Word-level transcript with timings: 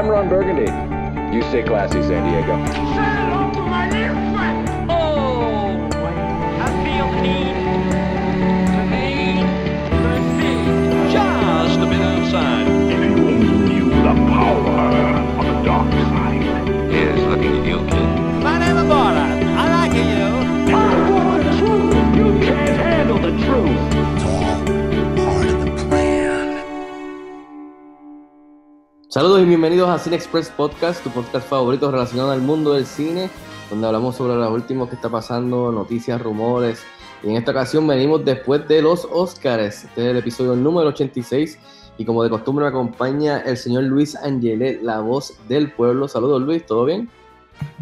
I'm 0.00 0.08
Ron 0.08 0.30
Burgundy. 0.30 0.62
You 1.36 1.42
stay 1.50 1.62
classy, 1.62 2.00
San 2.00 2.24
Diego. 2.24 2.54
Oh, 4.88 5.90
I 6.58 6.66
feel 6.82 7.59
Saludos 29.20 29.42
y 29.42 29.44
bienvenidos 29.44 29.90
a 29.90 29.98
Cine 29.98 30.16
Express 30.16 30.48
Podcast, 30.48 31.04
tu 31.04 31.10
podcast 31.10 31.46
favorito 31.46 31.90
relacionado 31.90 32.30
al 32.30 32.40
mundo 32.40 32.72
del 32.72 32.86
cine, 32.86 33.28
donde 33.68 33.86
hablamos 33.86 34.16
sobre 34.16 34.34
lo 34.34 34.50
último 34.50 34.88
que 34.88 34.94
está 34.94 35.10
pasando, 35.10 35.70
noticias, 35.70 36.22
rumores. 36.22 36.82
Y 37.22 37.28
en 37.28 37.36
esta 37.36 37.50
ocasión 37.50 37.86
venimos 37.86 38.24
después 38.24 38.66
de 38.66 38.80
los 38.80 39.04
Oscars. 39.04 39.84
Este 39.84 40.04
es 40.04 40.10
el 40.12 40.16
episodio 40.16 40.56
número 40.56 40.88
86. 40.88 41.58
Y 41.98 42.04
como 42.06 42.22
de 42.22 42.30
costumbre 42.30 42.62
me 42.62 42.70
acompaña 42.70 43.40
el 43.40 43.58
señor 43.58 43.82
Luis 43.82 44.16
Angelet, 44.16 44.80
la 44.80 45.00
voz 45.00 45.38
del 45.48 45.70
pueblo. 45.70 46.08
Saludos 46.08 46.40
Luis, 46.40 46.64
¿todo 46.64 46.86
bien? 46.86 47.10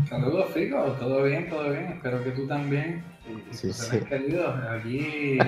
Saludos, 0.09 0.47
Fico. 0.53 0.77
Todo 0.99 1.23
bien, 1.23 1.49
todo 1.49 1.71
bien. 1.71 1.85
Espero 1.85 2.25
que 2.25 2.31
tú 2.33 2.49
también. 2.49 3.05
Y 3.29 3.55
Sí, 3.55 3.73
sí. 3.73 3.91
seres 3.91 4.09
queridos, 4.09 4.57
aquí 4.73 5.39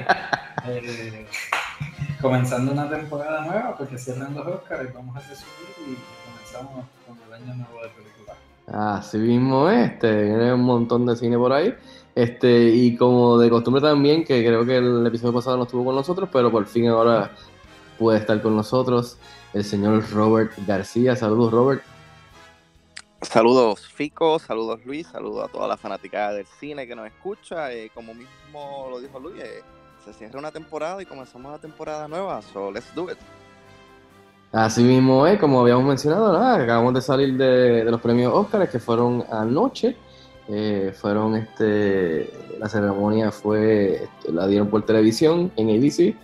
eh, 0.68 1.26
comenzando 2.20 2.72
una 2.72 2.88
temporada 2.88 3.44
nueva 3.44 3.76
porque 3.76 3.98
cierran 3.98 4.34
los 4.34 4.46
Oscars 4.46 4.88
y 4.88 4.92
vamos 4.92 5.16
a 5.16 5.20
resumir 5.20 5.74
y 5.78 5.96
comenzamos 6.26 6.86
con 7.06 7.18
el 7.26 7.32
año 7.32 7.54
nuevo 7.54 7.82
de 7.82 7.88
películas. 7.88 8.36
Así 8.72 9.18
mismo 9.18 9.68
es, 9.68 9.92
este, 9.92 10.24
viene 10.24 10.52
un 10.52 10.62
montón 10.62 11.06
de 11.06 11.16
cine 11.16 11.36
por 11.36 11.52
ahí. 11.52 11.74
Este, 12.14 12.68
y 12.68 12.96
como 12.96 13.38
de 13.38 13.48
costumbre 13.48 13.80
también, 13.80 14.24
que 14.24 14.44
creo 14.44 14.64
que 14.64 14.76
el 14.76 15.06
episodio 15.06 15.32
pasado 15.32 15.56
no 15.56 15.62
estuvo 15.64 15.84
con 15.84 15.94
nosotros, 15.94 16.28
pero 16.32 16.50
por 16.50 16.66
fin 16.66 16.88
ahora 16.88 17.30
puede 17.98 18.18
estar 18.18 18.40
con 18.42 18.56
nosotros 18.56 19.16
el 19.52 19.64
señor 19.64 20.08
Robert 20.10 20.52
García. 20.66 21.16
Saludos, 21.16 21.52
Robert. 21.52 21.82
Saludos 23.22 23.86
Fico, 23.86 24.38
saludos 24.38 24.80
Luis, 24.86 25.06
saludos 25.06 25.44
a 25.44 25.52
toda 25.52 25.68
la 25.68 25.76
fanaticada 25.76 26.32
del 26.32 26.46
cine 26.46 26.86
que 26.86 26.96
nos 26.96 27.06
escucha. 27.06 27.70
Eh, 27.70 27.90
como 27.94 28.14
mismo 28.14 28.88
lo 28.90 28.98
dijo 28.98 29.20
Luis, 29.20 29.42
eh, 29.42 29.62
se 30.04 30.12
cierra 30.12 30.38
una 30.38 30.50
temporada 30.50 31.00
y 31.02 31.06
comenzamos 31.06 31.48
una 31.48 31.60
temporada 31.60 32.08
nueva, 32.08 32.40
so 32.42 32.70
let's 32.70 32.94
do 32.94 33.10
it. 33.10 33.18
Así 34.52 34.82
mismo 34.82 35.26
es, 35.26 35.38
como 35.38 35.60
habíamos 35.60 35.84
mencionado, 35.84 36.32
nada, 36.32 36.62
acabamos 36.62 36.94
de 36.94 37.02
salir 37.02 37.36
de, 37.36 37.84
de 37.84 37.90
los 37.90 38.00
premios 38.00 38.32
Oscars 38.34 38.68
que 38.68 38.80
fueron 38.80 39.24
anoche. 39.30 39.96
Eh, 40.48 40.92
fueron 41.00 41.36
este, 41.36 42.28
la 42.58 42.68
ceremonia 42.68 43.30
fue, 43.30 44.04
este, 44.04 44.32
la 44.32 44.48
dieron 44.48 44.68
por 44.68 44.84
televisión 44.84 45.52
en 45.56 45.68
ABC. 45.70 46.16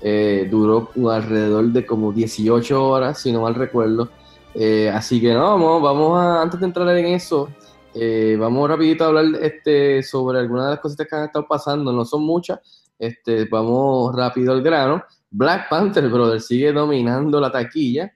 Eh, 0.00 0.48
duró 0.50 0.90
alrededor 1.10 1.66
de 1.66 1.84
como 1.84 2.12
18 2.12 2.88
horas, 2.88 3.20
si 3.20 3.32
no 3.32 3.42
mal 3.42 3.54
recuerdo. 3.54 4.08
Eh, 4.54 4.88
así 4.88 5.20
que 5.20 5.34
no, 5.34 5.40
vamos, 5.40 5.82
vamos 5.82 6.18
a, 6.18 6.40
antes 6.40 6.60
de 6.60 6.66
entrar 6.66 6.88
en 6.96 7.06
eso, 7.06 7.48
eh, 7.94 8.36
vamos 8.38 8.68
rapidito 8.68 9.04
a 9.04 9.08
hablar 9.08 9.24
este, 9.40 10.02
sobre 10.02 10.38
algunas 10.38 10.66
de 10.66 10.70
las 10.72 10.80
cositas 10.80 11.06
que 11.08 11.16
han 11.16 11.24
estado 11.24 11.46
pasando, 11.46 11.92
no 11.92 12.04
son 12.04 12.22
muchas, 12.22 12.60
este, 12.98 13.46
vamos 13.46 14.14
rápido 14.14 14.52
al 14.52 14.62
grano. 14.62 15.04
Black 15.30 15.68
Panther, 15.68 16.08
brother, 16.08 16.40
sigue 16.40 16.72
dominando 16.72 17.40
la 17.40 17.50
taquilla. 17.50 18.12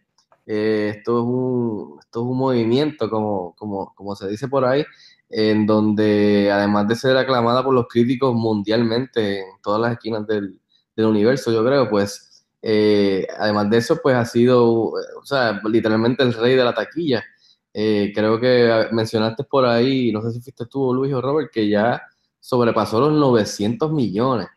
Eh, 0.46 0.94
esto, 0.96 1.18
es 1.18 1.24
un, 1.24 1.98
esto 2.00 2.20
es 2.20 2.26
un 2.26 2.38
movimiento, 2.38 3.10
como, 3.10 3.54
como, 3.56 3.92
como 3.94 4.16
se 4.16 4.28
dice 4.28 4.48
por 4.48 4.64
ahí, 4.64 4.84
en 5.28 5.66
donde 5.66 6.50
además 6.50 6.88
de 6.88 6.96
ser 6.96 7.16
aclamada 7.16 7.62
por 7.62 7.74
los 7.74 7.86
críticos 7.86 8.34
mundialmente 8.34 9.40
en 9.40 9.60
todas 9.62 9.80
las 9.80 9.92
esquinas 9.92 10.26
del, 10.26 10.58
del 10.96 11.06
universo, 11.06 11.52
yo 11.52 11.64
creo, 11.64 11.88
pues, 11.90 12.46
eh, 12.62 13.26
además 13.38 13.70
de 13.70 13.76
eso, 13.78 13.98
pues 14.02 14.16
ha 14.16 14.24
sido, 14.24 14.64
o 14.64 15.24
sea, 15.24 15.60
literalmente 15.64 16.22
el 16.22 16.32
rey 16.32 16.56
de 16.56 16.64
la 16.64 16.74
taquilla. 16.74 17.24
Eh, 17.72 18.12
creo 18.14 18.40
que 18.40 18.88
mencionaste 18.92 19.44
por 19.44 19.64
ahí, 19.66 20.10
no 20.12 20.22
sé 20.22 20.32
si 20.32 20.40
fuiste 20.40 20.66
tú, 20.66 20.92
Luis 20.94 21.12
o 21.14 21.20
Robert, 21.20 21.50
que 21.52 21.68
ya 21.68 22.02
sobrepasó 22.40 23.00
los 23.00 23.12
900 23.12 23.92
millones. 23.92 24.48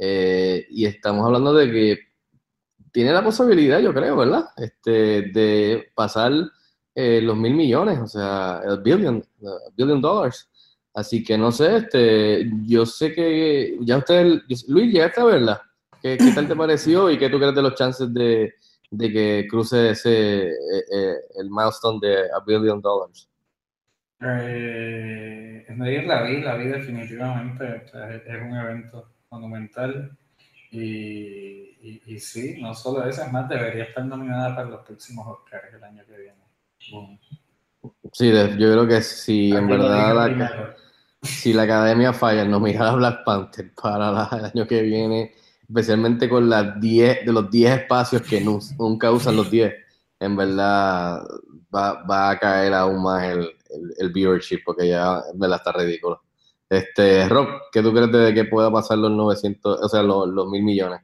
Eh, 0.00 0.66
y 0.70 0.86
estamos 0.86 1.26
hablando 1.26 1.52
de 1.52 1.70
que 1.70 1.98
tiene 2.92 3.12
la 3.12 3.22
posibilidad, 3.22 3.80
yo 3.80 3.92
creo, 3.92 4.16
¿verdad? 4.16 4.46
Este, 4.56 5.22
de 5.32 5.88
pasar 5.94 6.32
eh, 6.94 7.20
los 7.20 7.36
mil 7.36 7.54
millones, 7.54 7.98
o 7.98 8.06
sea, 8.06 8.60
el 8.64 8.80
billion, 8.80 9.24
billion 9.76 10.00
dollars. 10.00 10.48
Así 10.94 11.22
que 11.22 11.38
no 11.38 11.52
sé, 11.52 11.76
este, 11.76 12.50
yo 12.64 12.84
sé 12.84 13.12
que 13.12 13.78
ya 13.82 13.98
usted, 13.98 14.40
Luis, 14.68 14.92
llegaste 14.92 15.20
a 15.20 15.24
verla. 15.24 15.62
¿Qué, 16.02 16.16
qué 16.16 16.32
tal 16.32 16.48
te 16.48 16.56
pareció 16.56 17.10
y 17.10 17.18
qué 17.18 17.28
tú 17.28 17.38
crees 17.38 17.54
de 17.54 17.62
los 17.62 17.74
chances 17.74 18.12
de, 18.12 18.54
de 18.90 19.12
que 19.12 19.46
cruce 19.48 19.90
ese, 19.90 20.48
eh, 20.48 20.84
eh, 20.92 21.14
el 21.36 21.50
milestone 21.50 21.98
de 22.00 22.22
a 22.32 22.40
billion 22.46 22.80
dollars? 22.80 23.28
Eh, 24.20 25.64
la 25.76 26.22
vi, 26.22 26.40
la 26.40 26.56
vi 26.56 26.64
definitivamente. 26.66 27.84
es 28.26 28.42
un 28.42 28.56
evento 28.56 29.08
monumental. 29.30 30.16
Y, 30.70 30.78
y, 31.80 32.02
y 32.06 32.18
sí, 32.20 32.60
no 32.60 32.74
solo 32.74 33.04
eso, 33.08 33.22
es 33.22 33.32
más, 33.32 33.48
debería 33.48 33.84
estar 33.84 34.04
nominada 34.04 34.54
para 34.54 34.68
los 34.68 34.84
próximos 34.84 35.26
Oscars 35.26 35.72
el 35.72 35.82
año 35.82 36.02
que 36.06 36.16
viene. 36.16 36.44
Boom. 36.92 37.18
Sí, 38.12 38.30
yo 38.30 38.56
creo 38.72 38.86
que 38.86 39.00
si 39.00 39.54
en 39.54 39.68
verdad 39.68 40.14
la, 40.14 40.24
primero. 40.26 40.74
si 41.22 41.52
la 41.52 41.62
academia 41.62 42.12
falla 42.12 42.42
en 42.42 42.50
nominar 42.50 42.88
a 42.88 42.94
Black 42.96 43.24
Panther 43.24 43.72
para 43.80 44.10
la- 44.10 44.28
el 44.38 44.44
año 44.46 44.66
que 44.66 44.82
viene, 44.82 45.32
especialmente 45.66 46.28
con 46.28 46.48
las 46.50 46.78
10 46.80 47.24
de 47.24 47.32
los 47.32 47.50
10 47.50 47.80
espacios 47.80 48.22
que 48.22 48.40
nu- 48.40 48.60
nunca 48.78 49.10
usan 49.10 49.36
los 49.36 49.50
10, 49.50 49.72
en 50.20 50.36
verdad 50.36 51.22
va, 51.74 52.02
va 52.02 52.30
a 52.30 52.38
caer 52.38 52.74
aún 52.74 53.02
más 53.02 53.24
el, 53.24 53.40
el, 53.70 53.94
el 53.98 54.12
viewership 54.12 54.60
porque 54.64 54.88
ya 54.88 55.22
en 55.32 55.38
verdad 55.38 55.58
está 55.64 55.72
ridículo. 55.72 56.20
Este, 56.70 57.28
Rob, 57.28 57.48
¿qué 57.72 57.82
tú 57.82 57.92
crees 57.92 58.12
de 58.12 58.34
que 58.34 58.44
pueda 58.44 58.70
pasar 58.70 58.98
los 58.98 59.10
900, 59.10 59.80
o 59.82 59.88
sea, 59.88 60.02
los, 60.02 60.28
los 60.28 60.48
mil 60.48 60.62
millones? 60.62 61.00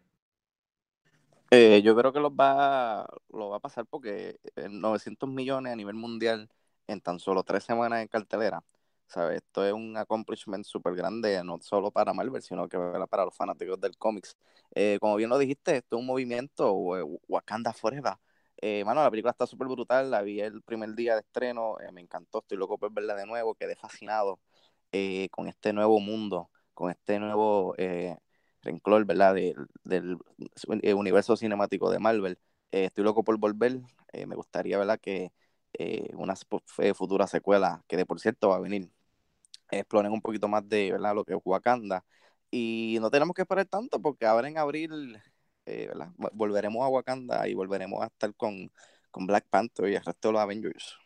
Eh, 1.50 1.82
yo 1.84 1.94
creo 1.96 2.12
que 2.12 2.20
los 2.20 2.32
va, 2.32 3.06
lo 3.32 3.50
va 3.50 3.56
a 3.58 3.60
pasar 3.60 3.86
porque 3.86 4.38
eh, 4.56 4.68
900 4.70 5.28
millones 5.28 5.72
a 5.72 5.76
nivel 5.76 5.94
mundial 5.94 6.50
en 6.88 7.00
tan 7.00 7.20
solo 7.20 7.44
tres 7.44 7.64
semanas 7.64 8.02
en 8.02 8.08
cartelera. 8.08 8.62
¿Sabes? 9.06 9.36
Esto 9.38 9.64
es 9.64 9.72
un 9.72 9.96
accomplishment 9.96 10.64
súper 10.64 10.94
grande, 10.96 11.42
no 11.44 11.60
solo 11.60 11.90
para 11.92 12.14
Marvel, 12.14 12.42
sino 12.42 12.68
que 12.68 12.78
para 13.10 13.24
los 13.26 13.36
fanáticos 13.36 13.80
del 13.80 13.96
cómics. 13.98 14.36
Eh, 14.74 14.98
como 15.00 15.16
bien 15.16 15.30
lo 15.30 15.38
dijiste, 15.38 15.76
esto 15.76 15.96
es 15.96 16.00
un 16.00 16.06
movimiento 16.06 16.98
eh, 16.98 17.04
Wakanda 17.28 17.72
Forever. 17.72 18.14
Eh, 18.60 18.82
mano, 18.84 19.02
la 19.02 19.10
película 19.10 19.32
está 19.32 19.46
súper 19.46 19.68
brutal, 19.68 20.10
la 20.10 20.22
vi 20.22 20.40
el 20.40 20.62
primer 20.62 20.94
día 20.94 21.14
de 21.14 21.20
estreno, 21.20 21.78
eh, 21.80 21.92
me 21.92 22.00
encantó, 22.00 22.38
estoy 22.38 22.56
loco 22.56 22.78
por 22.78 22.92
verla 22.92 23.14
de 23.14 23.26
nuevo, 23.26 23.54
quedé 23.54 23.76
fascinado 23.76 24.40
eh, 24.94 25.28
con 25.30 25.48
este 25.48 25.72
nuevo 25.74 26.00
mundo, 26.00 26.50
con 26.74 26.90
este 26.90 27.18
nuevo 27.18 27.74
eh, 27.78 28.16
renglón, 28.62 29.06
¿verdad? 29.06 29.34
Del, 29.34 30.18
eh, 30.82 30.94
universo 30.94 31.36
cinemático 31.36 31.90
de 31.90 31.98
Marvel. 31.98 32.38
Eh, 32.72 32.86
estoy 32.86 33.04
loco 33.04 33.24
por 33.24 33.38
volver, 33.38 33.80
me 34.26 34.36
gustaría, 34.36 34.78
¿verdad? 34.78 35.00
Que 35.00 35.32
una 36.14 36.34
futura 36.94 37.26
secuela, 37.26 37.82
que 37.88 37.96
de 37.96 38.06
por 38.06 38.20
cierto 38.20 38.50
va 38.50 38.56
a 38.56 38.60
venir, 38.60 38.90
exploren 39.70 40.12
un 40.12 40.22
poquito 40.22 40.48
más 40.48 40.68
de, 40.68 40.92
¿verdad? 40.92 41.14
Lo 41.14 41.24
que 41.24 41.34
es 41.34 41.40
Wakanda. 41.44 42.04
Y 42.50 42.98
no 43.00 43.10
tenemos 43.10 43.34
que 43.34 43.42
esperar 43.42 43.66
tanto 43.66 44.00
porque 44.00 44.26
ahora 44.26 44.48
en 44.48 44.58
abril, 44.58 45.18
¿verdad? 45.66 46.10
Vol- 46.16 46.30
Volveremos 46.34 46.84
a 46.84 46.88
Wakanda 46.88 47.48
y 47.48 47.54
volveremos 47.54 48.02
a 48.02 48.06
estar 48.06 48.34
con, 48.36 48.70
con 49.10 49.26
Black 49.26 49.46
Panther 49.50 49.88
y 49.90 49.96
el 49.96 50.04
resto 50.04 50.28
de 50.28 50.32
los 50.32 50.42
Avengers. 50.42 50.96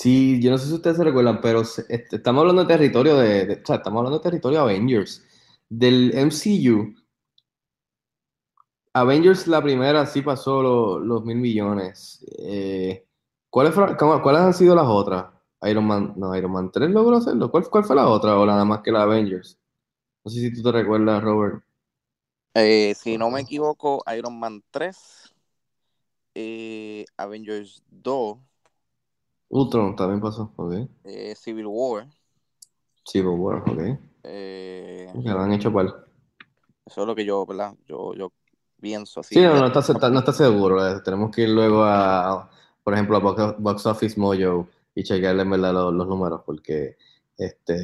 Sí, 0.00 0.40
yo 0.40 0.50
no 0.50 0.58
sé 0.58 0.66
si 0.68 0.74
ustedes 0.74 0.96
se 0.96 1.04
recuerdan, 1.04 1.40
pero 1.40 1.62
este, 1.62 2.16
estamos 2.16 2.40
hablando 2.42 2.62
de 2.62 2.68
territorio 2.68 3.16
de, 3.16 3.60
o 3.62 3.66
sea, 3.66 3.76
estamos 3.76 3.98
hablando 3.98 4.18
de 4.18 4.22
territorio 4.22 4.60
Avengers. 4.60 5.24
Del 5.68 6.12
MCU, 6.16 6.94
Avengers 8.94 9.46
la 9.46 9.62
primera 9.62 10.06
sí 10.06 10.22
pasó 10.22 10.62
lo- 10.62 10.98
los 10.98 11.24
mil 11.24 11.36
millones. 11.36 12.24
Eh, 12.38 13.06
¿cuáles 13.50 13.74
cuáles 13.74 14.40
han 14.42 14.54
sido 14.54 14.74
las 14.74 14.86
otras? 14.86 15.26
Iron 15.62 15.86
Man, 15.86 16.14
no, 16.16 16.34
Iron 16.36 16.52
Man 16.52 16.70
3 16.72 16.90
logró 16.90 17.16
hacerlo. 17.16 17.50
¿Cuál, 17.50 17.68
cuál 17.68 17.84
fue 17.84 17.96
la 17.96 18.08
otra? 18.08 18.38
O 18.38 18.46
nada 18.46 18.64
más 18.64 18.80
que 18.82 18.92
la 18.92 19.02
Avengers. 19.02 19.58
No 20.24 20.30
sé 20.30 20.40
si 20.40 20.54
tú 20.54 20.62
te 20.64 20.72
recuerdas, 20.72 21.22
Robert. 21.22 21.62
Eh, 22.54 22.94
si 22.94 23.16
no 23.18 23.30
me 23.30 23.40
equivoco, 23.40 24.02
Iron 24.16 24.38
Man 24.38 24.62
3, 24.70 25.32
eh, 26.34 27.04
Avengers 27.16 27.82
2, 27.88 28.38
Ultron 29.50 29.96
también 29.96 30.20
pasó, 30.20 30.52
ok. 30.56 30.74
eh, 31.04 31.34
Civil 31.34 31.66
War. 31.66 32.06
Civil 33.04 33.28
War, 33.38 33.62
ok. 33.62 33.98
eh, 34.24 35.10
Que 35.22 35.28
lo 35.30 35.40
han 35.40 35.52
hecho 35.52 35.72
par. 35.72 35.86
eso 36.84 37.00
es 37.00 37.06
lo 37.06 37.14
que 37.14 37.24
yo, 37.24 37.44
¿verdad? 37.46 37.74
Yo, 37.86 38.12
yo 38.14 38.32
pienso 38.80 39.20
así. 39.20 39.34
Sí, 39.36 39.40
no, 39.40 39.54
no 39.58 39.66
está, 39.66 40.10
no 40.10 40.18
está 40.18 40.32
seguro. 40.32 40.86
eh, 40.86 41.00
Tenemos 41.04 41.30
que 41.34 41.42
ir 41.42 41.48
luego 41.50 41.82
a, 41.84 42.50
por 42.84 42.94
ejemplo, 42.94 43.16
a 43.16 43.20
Box, 43.20 43.54
Box 43.58 43.86
Office 43.86 44.20
Mojo 44.20 44.68
y 44.94 45.02
chequearle 45.02 45.42
en 45.42 45.50
verdad 45.50 45.72
los, 45.72 45.94
los 45.94 46.06
números, 46.06 46.42
porque 46.44 46.96
este, 47.36 47.76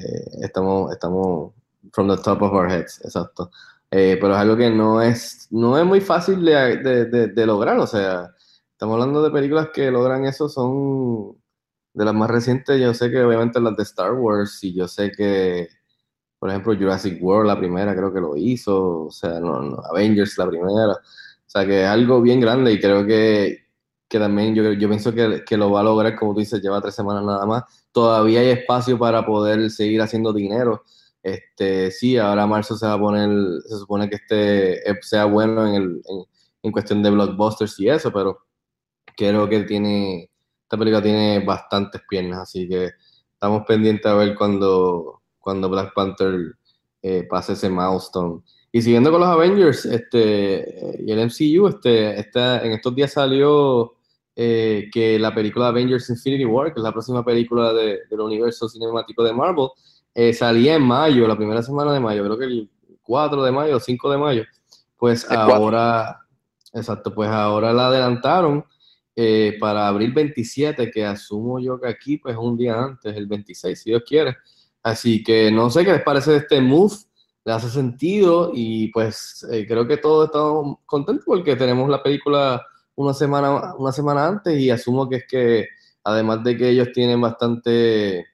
estamos, 0.44 0.92
estamos 0.92 1.52
from 1.92 2.08
the 2.08 2.16
top 2.22 2.42
of 2.42 2.52
our 2.52 2.70
heads, 2.70 3.00
exacto. 3.04 3.50
Eh, 3.90 4.18
pero 4.20 4.34
es 4.34 4.38
algo 4.40 4.56
que 4.56 4.68
no 4.70 5.00
es, 5.00 5.46
no 5.50 5.78
es 5.78 5.84
muy 5.86 6.00
fácil 6.00 6.44
de, 6.44 6.76
de, 6.78 7.04
de, 7.06 7.26
de 7.28 7.46
lograr, 7.46 7.78
o 7.78 7.86
sea, 7.86 8.34
estamos 8.72 8.94
hablando 8.94 9.22
de 9.22 9.30
películas 9.30 9.68
que 9.72 9.90
logran 9.90 10.24
eso, 10.26 10.48
son 10.48 11.36
de 11.94 12.04
las 12.04 12.14
más 12.14 12.30
recientes, 12.30 12.80
yo 12.80 12.92
sé 12.94 13.10
que 13.10 13.22
obviamente 13.22 13.60
las 13.60 13.76
de 13.76 13.82
Star 13.84 14.12
Wars, 14.14 14.62
y 14.62 14.74
yo 14.74 14.88
sé 14.88 15.12
que, 15.12 15.68
por 16.38 16.50
ejemplo, 16.50 16.74
Jurassic 16.76 17.22
World, 17.22 17.48
la 17.48 17.58
primera, 17.58 17.94
creo 17.94 18.12
que 18.12 18.20
lo 18.20 18.36
hizo, 18.36 19.06
o 19.06 19.10
sea, 19.10 19.40
no, 19.40 19.62
no, 19.62 19.78
Avengers, 19.90 20.36
la 20.38 20.48
primera, 20.48 20.92
o 20.92 20.98
sea, 21.46 21.66
que 21.66 21.82
es 21.82 21.88
algo 21.88 22.20
bien 22.20 22.40
grande 22.40 22.72
y 22.72 22.80
creo 22.80 23.06
que, 23.06 23.64
que 24.08 24.18
también 24.18 24.54
yo, 24.54 24.72
yo 24.72 24.88
pienso 24.88 25.12
que, 25.14 25.44
que, 25.46 25.56
lo 25.56 25.70
va 25.70 25.80
a 25.80 25.84
lograr, 25.84 26.16
como 26.16 26.34
tú 26.34 26.40
dices, 26.40 26.60
lleva 26.62 26.80
tres 26.80 26.94
semanas 26.94 27.24
nada 27.24 27.46
más. 27.46 27.64
Todavía 27.92 28.40
hay 28.40 28.50
espacio 28.50 28.98
para 28.98 29.24
poder 29.26 29.70
seguir 29.70 30.02
haciendo 30.02 30.32
dinero. 30.32 30.84
Este, 31.22 31.90
sí, 31.90 32.18
ahora 32.18 32.46
marzo 32.46 32.76
se 32.76 32.86
va 32.86 32.94
a 32.94 32.98
poner, 32.98 33.30
se 33.62 33.78
supone 33.78 34.10
que 34.10 34.16
este 34.16 35.02
sea 35.02 35.24
bueno 35.24 35.66
en, 35.66 35.74
el, 35.74 36.02
en 36.62 36.72
cuestión 36.72 37.02
de 37.02 37.10
blockbusters 37.10 37.78
y 37.80 37.88
eso, 37.88 38.12
pero 38.12 38.38
creo 39.16 39.48
que 39.48 39.60
tiene, 39.64 40.30
esta 40.74 40.78
película 40.80 41.02
tiene 41.02 41.38
bastantes 41.38 42.02
piernas, 42.08 42.40
así 42.40 42.68
que 42.68 42.90
estamos 43.32 43.62
pendientes 43.64 44.06
a 44.06 44.14
ver 44.14 44.34
cuando, 44.34 45.22
cuando 45.38 45.68
Black 45.68 45.94
Panther 45.94 46.56
eh, 47.00 47.24
pase 47.30 47.52
ese 47.52 47.70
milestone. 47.70 48.42
Y 48.72 48.82
siguiendo 48.82 49.12
con 49.12 49.20
los 49.20 49.28
Avengers 49.28 49.84
este, 49.84 50.98
y 50.98 51.12
el 51.12 51.26
MCU, 51.26 51.68
este, 51.68 52.18
esta, 52.18 52.64
en 52.64 52.72
estos 52.72 52.92
días 52.92 53.12
salió 53.12 53.94
eh, 54.34 54.88
que 54.92 55.16
la 55.16 55.32
película 55.32 55.68
Avengers 55.68 56.10
Infinity 56.10 56.44
War, 56.44 56.74
que 56.74 56.80
es 56.80 56.84
la 56.84 56.90
próxima 56.90 57.24
película 57.24 57.72
de, 57.72 58.00
del 58.10 58.20
universo 58.20 58.68
cinemático 58.68 59.22
de 59.22 59.32
Marvel, 59.32 59.68
eh, 60.12 60.32
salía 60.32 60.74
en 60.74 60.82
mayo, 60.82 61.28
la 61.28 61.36
primera 61.36 61.62
semana 61.62 61.92
de 61.92 62.00
mayo, 62.00 62.24
creo 62.24 62.36
que 62.36 62.46
el 62.46 62.70
4 63.02 63.44
de 63.44 63.52
mayo 63.52 63.76
o 63.76 63.80
5 63.80 64.10
de 64.10 64.18
mayo. 64.18 64.42
Pues 64.96 65.24
el 65.30 65.36
ahora, 65.36 66.18
4. 66.72 66.80
exacto, 66.80 67.14
pues 67.14 67.28
ahora 67.30 67.72
la 67.72 67.86
adelantaron 67.86 68.64
eh, 69.16 69.56
para 69.60 69.86
abril 69.86 70.12
27, 70.12 70.90
que 70.90 71.04
asumo 71.04 71.60
yo 71.60 71.80
que 71.80 71.88
aquí 71.88 72.18
pues 72.18 72.36
un 72.36 72.56
día 72.56 72.82
antes, 72.82 73.16
el 73.16 73.26
26, 73.26 73.80
si 73.80 73.90
Dios 73.90 74.02
quiere. 74.06 74.36
Así 74.82 75.22
que 75.22 75.50
no 75.50 75.70
sé 75.70 75.84
qué 75.84 75.92
les 75.92 76.02
parece 76.02 76.36
este 76.36 76.60
move, 76.60 76.94
le 77.44 77.52
hace 77.52 77.70
sentido 77.70 78.50
y 78.54 78.88
pues 78.88 79.46
eh, 79.50 79.66
creo 79.66 79.86
que 79.86 79.98
todos 79.98 80.26
estamos 80.26 80.78
contentos 80.86 81.24
porque 81.26 81.56
tenemos 81.56 81.88
la 81.88 82.02
película 82.02 82.64
una 82.96 83.14
semana, 83.14 83.74
una 83.76 83.92
semana 83.92 84.26
antes 84.26 84.58
y 84.58 84.70
asumo 84.70 85.08
que 85.08 85.16
es 85.16 85.24
que 85.28 85.68
además 86.04 86.42
de 86.44 86.56
que 86.56 86.68
ellos 86.70 86.88
tienen 86.92 87.20
bastante, 87.20 88.26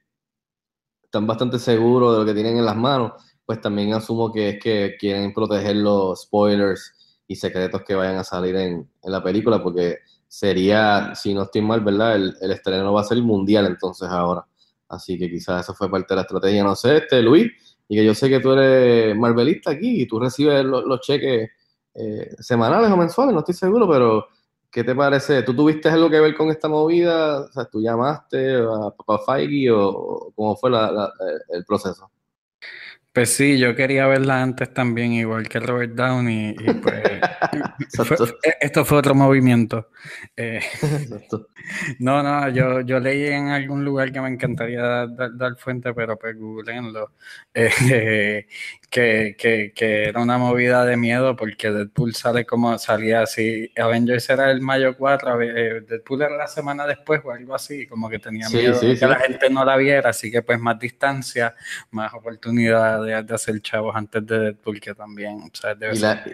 están 1.02 1.26
bastante 1.26 1.58
seguros 1.58 2.12
de 2.14 2.18
lo 2.20 2.24
que 2.26 2.34
tienen 2.34 2.58
en 2.58 2.64
las 2.64 2.76
manos, 2.76 3.12
pues 3.44 3.60
también 3.60 3.92
asumo 3.92 4.32
que 4.32 4.50
es 4.50 4.62
que 4.62 4.96
quieren 4.98 5.32
proteger 5.34 5.76
los 5.76 6.22
spoilers 6.22 7.20
y 7.26 7.36
secretos 7.36 7.82
que 7.82 7.94
vayan 7.94 8.16
a 8.16 8.24
salir 8.24 8.56
en, 8.56 8.90
en 9.02 9.12
la 9.12 9.22
película 9.22 9.62
porque 9.62 9.98
sería, 10.30 11.12
si 11.16 11.34
no 11.34 11.42
estoy 11.42 11.60
mal, 11.60 11.80
¿verdad? 11.80 12.14
El, 12.14 12.36
el, 12.40 12.52
estreno 12.52 12.92
va 12.92 13.00
a 13.00 13.04
ser 13.04 13.20
mundial 13.20 13.66
entonces 13.66 14.08
ahora. 14.08 14.46
Así 14.88 15.18
que 15.18 15.28
quizás 15.28 15.64
eso 15.64 15.74
fue 15.74 15.90
parte 15.90 16.14
de 16.14 16.16
la 16.16 16.22
estrategia. 16.22 16.62
No 16.62 16.76
sé, 16.76 16.98
este 16.98 17.20
Luis, 17.20 17.50
y 17.88 17.96
que 17.96 18.04
yo 18.04 18.14
sé 18.14 18.28
que 18.28 18.38
tú 18.38 18.52
eres 18.52 19.16
marvelista 19.16 19.72
aquí 19.72 20.02
y 20.02 20.06
tú 20.06 20.20
recibes 20.20 20.64
los, 20.64 21.00
cheques 21.00 21.50
eh, 21.94 22.36
semanales 22.38 22.90
o 22.92 22.96
mensuales, 22.96 23.34
no 23.34 23.40
estoy 23.40 23.54
seguro, 23.54 23.88
pero 23.90 24.28
¿qué 24.70 24.84
te 24.84 24.94
parece? 24.94 25.42
¿Tú 25.42 25.54
tuviste 25.54 25.88
algo 25.88 26.08
que 26.08 26.20
ver 26.20 26.36
con 26.36 26.48
esta 26.50 26.68
movida? 26.68 27.40
O 27.40 27.52
sea, 27.52 27.64
¿tú 27.64 27.82
llamaste 27.82 28.54
a 28.54 28.90
Papá 28.96 29.18
Feige 29.26 29.72
o, 29.72 30.32
cómo 30.36 30.54
fue 30.54 30.70
la, 30.70 31.12
el 31.48 31.64
proceso? 31.64 32.08
Pues 33.12 33.34
sí, 33.34 33.58
yo 33.58 33.74
quería 33.74 34.06
verla 34.06 34.40
antes 34.40 34.72
también, 34.72 35.12
igual 35.12 35.48
que 35.48 35.58
Robert 35.58 35.94
Downey, 35.94 36.54
y 36.56 36.74
pues 36.74 37.02
fue, 38.06 38.16
esto 38.60 38.84
fue 38.84 38.98
otro 38.98 39.16
movimiento. 39.16 39.88
Eh, 40.36 40.60
no, 41.98 42.22
no, 42.22 42.48
yo, 42.50 42.82
yo 42.82 43.00
leí 43.00 43.26
en 43.26 43.48
algún 43.48 43.84
lugar 43.84 44.12
que 44.12 44.20
me 44.20 44.28
encantaría 44.28 44.82
dar, 44.82 45.16
dar, 45.16 45.36
dar 45.36 45.56
fuente, 45.56 45.92
pero 45.92 46.16
pues 46.18 46.36
googleenlo, 46.36 47.12
eh, 47.52 48.46
que, 48.88 49.34
que, 49.36 49.72
que, 49.74 50.04
era 50.04 50.20
una 50.20 50.38
movida 50.38 50.84
de 50.84 50.96
miedo 50.96 51.34
porque 51.34 51.72
Deadpool 51.72 52.14
sale 52.14 52.46
como 52.46 52.78
salía 52.78 53.22
así, 53.22 53.72
Avengers 53.76 54.30
era 54.30 54.52
el 54.52 54.60
mayo 54.60 54.96
4, 54.96 55.42
eh, 55.42 55.80
Deadpool 55.80 56.22
era 56.22 56.36
la 56.36 56.46
semana 56.46 56.86
después 56.86 57.20
o 57.24 57.32
algo 57.32 57.56
así, 57.56 57.88
como 57.88 58.08
que 58.08 58.20
tenía 58.20 58.46
Sí, 58.46 58.58
miedo 58.58 58.74
sí, 58.74 58.86
de 58.86 58.92
que 58.92 58.98
sí. 59.00 59.06
la 59.06 59.18
gente 59.18 59.50
no 59.50 59.64
la 59.64 59.76
viera, 59.76 60.10
así 60.10 60.30
que 60.30 60.42
pues 60.42 60.60
más 60.60 60.78
distancia, 60.78 61.56
más 61.90 62.14
oportunidad 62.14 62.99
de, 63.02 63.22
de 63.22 63.34
hacer 63.34 63.60
chavos 63.60 63.94
antes 63.96 64.26
de 64.26 64.38
Deadpool, 64.38 64.80
que 64.80 64.94
también, 64.94 65.42
o 65.42 65.50
sea, 65.56 65.74
debe 65.74 65.94
Y 65.94 65.96
ser. 65.96 66.16
la, 66.16 66.24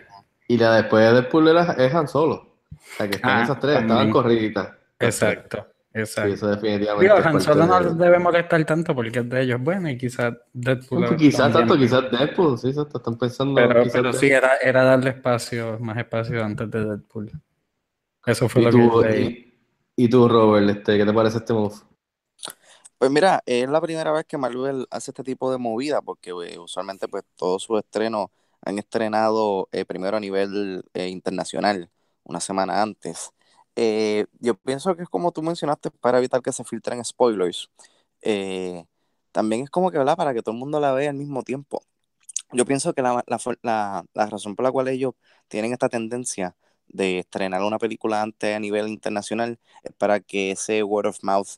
y 0.48 0.56
la 0.58 0.74
después 0.76 1.06
de 1.06 1.12
Deadpool 1.14 1.48
era, 1.48 1.72
es 1.72 1.94
Han 1.94 2.08
Solo. 2.08 2.34
O 2.34 2.78
sea, 2.96 3.08
que 3.08 3.16
están 3.16 3.40
Ah, 3.40 3.42
esas 3.44 3.60
tres, 3.60 3.74
también. 3.76 3.90
estaban 3.98 4.10
corriditas. 4.12 4.68
Exacto, 4.98 5.66
Sí, 5.94 6.00
exacto. 6.00 6.32
eso 6.34 6.46
definitivamente. 6.48 7.12
Digo, 7.14 7.28
Han 7.28 7.40
Solo 7.40 7.66
no 7.66 7.78
de- 7.78 7.84
les 7.86 7.98
debe 7.98 8.18
molestar 8.18 8.64
tanto 8.64 8.94
porque 8.94 9.18
es 9.20 9.28
de 9.28 9.40
ellos. 9.42 9.60
Bueno, 9.60 9.88
y 9.90 9.96
quizás 9.98 10.34
Deadpool. 10.52 11.06
Pues 11.06 11.18
quizás 11.20 11.52
tanto, 11.52 11.76
quizás 11.76 12.10
Deadpool, 12.10 12.58
sí, 12.58 12.68
exacto, 12.68 12.98
están 12.98 13.18
pensando. 13.18 13.54
Pero, 13.54 14.12
sí, 14.12 14.26
era, 14.28 14.56
era 14.62 14.84
darle 14.84 15.10
espacio, 15.10 15.78
más 15.80 15.96
espacio 15.98 16.44
antes 16.44 16.70
de 16.70 16.84
Deadpool. 16.84 17.30
Eso 18.24 18.48
fue 18.48 18.62
¿Y 18.62 18.64
lo 18.66 18.70
tú, 18.70 19.02
que 19.02 19.20
y, 19.96 20.04
y 20.04 20.08
tú, 20.08 20.28
Robert, 20.28 20.68
este, 20.68 20.98
¿qué 20.98 21.04
te 21.06 21.12
parece 21.12 21.38
este 21.38 21.52
move? 21.54 21.74
Pues 22.98 23.10
mira, 23.10 23.43
es 23.46 23.69
la 23.69 23.81
primera 23.82 24.10
vez 24.12 24.25
que 24.26 24.38
Marvel 24.38 24.87
hace 24.90 25.10
este 25.10 25.22
tipo 25.22 25.50
de 25.52 25.58
movida, 25.58 26.00
porque 26.00 26.31
eh, 26.31 26.58
usualmente 26.58 27.08
pues 27.08 27.25
todos 27.37 27.62
sus 27.62 27.78
estrenos 27.78 28.28
han 28.62 28.78
estrenado 28.78 29.69
eh, 29.72 29.84
primero 29.84 30.16
a 30.16 30.20
nivel 30.20 30.82
eh, 30.94 31.08
internacional, 31.08 31.90
una 32.25 32.40
semana 32.40 32.81
antes. 32.82 33.32
Yo 34.40 34.54
pienso 34.56 34.96
que 34.96 35.02
es 35.02 35.08
como 35.08 35.32
tú 35.32 35.43
mencionaste, 35.43 35.90
para 35.90 36.19
evitar 36.19 36.40
que 36.43 36.52
se 36.52 36.64
filtren 36.64 37.04
spoilers. 37.04 37.70
También 39.32 39.62
es 39.64 39.70
como 39.70 39.90
que, 39.90 39.99
¿verdad? 39.99 40.16
Para 40.16 40.32
que 40.34 40.42
todo 40.42 40.52
el 40.54 40.58
mundo 40.60 40.81
la 40.81 40.92
vea 40.92 41.10
al 41.10 41.16
mismo 41.16 41.42
tiempo. 41.42 41.82
Yo 42.52 42.64
pienso 42.66 42.94
que 42.94 43.02
la, 43.02 43.25
la, 43.26 43.38
la, 43.62 44.06
la 44.14 44.26
razón 44.26 44.56
por 44.56 44.64
la 44.64 44.72
cual 44.72 44.88
ellos 44.88 45.14
tienen 45.49 45.72
esta 45.72 45.88
tendencia 45.88 46.56
de 46.88 47.20
estrenar 47.20 47.62
una 47.62 47.78
película 47.78 48.22
antes 48.22 48.56
a 48.56 48.60
nivel 48.60 48.88
internacional 48.88 49.58
es 49.84 49.92
para 49.94 50.20
que 50.20 50.52
ese 50.52 50.82
word 50.85 51.06
of 51.09 51.18
mouth 51.23 51.49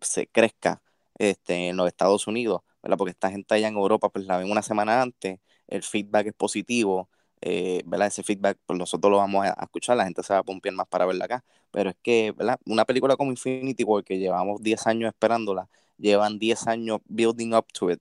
se 0.00 0.26
crezca 0.28 0.82
este, 1.18 1.68
en 1.68 1.76
los 1.76 1.88
Estados 1.88 2.26
Unidos, 2.26 2.62
¿verdad? 2.82 2.98
Porque 2.98 3.12
esta 3.12 3.30
gente 3.30 3.54
allá 3.54 3.68
en 3.68 3.76
Europa 3.76 4.08
pues 4.10 4.26
la 4.26 4.38
ven 4.38 4.50
una 4.50 4.62
semana 4.62 5.02
antes, 5.02 5.40
el 5.66 5.82
feedback 5.82 6.28
es 6.28 6.34
positivo, 6.34 7.10
eh, 7.40 7.82
¿verdad? 7.86 8.08
Ese 8.08 8.22
feedback 8.22 8.58
pues 8.66 8.78
nosotros 8.78 9.10
lo 9.10 9.18
vamos 9.18 9.46
a, 9.46 9.50
escuchar, 9.62 9.96
la 9.96 10.04
gente 10.04 10.22
se 10.22 10.32
va 10.32 10.40
a 10.40 10.42
pompear 10.44 10.74
más 10.74 10.88
para 10.88 11.06
verla 11.06 11.26
acá, 11.26 11.44
pero 11.70 11.90
es 11.90 11.96
que, 12.02 12.32
¿verdad? 12.36 12.58
Una 12.66 12.84
película 12.84 13.16
como 13.16 13.30
Infinity 13.30 13.84
War 13.84 14.04
que 14.04 14.18
llevamos 14.18 14.62
10 14.62 14.86
años 14.86 15.08
esperándola, 15.08 15.68
llevan 15.98 16.38
10 16.38 16.66
años 16.66 17.00
building 17.06 17.54
up 17.54 17.66
to 17.72 17.90
it, 17.90 18.00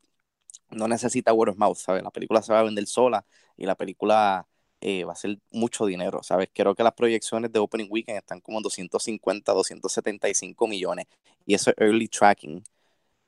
no 0.72 0.88
necesita 0.88 1.34
word 1.34 1.50
of 1.52 1.58
mouth, 1.58 1.78
¿sabes? 1.78 2.04
La 2.04 2.12
película 2.12 2.42
se 2.42 2.54
va 2.54 2.60
a 2.60 2.64
vender 2.64 2.88
sola 2.88 3.26
y 3.58 3.66
la 3.66 3.76
película 3.76 4.48
eh, 4.90 5.04
va 5.04 5.12
a 5.12 5.16
ser 5.18 5.38
mucho 5.52 5.86
dinero, 5.86 6.24
¿sabes? 6.24 6.48
Creo 6.54 6.74
que 6.74 6.82
las 6.82 6.94
proyecciones 6.94 7.52
de 7.52 7.60
Opening 7.60 7.90
Weekend 7.90 8.20
están 8.20 8.40
como 8.40 8.60
en 8.60 8.64
250, 8.64 9.52
275 9.52 10.66
millones 10.66 11.08
y 11.46 11.56
eso 11.56 11.72
es 11.72 11.76
early 11.78 12.08
tracking. 12.08 12.64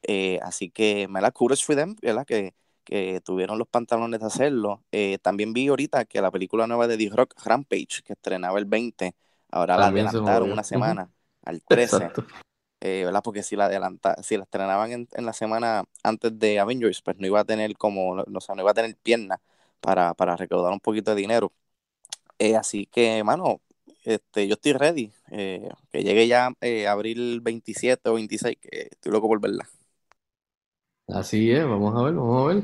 Eh, 0.04 0.40
así 0.42 0.70
que 0.70 1.10
me 1.10 1.20
la 1.20 1.32
kudos 1.32 1.62
for 1.62 1.76
them, 1.76 1.98
¿verdad? 2.02 2.26
Que, 2.26 2.54
que 2.86 3.20
tuvieron 3.26 3.58
los 3.58 3.68
pantalones 3.68 4.22
de 4.22 4.26
hacerlo. 4.28 4.86
Eh, 4.94 5.18
también 5.22 5.52
vi 5.52 5.68
ahorita 5.68 6.06
que 6.06 6.22
la 6.22 6.32
película 6.32 6.66
nueva 6.66 6.88
de 6.88 6.98
The-Rock, 6.98 7.34
Rampage, 7.44 8.04
que 8.06 8.14
estrenaba 8.14 8.58
el 8.58 8.64
20, 8.64 9.14
ahora 9.52 9.76
También 9.76 10.06
la 10.06 10.12
se 10.12 10.16
adelantaron 10.16 10.44
movió. 10.44 10.54
una 10.54 10.64
semana, 10.64 11.04
Ujú. 11.04 11.12
al 11.44 11.62
13. 11.64 11.96
Exacto. 11.98 12.26
Eh, 12.80 13.02
¿verdad? 13.04 13.22
Porque 13.22 13.44
si 13.44 13.58
la 13.58 13.66
adelanta, 13.66 14.16
si 14.24 14.38
la 14.38 14.44
estrenaban 14.44 14.94
en, 14.94 15.10
en, 15.12 15.26
la 15.26 15.34
semana 15.34 15.84
antes 16.04 16.40
de 16.40 16.58
Avengers, 16.58 17.02
pues 17.02 17.18
no 17.18 17.28
iba 17.28 17.42
a 17.42 17.44
tener 17.44 17.76
como, 17.76 18.16
no, 18.16 18.24
o 18.34 18.40
sea, 18.40 18.56
no 18.56 18.62
iba 18.62 18.72
a 18.72 18.74
tener 18.74 18.96
pierna 18.96 19.42
para, 19.82 20.14
para 20.14 20.36
recaudar 20.38 20.74
un 20.74 20.80
poquito 20.80 21.12
de 21.16 21.22
dinero. 21.22 21.54
Eh, 22.40 22.56
así 22.58 22.86
que, 22.88 23.24
mano, 23.24 23.62
este, 24.04 24.48
yo 24.48 24.56
estoy 24.56 24.74
ready. 24.74 25.12
Eh, 25.32 25.70
que 25.92 26.04
llegue 26.04 26.28
ya 26.28 26.52
eh, 26.62 26.88
abril 26.88 27.42
27 27.42 28.10
o 28.10 28.16
26, 28.16 28.58
que 28.62 28.90
estoy 28.92 29.12
loco 29.12 29.28
por 29.30 29.42
verla. 29.42 29.70
Así 31.08 31.52
es, 31.52 31.66
vamos 31.66 31.96
a 31.98 32.04
ver, 32.04 32.14
vamos 32.14 32.44
a 32.52 32.54
ver. 32.54 32.64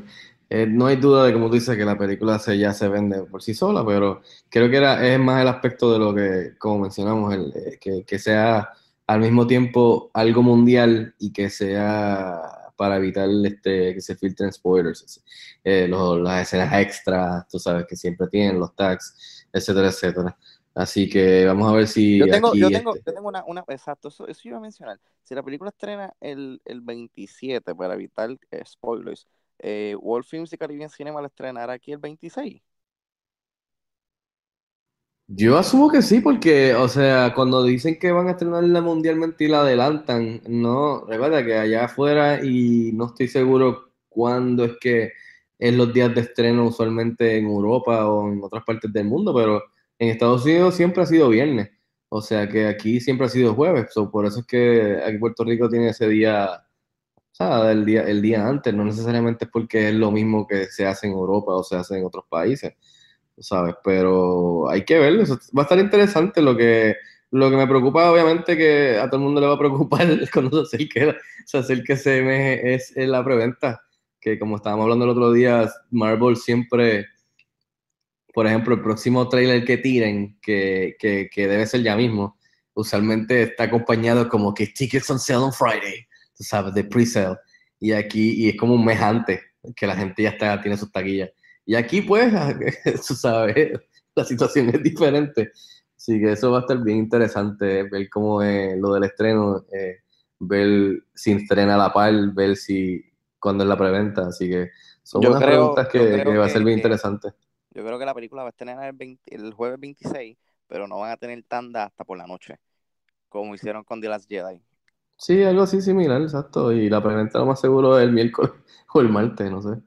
Eh, 0.49 0.67
no 0.67 0.85
hay 0.85 0.97
duda 0.97 1.25
de, 1.25 1.33
como 1.33 1.47
tú 1.47 1.55
dices, 1.55 1.75
que 1.75 1.83
la 1.85 1.97
película 1.97 2.37
se, 2.37 2.57
ya 2.59 2.73
se 2.73 2.87
vende 2.87 3.23
por 3.23 3.41
sí 3.41 3.55
sola, 3.55 3.83
pero 3.85 4.21
creo 4.49 4.69
que 4.69 4.77
era, 4.77 5.05
es 5.07 5.19
más 5.19 5.41
el 5.41 5.47
aspecto 5.47 5.91
de 5.91 5.99
lo 5.99 6.13
que, 6.13 6.55
como 6.59 6.79
mencionamos, 6.79 7.33
el, 7.33 7.51
eh, 7.55 7.79
que, 7.81 8.03
que 8.05 8.19
sea 8.19 8.69
al 9.07 9.19
mismo 9.21 9.47
tiempo 9.47 10.11
algo 10.13 10.43
mundial 10.43 11.15
y 11.19 11.33
que 11.33 11.49
sea 11.49 12.39
para 12.75 12.97
evitar 12.97 13.29
este, 13.45 13.93
que 13.93 14.01
se 14.01 14.15
filtren 14.15 14.51
spoilers, 14.51 15.23
eh, 15.63 15.87
los, 15.87 16.19
las 16.19 16.47
escenas 16.47 16.73
extras, 16.73 17.47
tú 17.47 17.59
sabes, 17.59 17.85
que 17.87 17.95
siempre 17.95 18.27
tienen 18.27 18.59
los 18.59 18.75
tags, 18.75 19.47
etcétera, 19.51 19.87
etcétera. 19.89 20.37
Así 20.73 21.09
que 21.09 21.45
vamos 21.45 21.71
a 21.71 21.75
ver 21.75 21.87
si 21.87 22.19
Yo 22.19 22.27
tengo, 22.27 22.49
aquí, 22.49 22.59
yo 22.59 22.69
tengo, 22.69 22.93
este, 22.95 23.11
yo 23.11 23.15
tengo 23.15 23.29
una, 23.29 23.45
una, 23.45 23.63
exacto, 23.69 24.09
eso, 24.09 24.27
eso 24.27 24.41
iba 24.43 24.57
a 24.57 24.61
mencionar. 24.61 24.99
Si 25.23 25.33
la 25.33 25.41
película 25.41 25.69
estrena 25.69 26.13
el, 26.19 26.61
el 26.65 26.81
27, 26.81 27.73
para 27.75 27.93
evitar 27.93 28.29
eh, 28.51 28.63
spoilers, 28.65 29.25
eh, 29.59 29.95
World 29.97 30.25
Films 30.25 30.51
y 30.51 30.57
Caribbean 30.57 30.89
Cinema 30.89 31.21
la 31.21 31.27
estrenará 31.27 31.73
aquí 31.73 31.93
el 31.93 31.99
26. 31.99 32.61
Yo 35.27 35.57
asumo 35.57 35.89
que 35.89 36.03
sí, 36.03 36.19
porque, 36.19 36.75
o 36.75 36.87
sea, 36.87 37.33
cuando 37.33 37.63
dicen 37.63 37.97
que 37.97 38.11
van 38.11 38.27
a 38.27 38.31
estrenarla 38.31 38.79
mundialmente 38.81 39.45
y 39.45 39.47
la 39.47 39.61
adelantan, 39.61 40.41
no, 40.47 41.03
recuerda 41.05 41.43
que 41.43 41.57
allá 41.57 41.85
afuera 41.85 42.43
y 42.45 42.91
no 42.93 43.07
estoy 43.07 43.27
seguro 43.27 43.91
cuándo 44.07 44.65
es 44.65 44.73
que 44.79 45.13
es 45.57 45.73
los 45.73 45.91
días 45.93 46.13
de 46.13 46.21
estreno 46.21 46.65
usualmente 46.67 47.37
en 47.37 47.45
Europa 47.45 48.07
o 48.07 48.31
en 48.31 48.43
otras 48.43 48.63
partes 48.63 48.93
del 48.93 49.05
mundo, 49.05 49.33
pero 49.33 49.63
en 49.97 50.09
Estados 50.09 50.45
Unidos 50.45 50.75
siempre 50.75 51.01
ha 51.01 51.05
sido 51.07 51.29
viernes, 51.29 51.71
o 52.09 52.21
sea 52.21 52.47
que 52.47 52.67
aquí 52.67 52.99
siempre 53.01 53.25
ha 53.25 53.29
sido 53.29 53.55
jueves, 53.55 53.87
so, 53.93 54.11
por 54.11 54.27
eso 54.27 54.41
es 54.41 54.45
que 54.45 55.01
aquí 55.03 55.17
Puerto 55.17 55.43
Rico 55.43 55.67
tiene 55.69 55.89
ese 55.89 56.07
día, 56.07 56.67
o 57.15 57.35
sea, 57.35 57.71
el 57.71 57.83
día, 57.83 58.03
el 58.03 58.21
día 58.21 58.47
antes, 58.47 58.73
no 58.75 58.85
necesariamente 58.85 59.45
es 59.45 59.51
porque 59.51 59.89
es 59.89 59.95
lo 59.95 60.11
mismo 60.11 60.45
que 60.47 60.67
se 60.67 60.85
hace 60.85 61.07
en 61.07 61.13
Europa 61.13 61.55
o 61.55 61.63
se 61.63 61.77
hace 61.77 61.97
en 61.97 62.05
otros 62.05 62.25
países. 62.29 62.73
¿Sabes? 63.37 63.75
Pero 63.83 64.69
hay 64.69 64.85
que 64.85 64.99
verlo, 64.99 65.23
va 65.57 65.61
a 65.61 65.63
estar 65.63 65.79
interesante. 65.79 66.41
Lo 66.41 66.55
que, 66.55 66.95
lo 67.31 67.49
que 67.49 67.57
me 67.57 67.67
preocupa, 67.67 68.11
obviamente, 68.11 68.57
que 68.57 68.97
a 68.97 69.07
todo 69.09 69.17
el 69.17 69.25
mundo 69.25 69.41
le 69.41 69.47
va 69.47 69.53
a 69.53 69.59
preocupar 69.59 70.07
cuando 70.33 70.65
se 70.65 70.77
acerque, 70.77 71.15
se 71.45 71.57
acerque 71.57 71.93
mes 72.23 72.91
es, 72.95 73.07
la 73.07 73.23
preventa. 73.23 73.81
Que 74.19 74.39
como 74.39 74.55
estábamos 74.55 74.83
hablando 74.83 75.05
el 75.05 75.11
otro 75.11 75.31
día, 75.31 75.69
Marvel 75.91 76.35
siempre, 76.35 77.05
por 78.33 78.47
ejemplo, 78.47 78.73
el 78.75 78.81
próximo 78.81 79.29
trailer 79.29 79.63
que 79.63 79.77
tiren, 79.77 80.39
que, 80.41 80.95
que, 80.97 81.29
que 81.31 81.47
debe 81.47 81.67
ser 81.67 81.83
ya 81.83 81.95
mismo, 81.95 82.37
usualmente 82.73 83.43
está 83.43 83.65
acompañado 83.65 84.27
como 84.27 84.53
que 84.53 84.67
tickets 84.67 85.09
on 85.09 85.19
sale 85.19 85.43
on 85.43 85.53
Friday, 85.53 86.07
sabes, 86.33 86.73
de 86.73 86.83
pre-sale. 86.83 87.37
Y 87.79 87.91
aquí, 87.91 88.33
y 88.45 88.49
es 88.49 88.57
como 88.57 88.73
un 88.73 88.85
mes 88.85 88.99
antes, 88.99 89.41
que 89.75 89.87
la 89.87 89.95
gente 89.95 90.23
ya 90.23 90.29
está, 90.29 90.61
tiene 90.61 90.77
sus 90.77 90.91
taquillas. 90.91 91.29
Y 91.65 91.75
aquí, 91.75 92.01
pues, 92.01 92.31
tú 93.07 93.15
sabes, 93.15 93.79
la 94.15 94.23
situación 94.25 94.69
es 94.69 94.83
diferente. 94.83 95.51
Así 95.97 96.19
que 96.19 96.33
eso 96.33 96.51
va 96.51 96.59
a 96.59 96.61
estar 96.61 96.77
bien 96.83 96.97
interesante, 96.99 97.83
ver 97.83 98.09
cómo 98.09 98.41
es 98.41 98.77
lo 98.77 98.93
del 98.93 99.05
estreno, 99.05 99.65
eh, 99.71 99.97
ver 100.39 101.03
si 101.13 101.31
estrena 101.31 101.75
a 101.75 101.77
la 101.77 101.93
par, 101.93 102.13
ver 102.33 102.55
si 102.55 103.03
cuándo 103.39 103.63
es 103.63 103.69
la 103.69 103.77
preventa. 103.77 104.27
Así 104.27 104.49
que 104.49 104.69
son 105.03 105.21
Yo 105.21 105.29
unas 105.29 105.41
creo- 105.41 105.51
preguntas 105.73 105.87
que, 105.87 106.23
va 106.37 106.45
a 106.45 106.49
ser 106.49 106.63
bien 106.63 106.75
que- 106.77 106.81
interesante. 106.81 107.33
Yo 107.71 107.83
creo 107.85 107.99
que 107.99 108.05
la 108.05 108.13
película 108.13 108.43
va 108.43 108.49
a 108.49 108.51
estrenar 108.51 108.85
el, 108.85 108.93
20 108.95 109.35
el 109.35 109.53
jueves 109.53 109.79
26, 109.79 110.37
pero 110.67 110.87
no 110.87 110.99
van 110.99 111.11
a 111.11 111.17
tener 111.17 111.43
tanda 111.43 111.83
hasta 111.85 112.05
por 112.05 112.17
la 112.17 112.25
noche, 112.27 112.57
como 113.29 113.53
hicieron 113.55 113.83
con 113.83 113.99
The 113.99 114.07
Last 114.09 114.29
Jedi. 114.29 114.61
Sí, 115.17 115.43
algo 115.43 115.63
así 115.63 115.81
similar, 115.81 116.21
exacto. 116.21 116.71
Y 116.71 116.89
la 116.89 117.01
preventa 117.03 117.39
lo 117.39 117.45
más 117.47 117.59
seguro 117.59 117.97
es 117.99 118.05
el 118.05 118.13
miércoles 118.13 118.51
o 118.93 119.01
el 119.01 119.09
martes, 119.09 119.49
no 119.51 119.61
sé. 119.61 119.81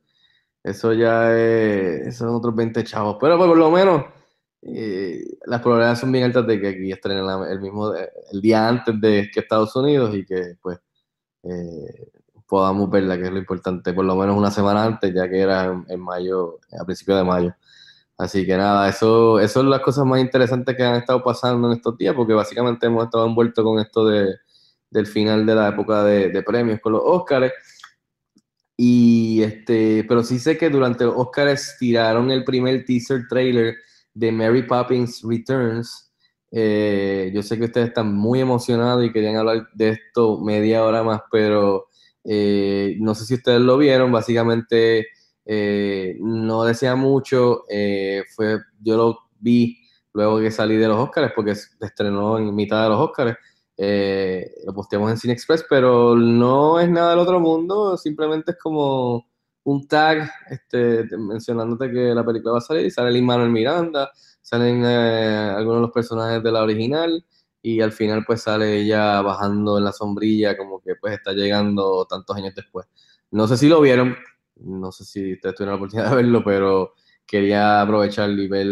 Eso 0.68 0.92
ya 0.92 1.36
es, 1.36 2.06
esos 2.08 2.18
son 2.18 2.34
otros 2.34 2.54
20 2.54 2.84
chavos. 2.84 3.16
Pero 3.20 3.36
pues, 3.36 3.48
por 3.48 3.58
lo 3.58 3.70
menos 3.70 4.04
eh, 4.62 5.24
las 5.46 5.60
probabilidades 5.60 6.00
son 6.00 6.12
bien 6.12 6.24
altas 6.24 6.46
de 6.46 6.60
que 6.60 6.68
aquí 6.68 6.92
estrenen 6.92 7.24
el 7.48 7.60
mismo 7.60 7.92
el 7.94 8.40
día 8.40 8.68
antes 8.68 9.00
de 9.00 9.30
que 9.32 9.40
Estados 9.40 9.74
Unidos 9.76 10.14
y 10.14 10.24
que 10.26 10.56
pues 10.60 10.78
eh, 11.44 12.10
podamos 12.48 12.90
verla, 12.90 13.16
que 13.18 13.24
es 13.24 13.30
lo 13.30 13.38
importante, 13.38 13.92
por 13.92 14.04
lo 14.04 14.16
menos 14.16 14.36
una 14.36 14.50
semana 14.50 14.84
antes, 14.84 15.14
ya 15.14 15.28
que 15.28 15.40
era 15.40 15.84
en, 15.88 16.00
mayo, 16.00 16.58
a 16.80 16.84
principios 16.84 17.18
de 17.18 17.24
mayo. 17.24 17.54
Así 18.18 18.46
que 18.46 18.56
nada, 18.56 18.88
eso, 18.88 19.38
eso 19.40 19.60
es 19.60 19.66
las 19.66 19.80
cosas 19.80 20.04
más 20.06 20.20
interesantes 20.20 20.76
que 20.76 20.82
han 20.82 20.96
estado 20.96 21.22
pasando 21.22 21.68
en 21.70 21.76
estos 21.76 21.96
días, 21.98 22.14
porque 22.14 22.34
básicamente 22.34 22.86
hemos 22.86 23.04
estado 23.04 23.26
envueltos 23.26 23.64
con 23.64 23.78
esto 23.78 24.06
de, 24.06 24.34
del 24.90 25.06
final 25.06 25.46
de 25.46 25.54
la 25.54 25.68
época 25.68 26.02
de, 26.04 26.30
de 26.30 26.42
premios 26.42 26.80
con 26.80 26.94
los 26.94 27.02
Óscares. 27.04 27.52
Y 28.80 29.42
este, 29.42 30.04
pero 30.08 30.22
sí 30.22 30.38
sé 30.38 30.56
que 30.56 30.70
durante 30.70 31.04
los 31.04 31.14
Oscars 31.16 31.76
tiraron 31.80 32.30
el 32.30 32.44
primer 32.44 32.84
teaser 32.84 33.26
trailer 33.28 33.74
de 34.14 34.30
Mary 34.30 34.62
Poppins 34.62 35.20
Returns. 35.24 36.12
Eh, 36.52 37.32
yo 37.34 37.42
sé 37.42 37.58
que 37.58 37.64
ustedes 37.64 37.88
están 37.88 38.14
muy 38.14 38.40
emocionados 38.40 39.04
y 39.04 39.12
querían 39.12 39.36
hablar 39.36 39.68
de 39.74 39.90
esto 39.90 40.38
media 40.40 40.84
hora 40.84 41.02
más, 41.02 41.20
pero 41.32 41.88
eh, 42.24 42.96
no 43.00 43.14
sé 43.16 43.24
si 43.26 43.34
ustedes 43.34 43.60
lo 43.60 43.76
vieron. 43.78 44.12
Básicamente 44.12 45.08
eh, 45.44 46.16
no 46.20 46.62
decía 46.64 46.94
mucho. 46.94 47.64
eh, 47.68 48.22
fue, 48.36 48.58
yo 48.80 48.96
lo 48.96 49.18
vi 49.40 49.78
luego 50.12 50.38
que 50.40 50.52
salí 50.52 50.76
de 50.76 50.86
los 50.88 50.98
Oscars 50.98 51.32
porque 51.34 51.52
estrenó 51.80 52.38
en 52.38 52.54
mitad 52.54 52.84
de 52.84 52.90
los 52.90 53.00
Oscars. 53.00 53.36
Eh, 53.80 54.54
lo 54.66 54.74
posteamos 54.74 55.08
en 55.12 55.18
Cine 55.18 55.34
Express, 55.34 55.64
pero 55.70 56.16
no 56.16 56.80
es 56.80 56.90
nada 56.90 57.10
del 57.10 57.20
otro 57.20 57.38
mundo, 57.38 57.96
simplemente 57.96 58.50
es 58.50 58.58
como 58.58 59.28
un 59.62 59.86
tag 59.86 60.28
este, 60.50 61.04
mencionándote 61.16 61.92
que 61.92 62.12
la 62.12 62.24
película 62.24 62.52
va 62.54 62.58
a 62.58 62.60
salir 62.60 62.90
sale 62.90 63.12
Lin 63.12 63.24
Manuel 63.24 63.50
Miranda, 63.50 64.10
salen 64.42 64.82
eh, 64.84 65.52
algunos 65.56 65.76
de 65.76 65.82
los 65.82 65.92
personajes 65.92 66.42
de 66.42 66.50
la 66.50 66.64
original 66.64 67.24
y 67.62 67.80
al 67.80 67.92
final 67.92 68.24
pues 68.26 68.42
sale 68.42 68.80
ella 68.80 69.22
bajando 69.22 69.78
en 69.78 69.84
la 69.84 69.92
sombrilla 69.92 70.56
como 70.56 70.80
que 70.80 70.96
pues 70.96 71.14
está 71.14 71.32
llegando 71.32 72.04
tantos 72.06 72.36
años 72.36 72.54
después. 72.56 72.86
No 73.30 73.46
sé 73.46 73.56
si 73.56 73.68
lo 73.68 73.80
vieron, 73.80 74.16
no 74.56 74.90
sé 74.90 75.04
si 75.04 75.34
ustedes 75.34 75.54
tuvieron 75.54 75.74
la 75.74 75.76
oportunidad 75.76 76.10
de 76.10 76.16
verlo, 76.16 76.42
pero 76.44 76.94
quería 77.24 77.80
aprovechar 77.80 78.30
y 78.30 78.48
ver 78.48 78.66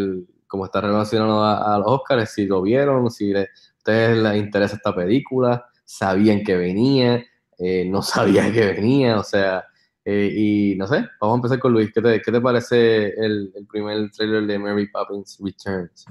cómo 0.48 0.64
está 0.64 0.80
relacionado 0.80 1.44
a, 1.44 1.76
a 1.76 1.78
los 1.78 1.86
Oscars, 1.88 2.32
si 2.32 2.46
lo 2.46 2.62
vieron, 2.62 3.08
si 3.10 3.32
le, 3.32 3.50
ustedes 3.86 4.16
les 4.18 4.36
interesa 4.36 4.76
esta 4.76 4.94
película, 4.94 5.64
sabían 5.84 6.42
que 6.42 6.56
venía, 6.56 7.24
eh, 7.58 7.84
no 7.88 8.02
sabían 8.02 8.52
que 8.52 8.66
venía, 8.66 9.18
o 9.18 9.22
sea, 9.22 9.64
eh, 10.04 10.30
y 10.32 10.74
no 10.76 10.86
sé, 10.86 11.06
vamos 11.20 11.34
a 11.34 11.38
empezar 11.38 11.58
con 11.58 11.72
Luis, 11.72 11.92
¿qué 11.92 12.02
te, 12.02 12.20
qué 12.20 12.32
te 12.32 12.40
parece 12.40 13.08
el, 13.08 13.52
el 13.54 13.66
primer 13.66 14.10
trailer 14.10 14.46
de 14.46 14.58
Mary 14.58 14.88
Poppins 14.88 15.38
Returns? 15.40 16.04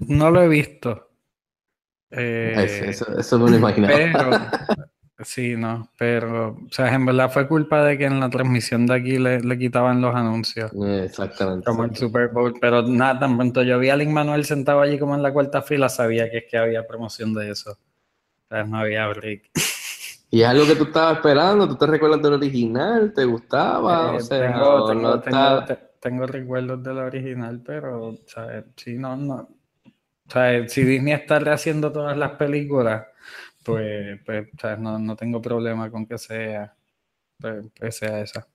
No 0.00 0.30
lo 0.30 0.42
he 0.42 0.48
visto. 0.48 1.08
Eh, 2.10 2.54
eso, 2.56 2.84
eso, 3.06 3.18
eso 3.18 3.38
me 3.38 3.50
lo 3.50 3.56
imaginaba. 3.56 3.94
Pero, 3.94 4.30
sí, 5.20 5.56
no, 5.56 5.90
pero, 5.98 6.50
o 6.50 6.68
sea, 6.70 6.94
en 6.94 7.04
verdad 7.06 7.30
fue 7.30 7.48
culpa 7.48 7.82
de 7.84 7.98
que 7.98 8.04
en 8.06 8.20
la 8.20 8.30
transmisión 8.30 8.86
de 8.86 8.94
aquí 8.94 9.18
le, 9.18 9.40
le 9.40 9.58
quitaban 9.58 10.00
los 10.00 10.14
anuncios, 10.14 10.70
Exactamente. 11.02 11.64
como 11.64 11.84
el 11.84 11.94
Super 11.96 12.28
Bowl, 12.28 12.54
pero 12.60 12.82
nada, 12.82 13.18
tan 13.20 13.36
pronto 13.36 13.62
yo 13.62 13.78
vi 13.78 13.90
a 13.90 13.96
Lin 13.96 14.12
Manuel 14.12 14.44
sentado 14.44 14.80
allí 14.80 14.98
como 14.98 15.14
en 15.14 15.22
la 15.22 15.32
cuarta 15.32 15.62
fila, 15.62 15.88
sabía 15.88 16.30
que 16.30 16.38
es 16.38 16.44
que 16.50 16.56
había 16.58 16.86
promoción 16.86 17.34
de 17.34 17.50
eso. 17.50 17.72
O 17.72 18.48
sea, 18.48 18.64
no 18.64 18.78
había 18.78 19.06
break. 19.08 19.50
Y 20.30 20.42
es 20.42 20.46
algo 20.48 20.66
que 20.66 20.74
tú 20.76 20.84
estabas 20.84 21.16
esperando, 21.16 21.66
¿tú 21.66 21.76
te 21.76 21.86
recuerdas 21.86 22.20
del 22.20 22.34
original? 22.34 23.14
¿Te 23.14 23.24
gustaba? 23.24 24.12
Eh, 24.12 24.16
o 24.16 24.20
sea, 24.20 24.46
tengo, 24.52 24.86
tengo, 24.86 25.02
no 25.02 25.20
tengo, 25.20 25.64
te- 25.64 25.78
tengo 26.00 26.26
recuerdos 26.26 26.82
de 26.82 26.92
la 26.92 27.04
original, 27.04 27.62
pero, 27.64 28.08
o 28.08 28.18
sea, 28.26 28.62
sí, 28.76 28.98
no, 28.98 29.16
no. 29.16 29.34
O 29.36 30.30
sea, 30.30 30.68
si 30.68 30.84
Disney 30.84 31.14
está 31.14 31.38
rehaciendo 31.38 31.90
todas 31.90 32.14
las 32.18 32.32
películas, 32.32 33.06
pues, 33.72 34.20
pues 34.24 34.48
o 34.54 34.58
sea, 34.60 34.76
no, 34.76 34.98
no 34.98 35.16
tengo 35.16 35.40
problema 35.42 35.90
con 35.90 36.06
que 36.06 36.18
sea, 36.18 36.76
pues, 37.40 37.66
que 37.74 37.92
sea 37.92 38.20
esa. 38.22 38.48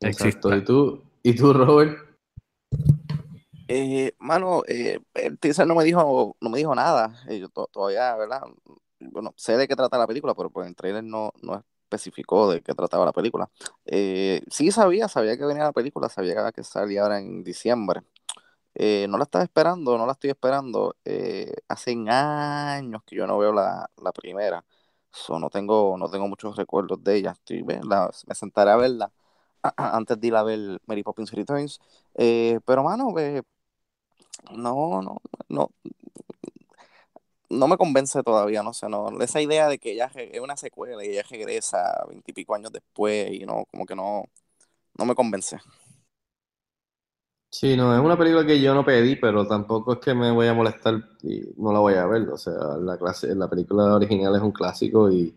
Exacto. 0.00 0.52
exista. 0.52 0.56
¿Y 0.56 0.64
tú, 0.64 1.02
¿Y 1.22 1.34
tú, 1.36 1.52
Robert? 1.52 1.98
Eh, 3.68 4.14
mano, 4.18 4.62
eh, 4.68 5.00
el 5.14 5.38
teaser 5.38 5.66
no 5.66 5.74
me 5.74 5.82
dijo, 5.84 6.36
no 6.40 6.50
me 6.50 6.58
dijo 6.58 6.74
nada. 6.74 7.20
Eh, 7.28 7.40
yo 7.40 7.48
to- 7.48 7.68
todavía, 7.72 8.14
¿verdad? 8.16 8.42
Bueno, 9.00 9.34
sé 9.36 9.56
de 9.56 9.66
qué 9.68 9.74
trata 9.76 9.98
la 9.98 10.06
película, 10.06 10.34
pero 10.34 10.50
pues 10.50 10.68
el 10.68 10.76
trailer 10.76 11.02
no, 11.04 11.32
no 11.42 11.64
especificó 11.84 12.50
de 12.50 12.62
qué 12.62 12.74
trataba 12.74 13.04
la 13.04 13.12
película. 13.12 13.50
Eh, 13.86 14.42
sí 14.50 14.70
sabía, 14.70 15.08
sabía 15.08 15.36
que 15.36 15.44
venía 15.44 15.64
la 15.64 15.72
película, 15.72 16.08
sabía 16.08 16.52
que 16.52 16.62
salía 16.64 17.02
ahora 17.02 17.18
en 17.18 17.42
diciembre. 17.44 18.02
Eh, 18.78 19.06
no 19.08 19.16
la 19.18 19.24
estaba 19.24 19.42
esperando, 19.44 19.96
no 19.96 20.06
la 20.06 20.12
estoy 20.12 20.30
esperando. 20.30 20.96
Eh, 21.04 21.54
hace 21.68 21.96
años 22.08 23.02
que 23.04 23.16
yo 23.16 23.26
no 23.26 23.38
veo 23.38 23.52
la, 23.52 23.90
la 24.02 24.12
primera. 24.12 24.64
So, 25.10 25.38
no 25.38 25.48
tengo, 25.50 25.96
no 25.98 26.10
tengo 26.10 26.28
muchos 26.28 26.56
recuerdos 26.56 27.02
de 27.02 27.16
ella. 27.16 27.32
Estoy, 27.32 27.64
me 27.64 28.34
sentaré 28.34 28.70
a 28.70 28.76
verla 28.76 29.10
antes 29.76 30.20
de 30.20 30.26
ir 30.26 30.36
a 30.36 30.42
ver 30.42 30.80
Mary 30.86 31.02
Poppins 31.02 31.32
Returns. 31.32 31.80
Eh, 32.14 32.60
pero, 32.66 32.84
mano, 32.84 33.14
no, 34.52 35.02
no, 35.02 35.16
no, 35.48 35.70
no 37.48 37.68
me 37.68 37.76
convence 37.76 38.22
todavía, 38.22 38.62
no 38.62 38.74
sé, 38.74 38.88
no. 38.88 39.08
Esa 39.20 39.40
idea 39.40 39.68
de 39.68 39.78
que 39.78 39.92
ella 39.92 40.10
es 40.14 40.40
una 40.40 40.56
secuela 40.56 41.04
y 41.04 41.08
ella 41.08 41.22
regresa 41.28 42.04
veintipico 42.08 42.54
años 42.54 42.72
después 42.72 43.32
y 43.32 43.46
no, 43.46 43.64
como 43.70 43.86
que 43.86 43.96
no, 43.96 44.24
no 44.98 45.04
me 45.06 45.14
convence. 45.14 45.58
Sí, 47.50 47.76
no, 47.76 47.94
es 47.94 48.00
una 48.00 48.18
película 48.18 48.44
que 48.44 48.60
yo 48.60 48.74
no 48.74 48.84
pedí, 48.84 49.16
pero 49.16 49.46
tampoco 49.46 49.94
es 49.94 49.98
que 50.00 50.12
me 50.14 50.30
voy 50.30 50.46
a 50.46 50.52
molestar 50.54 51.02
y 51.22 51.42
no 51.56 51.72
la 51.72 51.78
voy 51.78 51.94
a 51.94 52.06
ver. 52.06 52.28
O 52.28 52.36
sea, 52.36 52.52
la 52.80 52.98
clase, 52.98 53.34
la 53.34 53.48
película 53.48 53.94
original 53.94 54.34
es 54.36 54.42
un 54.42 54.52
clásico 54.52 55.10
y, 55.10 55.34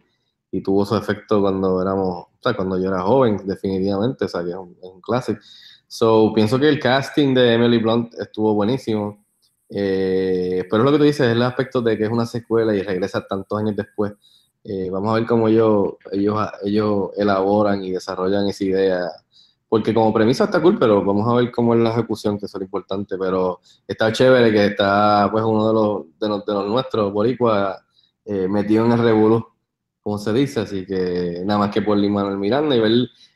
y 0.52 0.62
tuvo 0.62 0.86
su 0.86 0.96
efecto 0.98 1.42
cuando 1.42 1.82
éramos, 1.82 2.26
o 2.26 2.30
sea, 2.42 2.56
cuando 2.56 2.78
yo 2.78 2.90
era 2.90 3.02
joven, 3.02 3.38
definitivamente, 3.46 4.26
o 4.26 4.28
sea, 4.28 4.44
que 4.44 4.50
es 4.50 4.56
un, 4.56 4.76
es 4.82 4.90
un 4.90 5.02
clásico. 5.02 5.40
So, 5.88 6.34
pienso 6.34 6.60
que 6.60 6.68
el 6.70 6.80
casting 6.80 7.34
de 7.34 7.54
Emily 7.54 7.78
Blunt 7.80 8.14
estuvo 8.16 8.54
buenísimo. 8.54 9.24
Eh, 9.70 10.66
pero 10.70 10.84
lo 10.84 10.92
que 10.92 10.98
tú 10.98 11.04
dices 11.04 11.28
es 11.28 11.34
el 11.34 11.44
aspecto 11.44 11.82
de 11.82 11.98
que 11.98 12.06
es 12.06 12.10
una 12.10 12.26
secuela 12.26 12.76
y 12.76 12.82
regresa 12.82 13.26
tantos 13.28 13.60
años 13.60 13.76
después. 13.76 14.14
Eh, 14.64 14.90
vamos 14.92 15.12
a 15.12 15.16
ver 15.16 15.26
cómo 15.26 15.48
ellos, 15.48 15.94
ellos, 16.12 16.38
ellos 16.64 17.10
elaboran 17.18 17.84
y 17.84 17.92
desarrollan 17.92 18.48
esa 18.48 18.64
idea. 18.64 19.10
Porque 19.70 19.94
como 19.94 20.12
premisa 20.12 20.46
está 20.46 20.60
cool, 20.60 20.80
pero 20.80 21.06
vamos 21.06 21.30
a 21.30 21.36
ver 21.36 21.52
cómo 21.52 21.76
es 21.76 21.80
la 21.80 21.92
ejecución, 21.92 22.40
que 22.40 22.48
es 22.48 22.54
lo 22.56 22.64
importante. 22.64 23.18
Pero 23.20 23.60
está 23.88 24.12
chévere 24.12 24.52
que 24.52 24.66
está 24.66 25.30
pues 25.32 25.44
uno 25.44 25.68
de 25.68 25.74
los, 25.74 26.20
de 26.20 26.28
los, 26.28 26.46
de 26.46 26.54
los 26.54 26.68
nuestros, 26.68 27.14
Boricua, 27.14 27.80
eh, 28.26 28.48
metido 28.48 28.86
en 28.88 28.94
el 28.94 29.00
revolú, 29.00 29.46
como 30.02 30.18
se 30.18 30.34
dice. 30.34 30.62
Así 30.62 30.88
que 30.88 31.44
nada 31.46 31.60
más 31.60 31.70
que 31.72 31.84
por 31.84 31.98
Lin 31.98 32.12
Manuel 32.12 32.38
Miranda 32.38 32.76
y 32.76 32.80
ver 32.80 32.92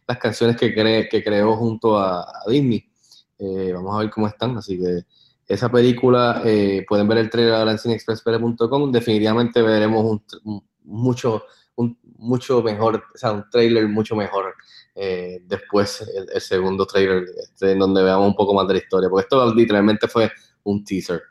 las 0.08 0.18
canciones 0.18 0.58
que, 0.58 0.74
cre 0.74 1.08
que 1.08 1.24
creó 1.24 1.56
junto 1.56 2.00
a, 2.00 2.26
Disney. 2.48 2.84
Eh, 3.38 3.72
vamos 3.72 3.96
a 3.96 4.00
ver 4.00 4.10
cómo 4.10 4.28
están. 4.28 4.58
Así 4.58 4.80
que 4.80 5.04
esa 5.48 5.70
película, 5.72 6.42
eh, 6.46 6.84
pueden 6.90 7.08
ver 7.08 7.20
el 7.20 7.30
trailer 7.30 7.54
ahora 7.54 7.74
en. 7.74 8.92
Definitivamente 8.92 9.62
veremos 9.62 10.04
un 10.04 10.64
mucho, 10.84 11.44
un, 11.76 11.96
mucho 12.18 12.64
mejor, 12.64 13.04
o 13.14 13.18
sea, 13.18 13.34
un 13.34 13.48
trailer 13.52 13.88
mucho 13.88 14.16
mejor 14.16 14.56
eh, 14.96 15.40
después, 15.46 16.08
el, 16.34 16.42
segundo 16.42 16.86
trailer, 16.86 17.26
este, 17.42 17.72
en 17.72 17.80
donde 17.80 18.04
veamos 18.04 18.28
un 18.28 18.36
poco 18.36 18.54
más 18.54 18.68
de 18.68 18.74
la 18.74 18.80
historia, 18.80 19.10
porque 19.10 19.24
esto 19.24 19.54
literalmente 19.54 20.08
fue 20.08 20.32
un 20.64 20.84
teaser. 20.84 21.22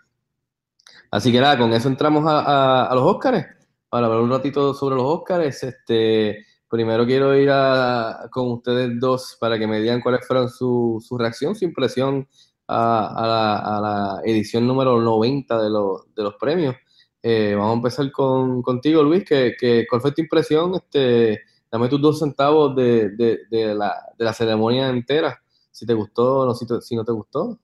Así 1.11 1.31
que 1.31 1.41
nada, 1.41 1.59
con 1.59 1.73
eso 1.73 1.89
entramos 1.89 2.27
a, 2.27 2.41
a, 2.41 2.87
a 2.87 2.95
los 2.95 3.05
Oscars, 3.05 3.47
para 3.93 4.07
hablar 4.07 4.23
un 4.23 4.31
ratito 4.31 4.73
sobre 4.73 4.97
los 4.97 5.05
Oscars. 5.05 5.63
Este, 5.63 6.47
primero 6.67 7.05
quiero 7.05 7.37
ir 7.37 7.51
a, 7.51 8.31
con 8.31 8.51
ustedes 8.53 8.99
dos 8.99 9.37
para 9.39 9.59
que 9.59 9.67
me 9.67 9.79
digan 9.79 10.01
cuáles 10.01 10.27
fueron 10.27 10.49
su, 10.49 11.05
su 11.07 11.19
reacción, 11.19 11.55
su 11.55 11.67
impresión 11.67 12.27
a, 12.67 13.09
a, 13.09 13.27
la, 13.27 13.59
a, 13.59 13.81
la, 13.83 14.21
edición 14.25 14.67
número 14.67 14.99
90 14.99 15.63
de, 15.63 15.69
lo, 15.69 16.07
de 16.17 16.23
los 16.23 16.37
premios. 16.37 16.75
Eh, 17.23 17.55
vamos 17.55 17.73
a 17.73 17.77
empezar 17.77 18.11
con, 18.11 18.63
contigo, 18.63 19.03
Luis. 19.03 19.25
Que, 19.25 19.55
que, 19.61 19.87
¿Cuál 19.87 20.01
fue 20.01 20.13
tu 20.13 20.23
impresión? 20.23 20.75
Este, 20.77 21.43
dame 21.73 21.89
tus 21.89 22.01
dos 22.01 22.19
centavos 22.19 22.77
de, 22.77 23.11
de, 23.11 23.41
de, 23.51 23.75
la, 23.75 23.95
de 24.19 24.25
la 24.25 24.33
ceremonia 24.35 24.91
entera. 24.91 25.43
Si 25.71 25.87
te 25.87 25.95
gustó 25.95 26.41
o 26.41 26.47
no, 26.47 26.55
si, 26.55 26.67
te, 26.67 26.81
si 26.83 26.95
no 26.95 27.05
te 27.05 27.13
gustó. 27.13 27.59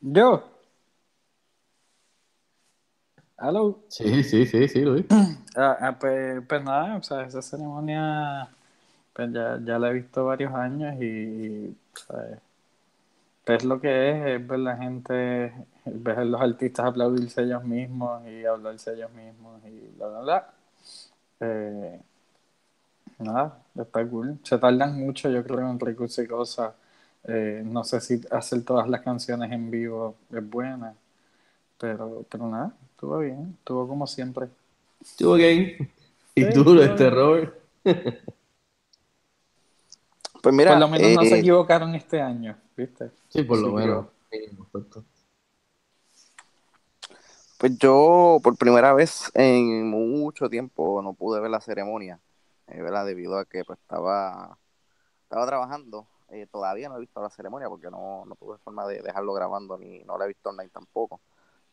Yo. 0.00 0.44
¿Aló? 3.38 3.80
Sí, 3.88 4.22
sí, 4.22 4.46
sí, 4.46 4.68
sí, 4.68 4.80
Luis. 4.82 5.06
Ah, 5.58 5.74
ah, 5.80 5.98
pues, 5.98 6.42
pues, 6.46 6.62
nada, 6.62 6.96
o 6.98 7.02
sea, 7.02 7.22
esa 7.24 7.40
ceremonia 7.40 8.46
pues 9.14 9.32
ya, 9.32 9.58
ya 9.64 9.78
la 9.78 9.88
he 9.88 9.94
visto 9.94 10.26
varios 10.26 10.52
años 10.54 11.00
y, 11.00 11.74
¿sabes? 11.94 12.38
es 13.46 13.64
lo 13.64 13.80
que 13.80 14.10
es, 14.10 14.26
es 14.42 14.46
ver 14.46 14.58
la 14.58 14.76
gente, 14.76 15.54
ver 15.86 16.26
los 16.26 16.40
artistas 16.40 16.86
aplaudirse 16.86 17.42
ellos 17.42 17.64
mismos 17.64 18.26
y 18.26 18.44
hablarse 18.44 18.92
ellos 18.94 19.12
mismos 19.12 19.62
y 19.66 19.88
bla, 19.96 20.08
bla, 20.08 20.20
bla. 20.20 20.55
Eh, 21.40 22.00
nada, 23.18 23.62
está 23.74 24.06
cool. 24.06 24.38
Se 24.42 24.58
tardan 24.58 24.98
mucho, 24.98 25.30
yo 25.30 25.42
creo, 25.44 25.70
en 25.70 25.78
recursos 25.78 26.24
y 26.24 26.28
cosas. 26.28 26.72
Eh, 27.24 27.62
no 27.64 27.82
sé 27.84 28.00
si 28.00 28.20
hacer 28.30 28.64
todas 28.64 28.88
las 28.88 29.00
canciones 29.00 29.50
en 29.50 29.70
vivo 29.70 30.14
es 30.32 30.48
buena, 30.48 30.94
pero, 31.78 32.24
pero 32.30 32.48
nada, 32.48 32.72
estuvo 32.92 33.18
bien, 33.18 33.56
estuvo 33.58 33.88
como 33.88 34.06
siempre. 34.06 34.48
Estuvo 35.00 35.34
bien. 35.34 35.90
Y 36.34 36.44
sí, 36.44 36.52
duro 36.52 36.82
este 36.82 37.10
Robert. 37.10 37.54
Pues 40.42 40.54
mira, 40.54 40.72
por 40.72 40.80
lo 40.80 40.88
menos 40.88 41.08
eh, 41.08 41.14
no 41.16 41.24
se 41.24 41.38
equivocaron 41.40 41.94
este 41.96 42.20
año, 42.20 42.56
¿viste? 42.76 43.10
Sí, 43.28 43.42
por 43.42 43.58
lo 43.58 43.72
menos. 43.72 44.06
Pues 47.66 47.78
yo 47.78 48.38
por 48.44 48.56
primera 48.56 48.92
vez 48.92 49.28
en 49.34 49.90
mucho 49.90 50.48
tiempo 50.48 51.02
no 51.02 51.14
pude 51.14 51.40
ver 51.40 51.50
la 51.50 51.60
ceremonia, 51.60 52.20
eh, 52.68 52.80
¿verdad? 52.80 53.04
Debido 53.04 53.36
a 53.38 53.44
que 53.44 53.64
pues 53.64 53.80
estaba, 53.80 54.56
estaba 55.24 55.46
trabajando. 55.48 56.06
Eh, 56.28 56.46
todavía 56.46 56.88
no 56.88 56.96
he 56.96 57.00
visto 57.00 57.20
la 57.20 57.28
ceremonia 57.28 57.68
porque 57.68 57.90
no, 57.90 58.24
no 58.24 58.36
tuve 58.36 58.58
forma 58.58 58.86
de 58.86 59.02
dejarlo 59.02 59.32
grabando 59.32 59.76
ni 59.78 60.04
no 60.04 60.16
la 60.16 60.26
he 60.26 60.28
visto 60.28 60.50
online 60.50 60.70
tampoco. 60.70 61.20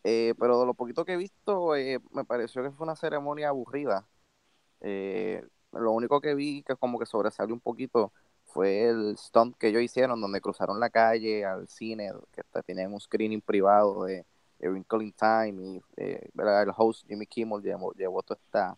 Eh, 0.03 0.33
pero 0.39 0.59
de 0.61 0.65
lo 0.65 0.73
poquito 0.73 1.05
que 1.05 1.13
he 1.13 1.17
visto, 1.17 1.73
me 2.11 2.25
pareció 2.25 2.63
que 2.63 2.71
fue 2.71 2.85
una 2.85 2.95
ceremonia 2.95 3.49
aburrida. 3.49 4.07
Lo 5.73 5.91
único 5.91 6.21
que 6.21 6.33
vi 6.33 6.63
que 6.63 6.75
como 6.75 6.97
que 6.97 7.05
sobresalió 7.05 7.53
un 7.53 7.61
poquito 7.61 8.11
fue 8.45 8.89
el 8.89 9.15
stunt 9.17 9.57
que 9.57 9.67
ellos 9.67 9.83
hicieron, 9.83 10.19
donde 10.21 10.41
cruzaron 10.41 10.79
la 10.79 10.89
calle 10.89 11.45
al 11.45 11.67
cine, 11.67 12.11
que 12.31 12.41
tenían 12.65 12.93
un 12.93 12.99
screening 12.99 13.41
privado 13.41 14.05
de, 14.05 14.25
de 14.63 14.69
Wrinkle 14.69 15.03
in 15.03 15.13
Time, 15.13 15.61
y 15.61 15.81
eh, 15.97 16.29
el 16.33 16.71
host 16.75 17.05
Jimmy 17.07 17.25
Kimmel 17.27 17.61
llevó, 17.61 17.93
llevó 17.93 18.23
toda 18.23 18.39
esta, 18.41 18.77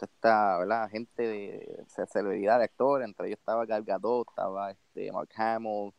esta 0.00 0.58
¿verdad? 0.58 0.88
gente 0.90 1.22
de, 1.22 1.86
de 1.96 2.06
celebridad 2.06 2.58
de 2.58 2.64
actores, 2.64 3.06
entre 3.06 3.28
ellos 3.28 3.38
estaba 3.38 3.64
Gal 3.66 3.84
Gadot, 3.84 4.28
estaba 4.28 4.70
este, 4.70 5.10
Mark 5.12 5.30
Hamill, 5.36 5.92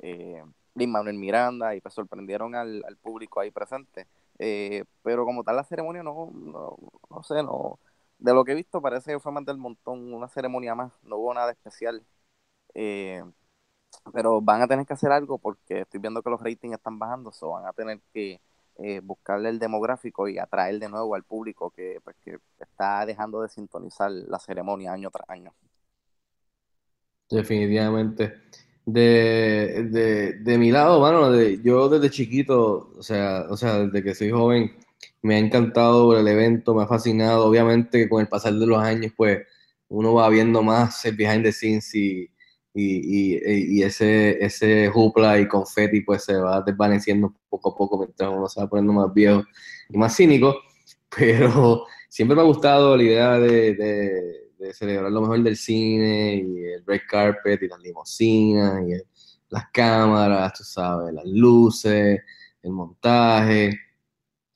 eh, 0.00 0.42
Lin 0.74 0.90
Manuel 0.90 1.16
Miranda, 1.18 1.74
y 1.74 1.80
pues 1.80 1.94
sorprendieron 1.94 2.54
al, 2.54 2.82
al 2.86 2.96
público 2.96 3.40
ahí 3.40 3.50
presente. 3.50 4.06
Eh, 4.38 4.84
pero 5.02 5.24
como 5.24 5.44
tal 5.44 5.56
la 5.56 5.64
ceremonia 5.64 6.02
no, 6.02 6.30
no, 6.32 6.76
no 7.10 7.22
sé, 7.22 7.42
no, 7.42 7.78
de 8.18 8.34
lo 8.34 8.44
que 8.44 8.52
he 8.52 8.54
visto 8.54 8.80
parece 8.80 9.12
que 9.12 9.20
fue 9.20 9.32
más 9.32 9.44
del 9.44 9.58
montón, 9.58 10.12
una 10.12 10.28
ceremonia 10.28 10.74
más, 10.74 10.92
no 11.02 11.16
hubo 11.18 11.34
nada 11.34 11.52
especial. 11.52 12.04
Eh, 12.74 13.22
pero 14.12 14.40
van 14.40 14.62
a 14.62 14.68
tener 14.68 14.86
que 14.86 14.94
hacer 14.94 15.12
algo 15.12 15.38
porque 15.38 15.82
estoy 15.82 16.00
viendo 16.00 16.22
que 16.22 16.30
los 16.30 16.40
ratings 16.42 16.74
están 16.74 16.98
bajando, 16.98 17.32
so 17.32 17.50
van 17.50 17.66
a 17.66 17.72
tener 17.72 18.00
que 18.12 18.40
eh, 18.78 19.00
buscarle 19.02 19.48
el 19.50 19.58
demográfico 19.58 20.28
y 20.28 20.38
atraer 20.38 20.78
de 20.78 20.88
nuevo 20.88 21.14
al 21.14 21.24
público 21.24 21.70
que, 21.70 21.98
pues, 22.02 22.16
que 22.24 22.38
está 22.60 23.04
dejando 23.06 23.42
de 23.42 23.48
sintonizar 23.48 24.10
la 24.10 24.38
ceremonia 24.38 24.92
año 24.92 25.10
tras 25.10 25.28
año. 25.30 25.52
Definitivamente. 27.30 28.34
De, 28.84 29.88
de, 29.90 30.32
de 30.40 30.58
mi 30.58 30.70
lado, 30.72 30.98
bueno, 30.98 31.30
de, 31.30 31.60
yo 31.62 31.88
desde 31.88 32.10
chiquito, 32.10 32.92
o 32.96 33.02
sea, 33.02 33.46
o 33.48 33.56
sea, 33.56 33.78
desde 33.78 34.02
que 34.02 34.14
soy 34.14 34.30
joven, 34.30 34.72
me 35.22 35.36
ha 35.36 35.38
encantado 35.38 36.18
el 36.18 36.26
evento, 36.28 36.74
me 36.74 36.82
ha 36.82 36.86
fascinado. 36.86 37.46
Obviamente, 37.46 38.08
con 38.08 38.20
el 38.20 38.28
pasar 38.28 38.54
de 38.54 38.66
los 38.66 38.78
años, 38.78 39.12
pues 39.16 39.46
uno 39.88 40.14
va 40.14 40.28
viendo 40.28 40.62
más 40.62 41.04
el 41.04 41.16
behind 41.16 41.44
the 41.44 41.52
scenes 41.52 41.94
y, 41.94 42.28
y, 42.74 43.78
y, 43.78 43.82
ese, 43.82 44.42
ese 44.42 44.88
jupla 44.88 45.38
y 45.38 45.46
confeti 45.46 46.00
pues 46.00 46.24
se 46.24 46.34
va 46.36 46.62
desvaneciendo 46.62 47.34
poco 47.48 47.70
a 47.70 47.76
poco 47.76 47.98
mientras 47.98 48.30
uno 48.30 48.48
se 48.48 48.60
va 48.60 48.68
poniendo 48.68 48.92
más 48.94 49.12
viejo 49.12 49.42
y 49.90 49.98
más 49.98 50.16
cínico, 50.16 50.56
pero 51.16 51.84
siempre 52.08 52.34
me 52.34 52.42
ha 52.42 52.46
gustado 52.46 52.96
la 52.96 53.02
idea 53.02 53.38
de, 53.38 54.38
celebrar 54.72 55.10
lo 55.10 55.22
mejor 55.22 55.42
del 55.42 55.56
cine 55.56 56.36
y 56.36 56.64
el 56.64 56.86
red 56.86 57.00
carpet 57.08 57.60
y 57.62 57.68
las 57.68 57.80
limusinas 57.80 58.80
y 58.88 58.92
las 59.48 59.64
cámaras, 59.72 60.52
tú 60.54 60.64
sabes, 60.64 61.12
las 61.12 61.26
luces, 61.26 62.20
el 62.62 62.70
montaje, 62.70 63.76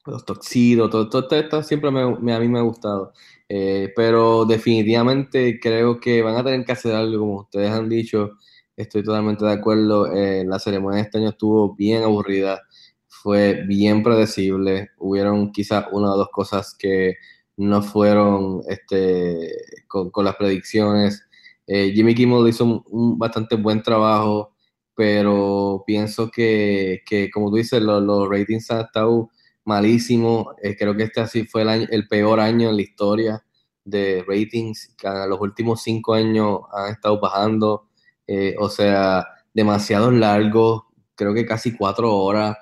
los 0.07 0.25
toxidos, 0.25 0.91
todo, 0.91 1.09
todo, 1.09 1.29
esto 1.37 1.63
siempre 1.63 1.91
me, 1.91 2.33
a 2.33 2.41
mí 2.41 2.49
me 2.49 2.59
ha 2.59 2.63
gustado. 2.63 3.13
Eh, 3.49 3.93
pero 3.95 4.45
definitivamente 4.45 5.61
creo 5.61 6.01
que 6.01 6.23
van 6.23 6.37
a 6.37 6.45
tener 6.45 6.65
que 6.65 6.73
hacer 6.73 6.95
algo, 6.95 7.21
como 7.21 7.41
ustedes 7.43 7.71
han 7.71 7.89
dicho. 7.89 8.33
Estoy 8.77 9.03
totalmente 9.03 9.45
de 9.45 9.53
acuerdo. 9.53 10.13
Eh, 10.13 10.45
la 10.47 10.59
ceremonia 10.59 10.99
de 10.99 11.03
este 11.05 11.19
año 11.19 11.31
estuvo 11.31 11.75
bien 11.75 12.03
aburrida, 12.03 12.63
fue 13.09 13.65
bien 13.67 14.03
predecible. 14.03 14.91
Hubieron 14.99 15.53
quizás 15.53 15.87
una 15.93 16.13
o 16.13 16.17
dos 16.17 16.29
cosas 16.31 16.75
que 16.79 17.17
no 17.57 17.83
fueron 17.83 18.63
este, 18.69 19.51
con, 19.89 20.25
las 20.25 20.37
predicciones. 20.37 21.25
Eh, 21.67 21.93
Jimmy 21.95 22.15
Kimmel 22.15 22.49
hizo 22.49 22.65
un, 22.65 22.85
un, 22.91 23.19
bastante 23.19 23.57
buen 23.57 23.83
trabajo, 23.83 24.55
pero 24.95 25.85
pienso 25.87 26.31
que, 26.31 27.03
que 27.07 27.31
como 27.31 27.51
tú 27.51 27.57
dices, 27.57 27.83
los, 27.83 28.03
los 28.03 28.29
ratings 28.29 28.71
han 28.71 28.81
estado 28.83 29.31
malísimo. 29.67 30.55
Eh, 30.63 30.77
creo 30.79 30.97
que 30.97 31.05
este 31.05 31.21
así 31.21 31.45
fue 31.45 31.63
el, 31.63 31.69
año, 31.69 31.87
el, 31.91 32.09
peor 32.09 32.41
año 32.41 32.71
en 32.71 32.77
la 32.77 32.83
historia 32.83 33.45
de 33.85 34.25
ratings. 34.27 34.97
Los 35.29 35.41
últimos 35.41 35.83
cinco 35.83 36.15
años 36.15 36.61
han 36.73 36.93
estado 36.93 37.21
bajando. 37.21 37.89
Eh, 38.27 38.55
o 38.59 38.69
sea, 38.71 39.27
demasiado 39.53 40.11
largos. 40.11 40.85
Creo 41.15 41.35
que 41.35 41.47
casi 41.47 41.77
cuatro 41.77 42.15
horas. 42.15 42.57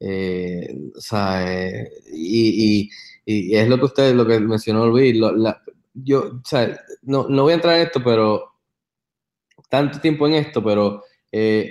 Eh, 0.00 0.76
o 0.96 1.00
sea, 1.00 1.44
y, 2.12 2.84
y, 2.86 2.90
y, 3.24 3.56
es 3.56 3.68
lo 3.68 3.78
que 3.78 3.84
usted, 3.86 4.14
lo 4.14 4.26
que 4.26 4.38
mencionó 4.40 4.86
Luis. 4.86 5.16
Lo, 5.16 5.32
la, 5.34 5.62
yo, 5.94 6.20
o 6.42 6.42
sea, 6.44 6.78
no, 7.02 7.26
no 7.28 7.42
voy 7.42 7.52
a 7.52 7.54
entrar 7.56 7.76
en 7.76 7.86
esto, 7.86 8.02
pero 8.04 8.54
tanto 9.68 10.00
tiempo 10.00 10.26
en 10.26 10.34
esto, 10.34 10.62
pero 10.62 11.04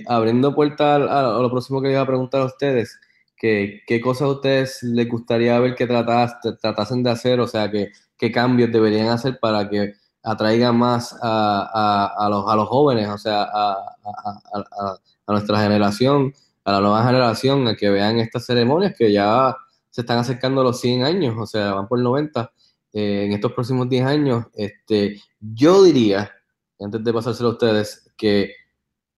abriendo 0.07 0.55
puerta 0.55 0.95
a, 0.95 1.41
lo 1.41 1.49
próximo 1.51 1.81
que 1.81 1.91
iba 1.91 2.01
a 2.01 2.07
preguntar 2.07 2.41
a 2.41 2.45
ustedes 2.45 2.97
que, 3.39 3.81
qué 3.87 4.01
cosas 4.01 4.23
a 4.23 4.31
ustedes 4.31 4.83
les 4.83 5.07
gustaría 5.07 5.57
ver 5.59 5.73
que 5.75 5.87
tratas, 5.87 6.35
tratasen 6.61 7.01
de 7.03 7.11
hacer, 7.11 7.39
o 7.39 7.47
sea, 7.47 7.71
que, 7.71 7.91
qué 8.17 8.31
cambios 8.31 8.71
deberían 8.71 9.07
hacer 9.07 9.39
para 9.39 9.69
que 9.69 9.93
atraigan 10.21 10.77
más 10.77 11.17
a, 11.21 11.69
a, 11.73 12.25
a 12.25 12.29
los, 12.29 12.51
a 12.51 12.55
los 12.55 12.67
jóvenes, 12.67 13.07
o 13.07 13.17
sea, 13.17 13.43
a, 13.43 13.71
a, 13.73 15.31
nuestra 15.31 15.61
generación, 15.61 16.33
a 16.65 16.73
la 16.73 16.81
nueva 16.81 17.03
generación 17.05 17.67
a 17.67 17.75
que 17.75 17.89
vean 17.89 18.19
estas 18.19 18.45
ceremonias 18.45 18.93
que 18.97 19.11
ya 19.13 19.55
se 19.89 20.01
están 20.01 20.17
acercando 20.17 20.61
a 20.61 20.63
los 20.65 20.79
100 20.81 21.03
años, 21.03 21.35
o 21.37 21.45
sea, 21.45 21.73
van 21.73 21.87
por 21.87 21.99
90 21.99 22.51
eh, 22.93 23.25
en 23.25 23.33
estos 23.33 23.53
próximos 23.53 23.87
10 23.87 24.05
años. 24.05 24.45
Este, 24.53 25.21
yo 25.39 25.83
diría, 25.83 26.31
antes 26.79 27.03
de 27.03 27.13
pasárselo 27.13 27.49
a 27.49 27.51
ustedes, 27.53 28.11
que 28.17 28.53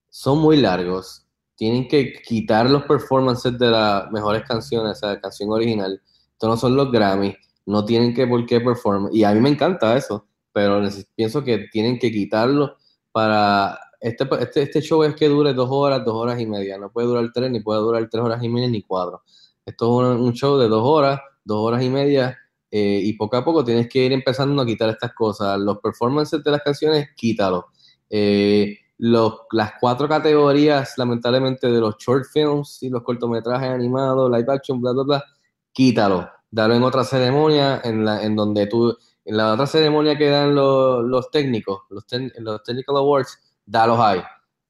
son 0.09 0.39
muy 0.39 0.57
largos, 0.57 1.20
tienen 1.61 1.87
que 1.87 2.13
quitar 2.13 2.67
los 2.67 2.85
performances 2.85 3.55
de 3.59 3.69
las 3.69 4.11
mejores 4.11 4.41
canciones, 4.47 4.97
o 4.97 4.99
sea, 4.99 5.21
canción 5.21 5.51
original. 5.51 6.01
Estos 6.31 6.49
no 6.49 6.57
son 6.57 6.75
los 6.75 6.91
Grammy, 6.91 7.35
no 7.67 7.85
tienen 7.85 8.15
que 8.15 8.25
por 8.25 8.43
qué 8.47 8.59
perform. 8.59 9.09
Y 9.13 9.23
a 9.23 9.31
mí 9.31 9.41
me 9.41 9.49
encanta 9.49 9.95
eso, 9.95 10.25
pero 10.51 10.81
pienso 11.13 11.43
que 11.43 11.67
tienen 11.71 11.99
que 11.99 12.11
quitarlo 12.11 12.77
para... 13.11 13.77
Este, 13.99 14.27
este, 14.39 14.63
este 14.63 14.81
show 14.81 15.03
es 15.03 15.13
que 15.13 15.29
dure 15.29 15.53
dos 15.53 15.69
horas, 15.69 16.03
dos 16.03 16.15
horas 16.15 16.41
y 16.41 16.47
media. 16.47 16.79
No 16.79 16.91
puede 16.91 17.05
durar 17.05 17.29
tres, 17.31 17.51
ni 17.51 17.59
puede 17.59 17.79
durar 17.79 18.09
tres 18.09 18.23
horas 18.23 18.43
y 18.43 18.49
media, 18.49 18.67
ni 18.67 18.81
cuatro. 18.81 19.21
Esto 19.63 20.13
es 20.13 20.19
un, 20.19 20.33
show 20.33 20.57
de 20.57 20.67
dos 20.67 20.81
horas, 20.83 21.19
dos 21.43 21.59
horas 21.59 21.83
y 21.83 21.89
media, 21.91 22.39
eh, 22.71 23.01
y 23.03 23.13
poco 23.13 23.37
a 23.37 23.45
poco 23.45 23.63
tienes 23.63 23.87
que 23.87 24.03
ir 24.03 24.13
empezando 24.13 24.63
a 24.63 24.65
quitar 24.65 24.89
estas 24.89 25.13
cosas. 25.13 25.59
Los 25.59 25.77
performances 25.77 26.43
de 26.43 26.49
las 26.49 26.63
canciones, 26.63 27.09
quítalo. 27.15 27.67
Eh, 28.09 28.79
las 29.01 29.73
cuatro 29.79 30.07
categorías, 30.07 30.93
lamentablemente, 30.97 31.71
de 31.71 31.79
los 31.79 31.97
short 31.97 32.25
films 32.31 32.83
y 32.83 32.89
los 32.89 33.01
cortometrajes 33.01 33.69
animados, 33.69 34.29
live 34.29 34.53
action, 34.53 34.79
bla, 34.79 34.91
bla, 34.91 35.03
bla, 35.03 35.23
quítalo. 35.71 36.29
Dalo 36.51 36.75
en 36.75 36.83
otra 36.83 37.03
ceremonia, 37.03 37.81
en, 37.83 38.05
la, 38.05 38.23
en 38.23 38.35
donde 38.35 38.67
tú, 38.67 38.95
en 39.25 39.37
la 39.37 39.53
otra 39.53 39.65
ceremonia 39.65 40.17
que 40.17 40.29
dan 40.29 40.53
los, 40.53 41.03
los 41.05 41.31
técnicos, 41.31 41.79
los, 41.89 42.05
los 42.37 42.63
Technical 42.63 42.97
Awards, 42.97 43.39
dalos 43.65 43.99
ahí, 43.99 44.21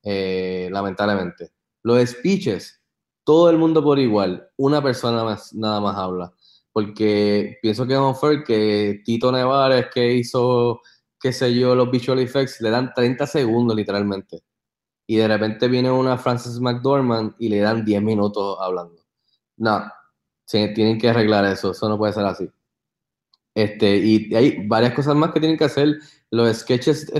eh, 0.03 0.69
lamentablemente. 0.71 1.51
Los 1.83 2.07
speeches, 2.07 2.81
todo 3.25 3.49
el 3.49 3.57
mundo 3.57 3.83
por 3.83 3.99
igual, 3.99 4.47
una 4.55 4.81
persona 4.81 5.25
más, 5.25 5.53
nada 5.53 5.81
más 5.81 5.97
habla. 5.97 6.31
Porque 6.71 7.57
pienso 7.61 7.85
que 7.85 7.95
es 7.95 8.17
fue 8.17 8.45
que 8.45 9.01
Tito 9.03 9.29
Nevares, 9.29 9.87
que 9.93 10.13
hizo 10.13 10.79
qué 11.21 11.31
sé 11.31 11.53
yo, 11.53 11.75
los 11.75 11.91
visual 11.91 12.19
effects, 12.19 12.59
le 12.61 12.71
dan 12.71 12.93
30 12.93 13.27
segundos 13.27 13.75
literalmente. 13.75 14.43
Y 15.07 15.17
de 15.17 15.27
repente 15.27 15.67
viene 15.67 15.91
una 15.91 16.17
Frances 16.17 16.59
McDormand 16.59 17.35
y 17.39 17.49
le 17.49 17.59
dan 17.59 17.85
10 17.85 18.01
minutos 18.01 18.57
hablando. 18.59 19.03
No, 19.57 19.83
tienen 20.45 20.97
que 20.97 21.09
arreglar 21.09 21.45
eso, 21.45 21.71
eso 21.71 21.87
no 21.87 21.97
puede 21.97 22.13
ser 22.13 22.25
así. 22.25 22.49
Este, 23.53 23.97
y 23.97 24.33
hay 24.33 24.67
varias 24.67 24.93
cosas 24.93 25.15
más 25.15 25.31
que 25.31 25.39
tienen 25.39 25.57
que 25.57 25.65
hacer. 25.65 25.99
Los 26.29 26.57
sketches 26.57 27.11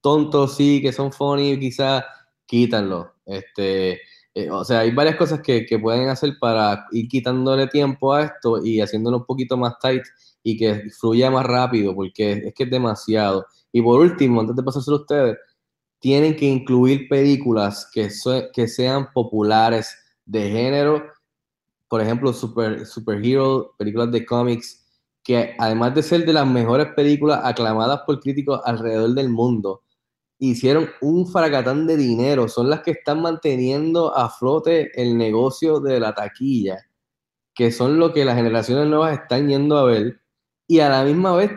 tontos, 0.00 0.56
sí, 0.56 0.80
que 0.80 0.92
son 0.92 1.12
funny, 1.12 1.58
quizás 1.58 2.04
quítanlo. 2.46 3.14
Este, 3.26 4.00
eh, 4.34 4.50
o 4.50 4.64
sea, 4.64 4.80
hay 4.80 4.92
varias 4.92 5.16
cosas 5.16 5.40
que, 5.40 5.66
que, 5.66 5.78
pueden 5.78 6.08
hacer 6.08 6.36
para 6.40 6.86
ir 6.92 7.08
quitándole 7.08 7.66
tiempo 7.66 8.14
a 8.14 8.24
esto 8.24 8.64
y 8.64 8.80
haciéndolo 8.80 9.18
un 9.18 9.26
poquito 9.26 9.56
más 9.56 9.78
tight 9.78 10.02
y 10.42 10.56
que 10.56 10.90
fluya 10.98 11.30
más 11.30 11.46
rápido, 11.46 11.94
porque 11.94 12.32
es 12.32 12.54
que 12.54 12.64
es 12.64 12.70
demasiado. 12.70 13.46
Y 13.72 13.82
por 13.82 14.00
último, 14.00 14.40
antes 14.40 14.56
de 14.56 14.62
pasárselo 14.62 14.98
a 14.98 15.00
ustedes, 15.00 15.36
tienen 15.98 16.34
que 16.34 16.46
incluir 16.46 17.08
películas 17.08 17.88
que, 17.92 18.08
que 18.52 18.68
sean 18.68 19.12
populares 19.12 19.94
de 20.24 20.50
género, 20.50 21.04
por 21.88 22.00
ejemplo, 22.00 22.32
super, 22.32 22.86
superhero, 22.86 23.74
películas 23.76 24.10
de 24.10 24.24
cómics, 24.24 24.86
que 25.22 25.54
además 25.58 25.94
de 25.94 26.02
ser 26.02 26.24
de 26.24 26.32
las 26.32 26.46
mejores 26.46 26.88
películas 26.94 27.40
aclamadas 27.44 28.00
por 28.06 28.20
críticos 28.20 28.60
alrededor 28.64 29.10
del 29.14 29.28
mundo, 29.28 29.82
hicieron 30.38 30.88
un 31.02 31.26
fracatán 31.26 31.86
de 31.86 31.96
dinero, 31.96 32.48
son 32.48 32.70
las 32.70 32.80
que 32.80 32.92
están 32.92 33.20
manteniendo 33.20 34.16
a 34.16 34.30
flote 34.30 34.90
el 35.00 35.18
negocio 35.18 35.80
de 35.80 36.00
la 36.00 36.14
taquilla, 36.14 36.78
que 37.54 37.70
son 37.70 37.98
lo 37.98 38.12
que 38.14 38.24
las 38.24 38.36
generaciones 38.36 38.86
nuevas 38.88 39.20
están 39.20 39.48
yendo 39.48 39.76
a 39.76 39.84
ver 39.84 40.19
y 40.70 40.78
a 40.78 40.88
la 40.88 41.02
misma 41.02 41.34
vez 41.34 41.50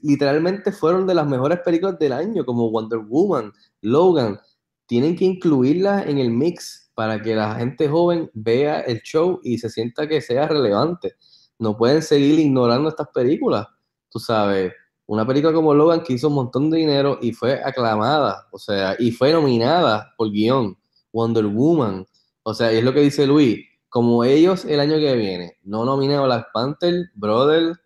literalmente 0.00 0.70
fueron 0.70 1.04
de 1.04 1.12
las 1.12 1.26
mejores 1.26 1.58
películas 1.64 1.98
del 1.98 2.12
año, 2.12 2.46
como 2.46 2.70
Wonder 2.70 3.00
Woman, 3.00 3.52
Logan. 3.80 4.38
Tienen 4.86 5.16
que 5.16 5.24
incluirlas 5.24 6.06
en 6.06 6.18
el 6.18 6.30
mix 6.30 6.88
para 6.94 7.20
que 7.20 7.34
la 7.34 7.56
gente 7.56 7.88
joven 7.88 8.30
vea 8.32 8.78
el 8.82 9.00
show 9.02 9.40
y 9.42 9.58
se 9.58 9.70
sienta 9.70 10.06
que 10.06 10.20
sea 10.20 10.46
relevante. 10.46 11.16
No 11.58 11.76
pueden 11.76 12.00
seguir 12.00 12.38
ignorando 12.38 12.90
estas 12.90 13.08
películas. 13.12 13.66
Tú 14.08 14.20
sabes, 14.20 14.72
una 15.06 15.26
película 15.26 15.52
como 15.52 15.74
Logan 15.74 16.04
que 16.04 16.12
hizo 16.12 16.28
un 16.28 16.34
montón 16.34 16.70
de 16.70 16.78
dinero 16.78 17.18
y 17.20 17.32
fue 17.32 17.60
aclamada, 17.64 18.46
o 18.52 18.58
sea, 18.60 18.94
y 19.00 19.10
fue 19.10 19.32
nominada 19.32 20.14
por 20.16 20.30
guion. 20.30 20.78
Wonder 21.12 21.46
Woman, 21.46 22.06
o 22.44 22.54
sea, 22.54 22.70
es 22.70 22.84
lo 22.84 22.94
que 22.94 23.00
dice 23.00 23.26
Luis, 23.26 23.58
como 23.88 24.22
ellos 24.22 24.64
el 24.64 24.78
año 24.78 24.94
que 24.98 25.16
viene 25.16 25.56
no 25.64 25.84
nominan 25.84 26.20
a 26.20 26.26
Black 26.26 26.46
Panther, 26.54 27.10
Brother, 27.16 27.79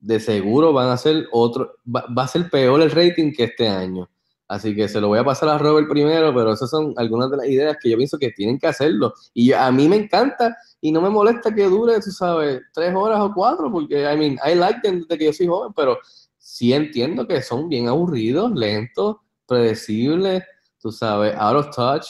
de 0.00 0.18
seguro 0.18 0.72
van 0.72 0.88
a 0.88 0.96
ser 0.96 1.28
otro, 1.30 1.76
va, 1.86 2.04
a 2.22 2.28
ser 2.28 2.50
peor 2.50 2.80
el 2.80 2.90
rating 2.90 3.32
que 3.32 3.44
este 3.44 3.68
año. 3.68 4.08
Así 4.48 4.74
que 4.74 4.88
se 4.88 5.00
lo 5.00 5.08
voy 5.08 5.20
a 5.20 5.24
pasar 5.24 5.48
a 5.50 5.58
Robert 5.58 5.88
primero, 5.88 6.34
pero 6.34 6.52
esas 6.52 6.68
son 6.68 6.92
algunas 6.96 7.30
de 7.30 7.36
las 7.36 7.46
ideas 7.46 7.76
que 7.80 7.90
yo 7.90 7.96
pienso 7.96 8.18
que 8.18 8.32
tienen 8.32 8.58
que 8.58 8.66
hacerlo. 8.66 9.14
Y 9.32 9.52
a 9.52 9.70
mí 9.70 9.88
me 9.88 9.96
encanta 9.96 10.56
y 10.80 10.90
no 10.90 11.00
me 11.00 11.10
molesta 11.10 11.54
que 11.54 11.64
dure, 11.66 12.00
tú 12.00 12.10
sabes, 12.10 12.60
tres 12.72 12.92
horas 12.94 13.20
o 13.20 13.32
cuatro, 13.32 13.70
porque, 13.70 14.02
I 14.02 14.16
mean, 14.16 14.38
I 14.44 14.56
like 14.56 14.80
them 14.82 15.02
desde 15.02 15.18
que 15.18 15.24
yo 15.26 15.32
soy 15.32 15.46
joven, 15.46 15.72
pero 15.76 15.98
sí 16.36 16.72
entiendo 16.72 17.28
que 17.28 17.42
son 17.42 17.68
bien 17.68 17.86
aburridos, 17.86 18.50
lentos, 18.52 19.18
predecibles, 19.46 20.42
tú 20.80 20.90
sabes, 20.90 21.34
out 21.36 21.56
of 21.56 21.76
touch. 21.76 22.06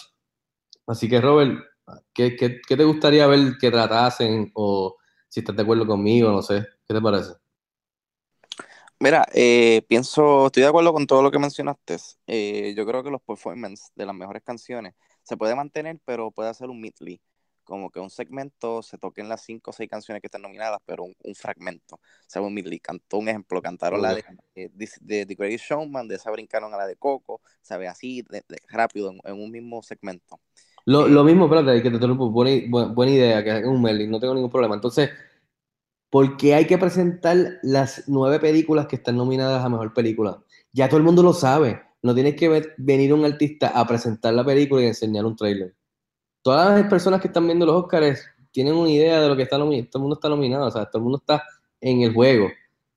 Así 0.87 1.11
que, 1.11 1.21
Robert, 1.21 1.61
¿qué, 2.15 2.37
qué, 2.37 2.61
qué 2.67 2.77
te 2.77 2.85
gustaría 2.85 3.27
ver 3.27 3.59
que 3.61 3.71
tratasen? 3.71 4.51
O 4.55 4.97
si 5.29 5.41
estás 5.41 5.57
de 5.57 5.63
acuerdo 5.63 5.87
conmigo, 5.87 6.31
no 6.31 6.41
sé, 6.41 6.67
¿qué 6.87 6.95
te 6.95 7.01
parece? 7.03 7.40
Mira, 9.03 9.27
eh, 9.33 9.81
pienso, 9.89 10.47
estoy 10.47 10.63
de 10.63 10.69
acuerdo 10.69 10.93
con 10.93 11.07
todo 11.07 11.23
lo 11.23 11.31
que 11.31 11.39
mencionaste. 11.39 11.97
Eh, 12.27 12.75
yo 12.77 12.85
creo 12.85 13.03
que 13.03 13.11
los 13.11 13.23
performances 13.23 13.91
de 13.95 14.05
las 14.05 14.15
mejores 14.15 14.43
canciones 14.43 14.93
se 15.23 15.39
puede 15.39 15.55
mantener, 15.55 15.99
pero 16.05 16.31
puede 16.31 16.51
hacer 16.51 16.69
un 16.69 16.83
medley. 16.83 17.19
Como 17.65 17.89
que 17.91 17.99
un 17.99 18.11
segmento 18.11 18.83
se 18.83 18.99
toquen 18.99 19.31
las 19.31 19.41
cinco 19.41 19.71
o 19.71 19.73
seis 19.73 19.89
canciones 19.89 20.21
que 20.21 20.27
están 20.27 20.43
nominadas, 20.43 20.81
pero 20.85 21.05
un, 21.05 21.35
fragmento. 21.35 21.95
O 21.95 22.01
sea, 22.27 22.43
un 22.43 22.53
medley. 22.53 22.79
Cantó 22.79 23.17
un 23.17 23.31
ejemplo, 23.31 23.63
cantaron 23.63 24.03
la 24.03 24.15
de, 24.15 24.25
eh, 24.55 24.69
de, 24.71 25.25
The 25.25 25.35
Greatest 25.35 25.65
Showman, 25.65 26.07
de 26.07 26.17
esa 26.17 26.31
brincaron 26.31 26.75
a 26.75 26.77
la 26.77 26.87
de 26.87 26.97
Coco, 26.97 27.41
sabe 27.63 27.89
así, 27.89 28.23
rápido, 28.69 29.15
en, 29.25 29.33
un 29.33 29.51
mismo 29.51 29.83
segmento. 29.83 30.39
Lo, 30.85 31.09
lo 31.09 31.25
mismo, 31.25 31.47
espérate, 31.47 31.83
que 31.83 31.91
te 31.91 32.07
buena, 32.07 32.93
buena 32.93 33.13
idea, 33.13 33.43
que 33.43 33.61
es 33.61 33.65
un 33.65 33.81
medley, 33.81 34.09
no 34.09 34.21
tengo 34.21 34.35
ningún 34.35 34.51
problema. 34.51 34.75
Entonces, 34.75 35.09
porque 36.11 36.55
hay 36.55 36.67
que 36.67 36.77
presentar 36.77 37.37
las 37.63 38.05
nueve 38.09 38.41
películas 38.41 38.87
que 38.87 38.97
están 38.97 39.17
nominadas 39.17 39.65
a 39.65 39.69
Mejor 39.69 39.95
Película. 39.95 40.43
Ya 40.73 40.89
todo 40.89 40.99
el 40.99 41.05
mundo 41.05 41.23
lo 41.23 41.33
sabe. 41.33 41.81
No 42.03 42.15
tienes 42.15 42.35
que 42.35 42.75
venir 42.79 43.15
un 43.15 43.25
artista 43.25 43.69
a 43.69 43.87
presentar 43.87 44.35
la 44.35 44.45
película 44.45 44.83
y 44.83 44.87
enseñar 44.87 45.25
un 45.25 45.37
trailer. 45.37 45.75
Todas 46.43 46.81
las 46.81 46.91
personas 46.91 47.21
que 47.21 47.29
están 47.29 47.47
viendo 47.47 47.65
los 47.65 47.77
Oscars 47.85 48.25
tienen 48.51 48.75
una 48.75 48.91
idea 48.91 49.21
de 49.21 49.29
lo 49.29 49.37
que 49.37 49.43
está 49.45 49.57
nominado. 49.57 49.89
Todo 49.89 50.01
el 50.01 50.03
mundo 50.03 50.15
está 50.15 50.29
nominado, 50.29 50.67
o 50.67 50.71
sea, 50.71 50.87
todo 50.87 50.99
el 50.99 51.03
mundo 51.05 51.19
está 51.19 51.45
en 51.81 52.01
el 52.01 52.13
juego. 52.13 52.49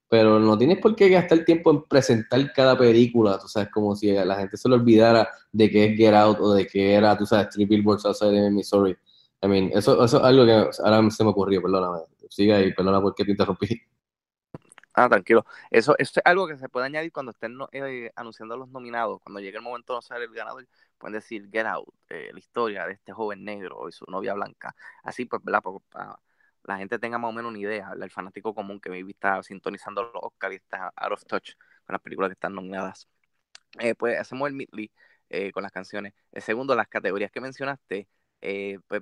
Pero 0.10 0.40
no 0.40 0.58
tienes 0.58 0.80
por 0.80 0.96
qué 0.96 1.10
gastar 1.10 1.46
tiempo 1.46 1.70
en 1.72 1.84
presentar 1.84 2.52
cada 2.54 2.78
película, 2.78 3.38
tú 3.38 3.48
sabes, 3.48 3.70
como 3.70 3.96
si 3.96 4.12
la 4.12 4.36
gente 4.36 4.58
se 4.58 4.70
le 4.70 4.76
olvidara 4.76 5.28
de 5.52 5.70
que 5.70 5.86
es 5.86 5.98
Get 5.98 6.14
Out 6.14 6.40
o 6.40 6.54
de 6.54 6.66
que 6.66 6.94
era, 6.94 7.18
tú 7.18 7.26
sabes, 7.26 7.50
Three 7.50 7.66
Billboards 7.66 8.06
Outside 8.06 8.32
de 8.32 8.50
Missouri. 8.50 8.96
I 9.44 9.48
mean, 9.48 9.72
eso, 9.74 10.04
eso 10.04 10.18
es 10.18 10.24
algo 10.24 10.46
que 10.46 10.70
ahora 10.84 11.10
se 11.12 11.24
me 11.24 11.30
ocurrió, 11.32 11.62
perdóname 11.62 12.13
siga 12.34 12.58
ahí, 12.58 12.74
perdona 12.74 13.02
porque 13.02 13.24
te 13.26 13.32
interrumpí. 13.32 13.82
Ah, 14.96 15.10
tranquilo. 15.10 15.44
Eso, 15.72 15.96
es 15.98 16.14
algo 16.24 16.48
que 16.48 16.58
se 16.58 16.70
puede 16.70 16.86
añadir 16.86 17.12
cuando 17.12 17.32
estén 17.32 17.58
eh, 17.72 18.12
anunciando 18.16 18.56
los 18.58 18.70
nominados. 18.70 19.22
Cuando 19.22 19.40
llegue 19.40 19.58
el 19.58 19.64
momento 19.64 19.94
de 19.94 19.98
anunciar 19.98 20.22
el 20.22 20.34
ganador, 20.34 20.68
pueden 21.00 21.14
decir 21.14 21.50
Get 21.52 21.66
Out, 21.66 21.88
eh, 22.10 22.30
la 22.32 22.40
historia 22.40 22.86
de 22.86 22.94
este 22.94 23.12
joven 23.12 23.44
negro 23.44 23.90
y 23.90 23.92
su 23.92 24.06
novia 24.06 24.36
blanca. 24.36 24.76
Así, 25.04 25.26
pues, 25.26 25.44
¿verdad? 25.44 25.64
Para, 25.90 26.20
la 26.64 26.78
gente 26.78 27.00
tenga 27.00 27.18
más 27.18 27.30
o 27.30 27.34
menos 27.34 27.50
una 27.50 27.60
idea. 27.60 27.92
El 28.00 28.12
fanático 28.12 28.54
común 28.54 28.80
que 28.80 28.90
maybe 28.90 29.12
está 29.12 29.42
sintonizando 29.42 30.04
los 30.04 30.24
Oscars 30.24 30.54
y 30.54 30.58
está 30.58 30.94
out 30.96 31.14
of 31.14 31.26
touch 31.26 31.54
con 31.86 31.94
las 31.94 32.02
películas 32.02 32.30
que 32.30 32.34
están 32.34 32.54
nominadas. 32.56 33.08
Eh, 33.80 33.96
pues 33.96 34.20
hacemos 34.20 34.48
el 34.50 34.56
midley 34.56 34.92
con 35.54 35.64
las 35.64 35.72
canciones. 35.72 36.14
El 36.32 36.44
segundo, 36.44 36.76
las 36.76 36.88
categorías 36.88 37.32
que 37.32 37.42
mencionaste, 37.42 38.08
pues 38.88 39.02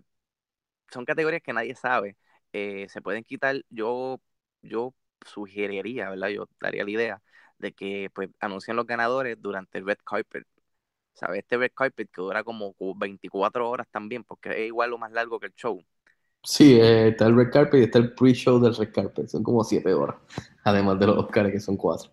son 0.91 1.05
categorías 1.05 1.41
que 1.41 1.53
nadie 1.53 1.75
sabe 1.75 2.17
eh, 2.53 2.87
se 2.89 3.01
pueden 3.01 3.23
quitar, 3.23 3.63
yo, 3.69 4.19
yo 4.61 4.93
sugeriría, 5.25 6.09
¿verdad? 6.09 6.29
Yo 6.29 6.47
daría 6.59 6.83
la 6.83 6.91
idea 6.91 7.21
de 7.57 7.73
que 7.73 8.09
pues 8.13 8.29
anuncien 8.39 8.75
los 8.77 8.87
ganadores 8.87 9.37
durante 9.41 9.77
el 9.79 9.85
red 9.85 9.97
carpet. 10.03 10.45
¿Sabes? 11.13 11.39
Este 11.39 11.57
red 11.57 11.71
carpet 11.75 12.09
que 12.11 12.21
dura 12.21 12.43
como 12.43 12.75
24 12.97 13.69
horas 13.69 13.87
también, 13.91 14.23
porque 14.23 14.49
es 14.51 14.67
igual 14.67 14.93
o 14.93 14.97
más 14.97 15.11
largo 15.11 15.39
que 15.39 15.47
el 15.47 15.53
show. 15.53 15.83
Sí, 16.43 16.73
eh, 16.79 17.09
está 17.09 17.27
el 17.27 17.35
red 17.35 17.51
carpet 17.51 17.81
y 17.81 17.83
está 17.83 17.99
el 17.99 18.13
pre-show 18.13 18.59
del 18.59 18.75
red 18.75 18.91
carpet, 18.91 19.27
son 19.27 19.43
como 19.43 19.63
7 19.63 19.93
horas, 19.93 20.17
además 20.63 20.99
de 20.99 21.07
los 21.07 21.17
Oscars 21.17 21.51
que 21.51 21.59
son 21.59 21.77
4. 21.77 22.11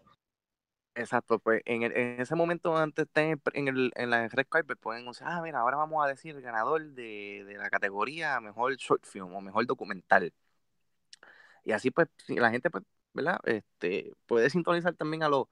Exacto, 1.01 1.39
pues 1.39 1.63
en, 1.65 1.85
el- 1.85 1.93
en 1.97 2.21
ese 2.21 2.35
momento 2.35 2.77
antes 2.77 3.07
estar 3.07 3.25
en, 3.55 3.69
el, 3.69 3.93
en 3.95 4.11
la 4.11 4.27
red 4.29 4.47
carpet 4.49 4.77
pueden 4.81 5.07
decir, 5.07 5.25
ah, 5.29 5.41
mira, 5.43 5.61
ahora 5.61 5.77
vamos 5.77 6.05
a 6.05 6.09
decir 6.09 6.41
ganador 6.41 6.83
de, 6.93 7.45
de 7.47 7.57
la 7.57 7.71
categoría 7.71 8.41
mejor 8.41 8.75
short 8.77 9.07
film 9.07 9.33
o 9.35 9.41
mejor 9.41 9.65
documental. 9.67 10.33
Y 11.65 11.73
así 11.73 11.91
pues 11.91 12.09
la 12.29 12.51
gente 12.51 12.71
pues, 12.71 12.85
¿verdad? 13.13 13.39
Este, 13.45 14.13
puede 14.27 14.51
sintonizar 14.51 14.95
también 14.95 15.23
a 15.23 15.29
los 15.29 15.47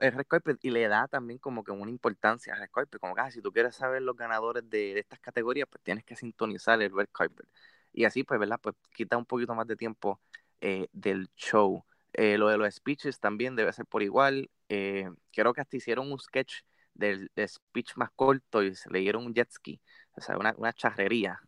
el 0.00 0.12
red 0.12 0.24
carpet 0.28 0.58
y 0.62 0.70
le 0.70 0.86
da 0.88 1.08
también 1.08 1.38
como 1.40 1.64
que 1.64 1.72
una 1.72 1.90
importancia 1.90 2.54
al 2.54 2.60
red 2.60 2.68
carpet, 2.72 3.00
como 3.00 3.14
que 3.14 3.20
ah, 3.22 3.30
si 3.32 3.42
tú 3.42 3.50
quieres 3.52 3.74
saber 3.74 4.02
los 4.02 4.16
ganadores 4.16 4.68
de, 4.70 4.94
de 4.94 5.00
estas 5.00 5.18
categorías, 5.20 5.66
pues 5.70 5.82
tienes 5.82 6.04
que 6.04 6.14
sintonizar 6.16 6.80
el 6.80 6.94
red 6.94 7.08
carpet. 7.12 7.46
Y 7.92 8.04
así 8.04 8.22
pues, 8.24 8.38
¿verdad? 8.40 8.60
Pues 8.62 8.76
quita 8.94 9.16
un 9.16 9.26
poquito 9.26 9.54
más 9.54 9.66
de 9.66 9.76
tiempo 9.76 10.20
eh, 10.60 10.86
del 10.92 11.28
show. 11.36 11.84
Eh, 12.14 12.38
lo 12.38 12.48
de 12.48 12.58
los 12.58 12.74
speeches 12.74 13.20
también 13.20 13.56
debe 13.56 13.72
ser 13.72 13.86
por 13.86 14.02
igual. 14.02 14.50
Eh, 14.68 15.08
creo 15.32 15.52
que 15.54 15.60
hasta 15.62 15.76
hicieron 15.76 16.12
un 16.12 16.18
sketch 16.20 16.54
del, 16.94 17.30
del 17.34 17.48
speech 17.48 17.96
más 17.96 18.10
corto 18.16 18.62
y 18.62 18.74
se 18.74 18.90
le 18.90 19.00
dieron 19.00 19.26
un 19.26 19.34
jet 19.34 19.50
ski. 19.50 19.80
O 20.16 20.20
sea, 20.20 20.38
una, 20.38 20.54
una 20.58 20.72
charrería. 20.72 21.40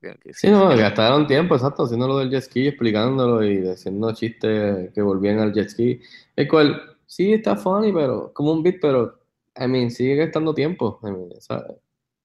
Que- 0.00 0.16
que 0.18 0.34
Sí, 0.34 0.50
no, 0.50 0.68
gastaron 0.76 1.26
tiempo, 1.26 1.54
exacto, 1.54 1.84
haciendo 1.84 2.06
lo 2.08 2.18
del 2.18 2.30
jet 2.30 2.42
ski, 2.42 2.68
explicándolo 2.68 3.42
y 3.44 3.66
haciendo 3.68 4.12
chistes 4.14 4.92
que 4.92 5.00
volvían 5.02 5.38
al 5.38 5.52
jet 5.54 5.68
ski. 5.70 6.00
El 6.36 6.46
cual 6.48 6.96
sí 7.06 7.32
está 7.32 7.56
funny, 7.56 7.90
pero 7.92 8.32
como 8.34 8.52
un 8.52 8.62
beat, 8.62 8.76
pero, 8.80 9.18
I 9.58 9.66
mean, 9.66 9.90
sigue 9.90 10.14
gastando 10.16 10.54
tiempo. 10.54 10.98
I 11.02 11.06
mean, 11.06 11.28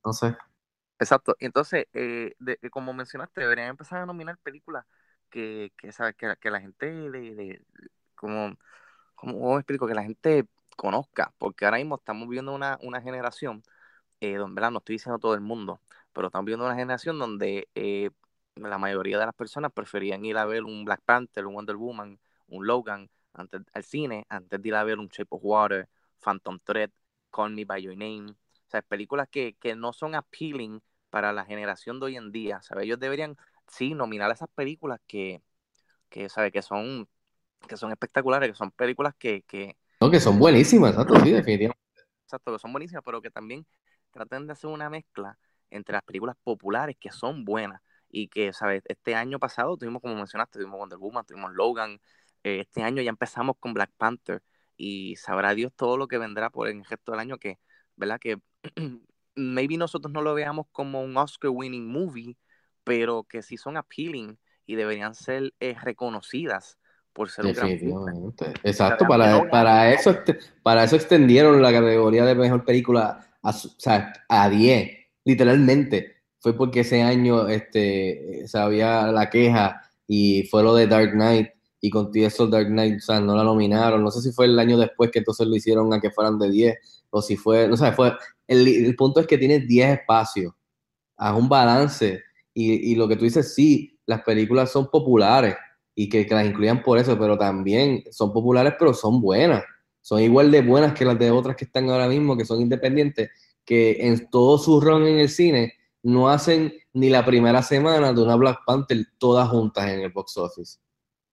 no 0.06 0.14
sé. 0.14 0.36
Exacto. 1.00 1.36
Y 1.40 1.46
entonces, 1.46 1.86
eh, 1.94 2.36
de- 2.40 2.60
como 2.70 2.94
mencionaste, 2.94 3.42
deberían 3.42 3.70
empezar 3.70 4.00
a 4.02 4.06
nominar 4.06 4.38
películas 4.40 4.86
que, 5.32 5.74
que, 5.78 5.92
¿sabes? 5.94 6.16
que, 6.18 6.36
que 6.42 6.52
la 6.52 6.62
gente, 6.62 6.88
de, 6.92 7.36
de- 7.36 7.64
como, 8.16 8.56
como 9.16 9.58
explico? 9.60 9.88
Que 9.88 9.96
la 9.96 10.04
gente 10.04 10.46
conozca, 10.78 11.34
porque 11.38 11.66
ahora 11.66 11.78
mismo 11.78 11.96
estamos 11.98 12.28
viendo 12.30 12.54
una, 12.54 12.78
una 12.82 13.02
generación, 13.02 13.64
eh, 14.22 14.36
donde. 14.36 14.62
No 14.72 14.80
estoy 14.80 14.96
diciendo 14.96 15.20
todo 15.20 15.34
el 15.36 15.42
mundo, 15.42 15.82
pero 16.14 16.28
estamos 16.28 16.46
viendo 16.46 16.66
una 16.66 16.76
generación 16.76 17.20
donde 17.20 17.70
eh, 17.76 18.12
la 18.56 18.78
mayoría 18.78 19.20
de 19.20 19.26
las 19.26 19.36
personas 19.36 19.72
preferían 19.74 20.24
ir 20.26 20.38
a 20.38 20.46
ver 20.46 20.64
un 20.64 20.86
Black 20.86 21.02
Panther, 21.06 21.46
un 21.46 21.56
Wonder 21.56 21.76
Woman, 21.76 22.20
un 22.48 22.68
Logan 22.68 23.10
antes, 23.34 23.62
al 23.74 23.84
cine, 23.84 24.26
antes 24.30 24.62
de 24.62 24.68
ir 24.70 24.76
a 24.76 24.84
ver 24.84 25.00
un 25.00 25.08
Shape 25.08 25.28
of 25.32 25.42
Water, 25.44 25.90
Phantom 26.20 26.60
Thread, 26.64 26.92
Call 27.32 27.52
Me 27.54 27.66
By 27.66 27.82
Your 27.82 27.96
Name. 27.98 28.32
O 28.32 28.70
sea, 28.72 28.82
películas 28.82 29.28
que, 29.30 29.56
que 29.60 29.76
no 29.76 29.94
son 29.94 30.16
appealing 30.16 30.82
para 31.10 31.34
la 31.34 31.46
generación 31.46 32.00
de 32.00 32.06
hoy 32.08 32.18
en 32.18 32.32
día. 32.32 32.62
¿sabes? 32.62 32.86
Ellos 32.86 33.00
deberían, 33.00 33.38
sí, 33.72 33.94
nominar 33.96 34.32
esas 34.32 34.50
películas 34.56 35.00
que, 35.08 35.44
que, 36.10 36.30
¿sabes? 36.30 36.52
que 36.54 36.62
son 36.62 37.10
que 37.68 37.78
son 37.78 37.92
espectaculares, 37.92 38.50
que 38.52 38.56
son 38.58 38.72
películas 38.72 39.16
que, 39.18 39.44
que, 39.44 39.78
No, 40.02 40.10
que 40.12 40.20
son 40.20 40.40
buenísimas, 40.40 40.92
exacto, 40.92 41.16
sí, 41.20 41.32
definitivamente. 41.32 41.80
exacto, 42.26 42.54
que 42.54 42.60
son 42.60 42.72
buenísimas, 42.72 43.04
pero 43.06 43.22
que 43.22 43.32
también 43.32 43.66
traten 44.12 44.48
de 44.48 44.54
hacer 44.54 44.70
una 44.70 44.90
mezcla 44.90 45.38
entre 45.70 45.94
las 45.94 46.04
películas 46.04 46.36
populares 46.44 46.98
que 47.00 47.12
son 47.12 47.46
buenas 47.46 47.82
y 48.10 48.28
que, 48.28 48.54
¿sabes? 48.54 48.84
Este 48.88 49.16
año 49.16 49.40
pasado 49.40 49.78
tuvimos, 49.78 50.02
como 50.02 50.16
mencionaste, 50.16 50.60
tuvimos 50.60 50.80
Wonder 50.80 50.98
Woman, 51.00 51.26
tuvimos 51.26 51.52
Logan, 51.54 52.00
eh, 52.44 52.62
este 52.62 52.84
año 52.84 53.02
ya 53.02 53.10
empezamos 53.10 53.56
con 53.60 53.74
Black 53.74 53.92
Panther 53.98 54.44
y 54.78 55.16
sabrá 55.18 55.54
Dios 55.54 55.72
todo 55.76 55.98
lo 55.98 56.08
que 56.08 56.18
vendrá 56.18 56.50
por 56.50 56.68
el 56.68 56.84
resto 56.86 57.12
del 57.12 57.22
año 57.22 57.38
que, 57.38 57.60
¿verdad? 57.96 58.20
Que 58.20 58.38
maybe 59.36 59.78
nosotros 59.78 60.12
no 60.12 60.22
lo 60.22 60.34
veamos 60.34 60.68
como 60.72 61.02
un 61.04 61.16
Oscar 61.18 61.52
winning 61.52 61.88
movie, 61.88 62.38
pero 62.84 63.24
que 63.24 63.42
sí 63.44 63.58
son 63.58 63.78
appealing 63.78 64.38
y 64.66 64.76
deberían 64.76 65.16
ser 65.16 65.54
eh, 65.60 65.76
reconocidas 65.82 66.78
por 67.14 67.30
ser 67.30 67.46
un 67.46 67.54
gran 67.56 67.74
film. 67.74 68.02
Definitivamente. 68.04 68.54
Exacto, 68.64 69.08
para, 69.08 69.50
para 69.50 69.92
eso, 69.94 70.12
este- 70.12 70.38
para 70.62 70.84
eso 70.84 70.96
extendieron 70.96 71.60
la 71.62 71.72
categoría 71.72 72.24
de 72.26 72.36
mejor 72.36 72.64
película 72.64 73.28
a, 73.42 73.50
o 73.50 73.54
sea, 73.54 74.14
a 74.30 74.48
10, 74.50 74.92
literalmente. 75.26 76.18
Fue 76.40 76.56
porque 76.56 76.82
ese 76.82 77.02
año 77.02 77.48
este, 77.48 78.44
se 78.48 78.58
había 78.60 79.08
la 79.08 79.30
queja 79.30 79.82
y 80.08 80.44
fue 80.52 80.64
lo 80.64 80.76
de 80.76 80.86
Dark 80.88 81.12
Knight 81.14 81.50
y 81.80 81.90
con 81.90 82.12
eso 82.14 82.46
Dark 82.48 82.68
Knight, 82.68 82.98
o 82.98 83.00
sea, 83.02 83.20
no 83.20 83.36
la 83.36 83.44
nominaron. 83.44 84.04
No 84.04 84.12
sé 84.12 84.22
si 84.22 84.32
fue 84.32 84.46
el 84.46 84.60
año 84.60 84.78
después 84.78 85.10
que 85.12 85.20
entonces 85.20 85.48
lo 85.48 85.56
hicieron 85.56 85.92
a 85.94 86.00
que 86.00 86.12
fueran 86.12 86.38
de 86.38 86.50
10 86.52 86.78
o 87.10 87.22
si 87.24 87.38
fue, 87.38 87.68
no 87.68 87.76
sé, 87.76 87.92
fue, 87.92 88.14
el, 88.48 88.68
el 88.68 88.96
punto 88.96 89.20
es 89.20 89.26
que 89.28 89.38
tienes 89.40 89.68
10 89.68 90.00
espacios, 90.00 90.54
haz 91.18 91.36
un 91.38 91.50
balance 91.50 92.22
y, 92.54 92.92
y 92.92 92.96
lo 92.96 93.08
que 93.08 93.16
tú 93.16 93.26
dices, 93.26 93.54
sí, 93.56 94.00
las 94.06 94.22
películas 94.24 94.72
son 94.72 94.90
populares 94.90 95.56
y 95.96 96.10
que, 96.10 96.26
que 96.26 96.36
las 96.36 96.46
incluyan 96.46 96.84
por 96.84 96.98
eso, 96.98 97.18
pero 97.20 97.38
también 97.38 98.04
son 98.12 98.34
populares, 98.34 98.74
pero 98.80 98.94
son 98.94 99.22
buenas. 99.22 99.64
Son 100.02 100.20
igual 100.20 100.52
de 100.52 100.62
buenas 100.62 100.94
que 100.94 101.06
las 101.06 101.20
de 101.20 101.32
otras 101.32 101.56
que 101.56 101.66
están 101.66 101.90
ahora 101.90 102.08
mismo, 102.08 102.36
que 102.38 102.46
son 102.46 102.62
independientes, 102.62 103.30
que 103.66 104.08
en 104.08 104.30
todo 104.30 104.58
su 104.58 104.82
run 104.82 105.06
en 105.08 105.20
el 105.20 105.30
cine 105.30 105.74
no 106.04 106.30
hacen 106.30 106.74
ni 106.94 107.10
la 107.10 107.26
primera 107.26 107.62
semana 107.62 108.12
de 108.14 108.22
una 108.22 108.36
Black 108.36 108.60
Panther 108.66 109.06
todas 109.20 109.50
juntas 109.50 109.90
en 109.90 110.02
el 110.02 110.12
box 110.12 110.38
office. 110.38 110.80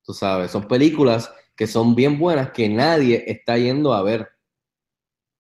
Tú 0.03 0.13
sabes, 0.13 0.51
son 0.51 0.69
películas 0.69 1.33
que 1.57 1.67
son 1.67 1.95
bien 1.95 2.19
buenas 2.19 2.51
que 2.53 2.69
nadie 2.69 3.25
está 3.27 3.59
yendo 3.59 3.93
a 3.93 4.03
ver. 4.03 4.29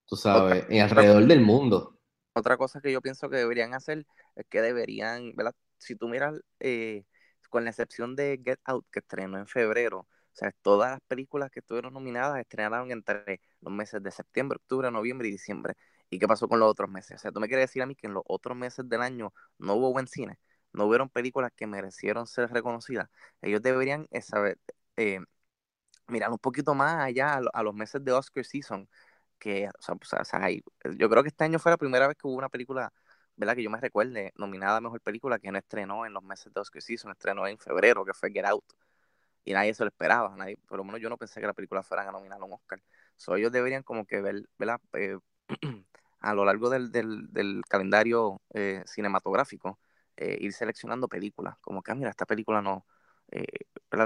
Tú 0.06 0.16
sabes, 0.16 0.64
en 0.70 0.80
alrededor 0.82 1.26
del 1.26 1.40
mundo. 1.40 1.98
Otra 2.34 2.56
cosa 2.56 2.80
que 2.80 2.92
yo 2.92 3.00
pienso 3.02 3.28
que 3.28 3.36
deberían 3.36 3.74
hacer 3.74 4.06
es 4.36 4.46
que 4.48 4.62
deberían, 4.62 5.34
¿verdad? 5.34 5.54
Si 5.78 5.96
tú 5.96 6.08
miras, 6.08 6.40
eh, 6.60 7.04
con 7.50 7.64
la 7.64 7.70
excepción 7.70 8.16
de 8.16 8.40
Get 8.44 8.60
Out, 8.64 8.86
que 8.90 9.00
estrenó 9.00 9.38
en 9.38 9.46
febrero, 9.46 10.00
o 10.00 10.06
sea, 10.32 10.52
todas 10.62 10.90
las 10.92 11.00
películas 11.08 11.50
que 11.50 11.60
estuvieron 11.60 11.92
nominadas 11.94 12.38
estrenaron 12.40 12.90
entre 12.92 13.40
los 13.60 13.72
meses 13.72 14.02
de 14.02 14.10
septiembre, 14.10 14.56
octubre, 14.56 14.90
noviembre 14.90 15.28
y 15.28 15.32
diciembre. 15.32 15.74
¿Y 16.10 16.18
qué 16.18 16.28
pasó 16.28 16.48
con 16.48 16.60
los 16.60 16.70
otros 16.70 16.88
meses? 16.90 17.16
O 17.16 17.18
sea, 17.18 17.32
tú 17.32 17.40
me 17.40 17.48
quieres 17.48 17.64
decir 17.68 17.82
a 17.82 17.86
mí 17.86 17.94
que 17.94 18.06
en 18.06 18.14
los 18.14 18.22
otros 18.26 18.56
meses 18.56 18.88
del 18.88 19.02
año 19.02 19.32
no 19.58 19.74
hubo 19.74 19.92
buen 19.92 20.06
cine, 20.06 20.38
no 20.72 20.84
hubieron 20.86 21.08
películas 21.08 21.50
que 21.56 21.66
merecieron 21.66 22.26
ser 22.26 22.50
reconocidas. 22.50 23.08
Ellos 23.42 23.62
deberían 23.62 24.06
eh, 24.10 24.22
saber, 24.22 24.58
eh, 24.96 25.20
mirar 26.08 26.30
un 26.30 26.38
poquito 26.38 26.74
más 26.74 27.04
allá 27.04 27.34
a, 27.34 27.40
lo- 27.40 27.50
a 27.54 27.62
los 27.62 27.74
meses 27.74 28.04
de 28.04 28.12
Oscar 28.12 28.44
season, 28.44 28.88
que, 29.38 29.68
o 29.68 29.82
sea, 29.82 29.94
sea, 30.02 30.20
o 30.22 30.24
sea, 30.24 30.44
hay- 30.44 30.62
yo 30.96 31.08
creo 31.10 31.22
que 31.22 31.28
este 31.28 31.44
año 31.44 31.58
fue 31.58 31.72
la 31.72 31.76
primera 31.78 32.08
vez 32.08 32.16
que 32.16 32.26
hubo 32.26 32.36
una 32.36 32.48
película, 32.48 32.92
¿verdad? 33.38 33.56
Que 33.56 33.62
yo 33.64 33.70
me 33.70 33.80
recuerde, 33.80 34.32
nominada 34.36 34.78
a 34.78 34.82
Mejor 34.82 35.00
Película, 35.00 35.38
que 35.38 35.52
no 35.52 35.58
estrenó 35.58 36.06
en 36.06 36.12
los 36.14 36.22
meses 36.24 36.52
de 36.52 36.60
Oscar 36.60 36.82
season, 36.82 37.12
estrenó 37.12 37.46
en 37.46 37.58
febrero, 37.58 38.04
que 38.04 38.14
fue 38.14 38.30
Get 38.32 38.44
Out. 38.46 38.64
Y 39.44 39.52
nadie 39.54 39.74
se 39.74 39.84
lo 39.84 39.88
esperaba, 39.88 40.34
nadie, 40.36 40.58
por 40.68 40.78
lo 40.78 40.84
menos 40.84 41.00
yo 41.00 41.08
no 41.08 41.16
pensé 41.16 41.40
que 41.40 41.46
la 41.46 41.54
película 41.54 41.82
fuera 41.82 42.08
a 42.08 42.12
nominar 42.12 42.40
a 42.40 42.44
un 42.44 42.52
Oscar. 42.54 42.82
So, 43.16 43.36
ellos 43.36 43.52
deberían 43.52 43.82
como 43.82 44.06
que 44.06 44.20
ver, 44.20 44.48
¿verdad? 44.58 44.80
Eh, 44.94 45.18
a 46.20 46.34
lo 46.34 46.44
largo 46.44 46.70
del, 46.70 46.92
del, 46.92 47.32
del 47.32 47.62
calendario 47.68 48.42
eh, 48.54 48.82
cinematográfico, 48.86 49.78
eh, 50.16 50.36
ir 50.40 50.52
seleccionando 50.52 51.08
películas, 51.08 51.56
como 51.60 51.82
que, 51.82 51.92
ah, 51.92 51.94
mira, 51.94 52.10
esta 52.10 52.26
película 52.26 52.60
no, 52.62 52.84
eh, 53.30 53.46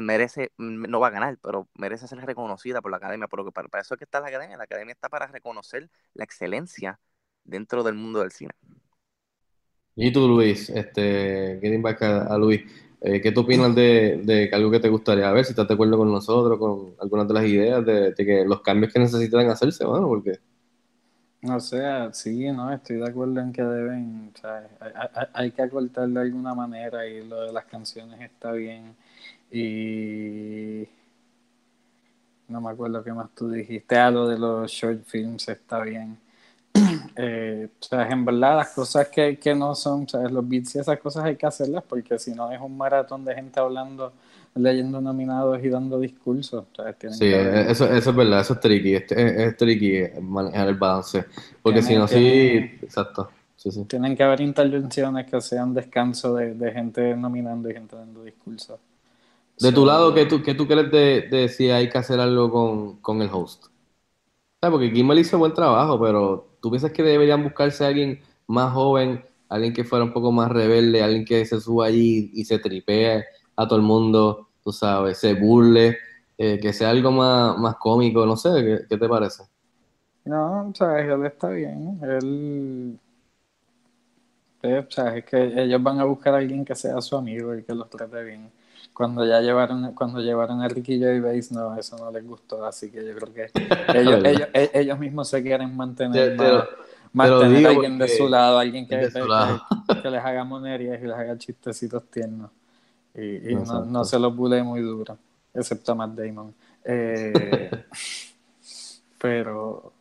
merece, 0.01 0.53
mm, 0.59 0.85
no 0.91 1.01
va 1.01 1.09
a 1.09 1.11
ganar, 1.11 1.39
pero 1.43 1.69
merece 1.75 2.07
ser 2.09 2.19
reconocida 2.25 2.81
por 2.83 2.91
la 2.91 2.99
academia, 2.99 3.29
porque 3.29 3.53
para, 3.53 3.69
para 3.69 3.83
eso 3.83 3.95
es 3.95 3.99
que 3.99 4.05
está 4.05 4.21
la 4.21 4.29
academia, 4.29 4.57
la 4.57 4.65
academia 4.65 4.93
está 4.93 5.09
para 5.09 5.27
reconocer 5.27 5.91
la 6.15 6.25
excelencia 6.25 7.01
dentro 7.45 7.83
del 7.83 7.95
mundo 7.95 8.21
del 8.21 8.33
cine. 8.33 8.53
Y 9.95 10.13
tú, 10.13 10.27
Luis, 10.29 10.71
este, 10.71 11.59
getting 11.61 11.83
back 11.83 12.03
a, 12.03 12.23
a 12.27 12.39
Luis, 12.39 12.63
eh, 13.01 13.21
¿qué 13.21 13.31
tú 13.33 13.41
opinas 13.43 13.75
de, 13.75 14.21
de 14.25 14.51
algo 14.53 14.71
que 14.71 14.81
te 14.81 14.89
gustaría 14.89 15.31
ver? 15.33 15.45
Si 15.45 15.53
estás 15.53 15.69
de 15.69 15.75
acuerdo 15.75 15.99
con 15.99 16.11
nosotros, 16.11 16.59
con 16.59 16.95
algunas 17.01 17.29
de 17.29 17.35
las 17.35 17.45
ideas 17.45 17.85
de, 17.85 18.15
que 18.17 18.45
los 18.47 18.63
cambios 18.63 18.93
que 18.93 19.01
necesitan 19.01 19.49
hacerse, 19.51 19.85
bueno, 19.85 20.09
porque 20.09 20.39
O 21.45 21.59
sea, 21.61 22.13
sí, 22.13 22.51
no, 22.53 22.73
estoy 22.73 22.97
de 22.99 23.09
acuerdo 23.09 23.41
en 23.41 23.53
que 23.53 23.63
deben, 23.63 24.33
o 24.35 24.39
sea, 24.39 24.69
hay 25.33 25.51
que 25.51 25.63
acortar 25.63 26.09
de 26.09 26.21
alguna 26.21 26.55
manera 26.55 27.07
y 27.07 27.27
lo 27.27 27.41
de 27.43 27.53
las 27.53 27.65
canciones 27.65 28.21
está 28.21 28.53
bien. 28.53 28.97
Y 29.51 30.89
no 32.49 32.61
me 32.61 32.71
acuerdo 32.71 33.03
qué 33.03 33.13
más 33.13 33.31
tú 33.35 33.51
dijiste, 33.51 33.97
ah, 33.97 34.11
lo 34.11 34.29
de 34.29 34.39
los 34.39 34.71
short 34.71 35.05
films 35.05 35.49
está 35.49 35.83
bien. 35.83 36.19
Eh, 37.17 37.69
o 37.81 37.85
sea, 37.85 38.09
en 38.09 38.25
verdad 38.25 38.57
las 38.57 38.71
cosas 38.71 39.09
que, 39.09 39.39
que 39.39 39.55
no 39.55 39.75
son, 39.75 40.05
o 40.05 40.09
sea, 40.09 40.23
los 40.29 40.49
beats 40.49 40.75
y 40.77 40.79
esas 40.79 40.99
cosas 40.99 41.25
hay 41.25 41.37
que 41.37 41.47
hacerlas 41.47 41.85
porque 41.87 42.19
si 42.19 42.33
no 42.35 42.51
es 42.51 42.61
un 42.61 42.77
maratón 42.77 43.25
de 43.25 43.35
gente 43.35 43.61
hablando, 43.61 44.13
leyendo 44.55 45.01
nominados 45.01 45.63
y 45.63 45.69
dando 45.69 45.99
discursos. 46.01 46.65
O 46.73 46.75
sea, 46.83 46.93
tienen 46.95 47.19
sí, 47.19 47.27
que 47.27 47.35
haber- 47.37 47.71
eso, 47.71 47.85
eso 47.93 48.11
es 48.11 48.17
verdad, 48.17 48.41
eso 48.41 48.55
es 48.55 48.61
tricky, 48.61 48.95
es, 48.95 49.13
es, 49.13 49.57
tricky 49.57 50.21
manejar 50.21 50.69
el 50.69 50.77
balance, 50.77 51.25
porque 51.63 51.83
si 51.83 51.95
no, 51.97 52.09
sí, 52.09 52.57
exacto, 52.83 53.31
sí, 53.57 53.71
sí. 53.71 53.87
Tienen 53.87 54.17
que 54.17 54.25
haber 54.25 54.41
intervenciones 54.41 55.31
que 55.31 55.41
sean 55.41 55.73
descanso 55.73 56.35
de, 56.35 56.55
de 56.55 56.73
gente 56.73 57.15
nominando 57.17 57.71
y 57.71 57.75
gente 57.75 57.95
dando 57.95 58.25
discursos. 58.25 58.81
De 59.59 59.73
tu 59.73 59.87
lado, 59.87 60.13
¿qué 60.15 60.27
tú, 60.27 60.43
qué 60.43 60.55
tú 60.55 60.67
crees 60.67 60.91
de, 60.91 61.23
de 61.31 61.49
si 61.49 61.71
hay 61.71 61.89
que 61.89 61.97
hacer 61.99 62.21
algo 62.21 62.51
con, 62.51 62.97
con 63.01 63.23
el 63.23 63.31
host? 63.33 63.67
¿Sabes? 64.63 64.75
Porque 64.75 64.93
Kimmel 64.93 65.21
hizo 65.21 65.39
buen 65.39 65.55
trabajo, 65.55 66.01
pero 66.01 66.49
¿tú 66.63 66.71
piensas 66.71 66.93
que 66.93 67.03
deberían 67.05 67.45
buscarse 67.45 67.85
alguien 67.87 68.21
más 68.47 68.73
joven, 68.73 69.25
alguien 69.51 69.75
que 69.75 69.85
fuera 69.85 70.05
un 70.07 70.15
poco 70.15 70.33
más 70.33 70.51
rebelde, 70.53 71.03
alguien 71.03 71.25
que 71.25 71.45
se 71.47 71.61
suba 71.61 71.87
allí 71.87 72.31
y 72.35 72.45
se 72.47 72.61
tripee 72.61 73.25
a 73.57 73.67
todo 73.69 73.77
el 73.79 73.85
mundo, 73.85 74.51
tú 74.63 74.73
sabes, 74.73 75.19
se 75.19 75.35
burle, 75.35 75.99
eh, 76.39 76.61
que 76.61 76.73
sea 76.73 76.91
algo 76.91 77.11
más, 77.13 77.59
más 77.59 77.77
cómico, 77.77 78.25
no 78.27 78.37
sé, 78.37 78.51
¿qué, 78.65 78.79
qué 78.89 78.97
te 78.99 79.09
parece? 79.09 79.45
No, 80.25 80.73
sea, 80.75 80.99
él 81.01 81.25
está 81.27 81.49
bien. 81.51 81.99
Él. 82.03 82.99
eh, 84.63 84.79
o 84.87 84.91
sea, 84.91 85.17
es 85.17 85.25
que 85.25 85.43
ellos 85.63 85.83
van 85.83 86.01
a 86.01 86.05
buscar 86.05 86.35
a 86.35 86.39
alguien 86.39 86.65
que 86.65 86.75
sea 86.75 87.01
su 87.01 87.17
amigo 87.17 87.55
y 87.55 87.65
que 87.65 87.75
los 87.75 87.91
trate 87.91 88.23
bien. 88.25 88.51
Cuando 88.95 89.25
ya 89.27 89.41
llevaron, 89.41 89.95
cuando 89.95 90.21
llevaron 90.21 90.61
a 90.61 90.69
Ricky 90.69 90.99
Gervais, 90.99 91.51
no, 91.51 91.75
eso 91.77 91.97
no 91.97 92.11
les 92.11 92.27
gustó, 92.27 92.65
así 92.65 92.91
que 92.91 93.05
yo 93.07 93.15
creo 93.15 93.33
que 93.33 93.51
ellos, 93.99 94.21
ellos, 94.25 94.49
e- 94.53 94.71
ellos 94.75 94.99
mismos 94.99 95.29
se 95.29 95.43
quieren 95.43 95.75
mantener 95.77 96.31
Te- 96.31 96.37
te 96.37 96.37
más, 96.37 96.53
lo- 96.53 96.69
más 97.13 97.29
te 97.29 97.31
lo 97.31 97.41
tener 97.41 97.57
digo 97.57 97.69
a 97.69 97.73
alguien 97.73 97.99
de 97.99 98.09
su 98.09 98.29
lado, 98.29 98.59
alguien 98.59 98.87
que, 98.87 99.11
lado. 99.27 99.63
les 100.11 100.25
haga 100.25 100.45
monerías 100.45 101.01
y 101.03 101.07
les 101.07 101.17
haga 101.17 101.39
chistecitos 101.39 102.05
tiernos. 102.11 102.51
Y, 103.15 103.51
y 103.51 103.55
no, 103.55 103.85
no 103.85 104.05
se 104.05 104.19
los 104.19 104.35
bule 104.35 104.63
muy 104.63 104.81
duro, 104.81 105.17
excepto 105.55 105.93
a 105.93 105.95
Matt 105.95 106.11
Damon. 106.13 106.55
Eh, 106.85 107.71
pero, 109.19 109.92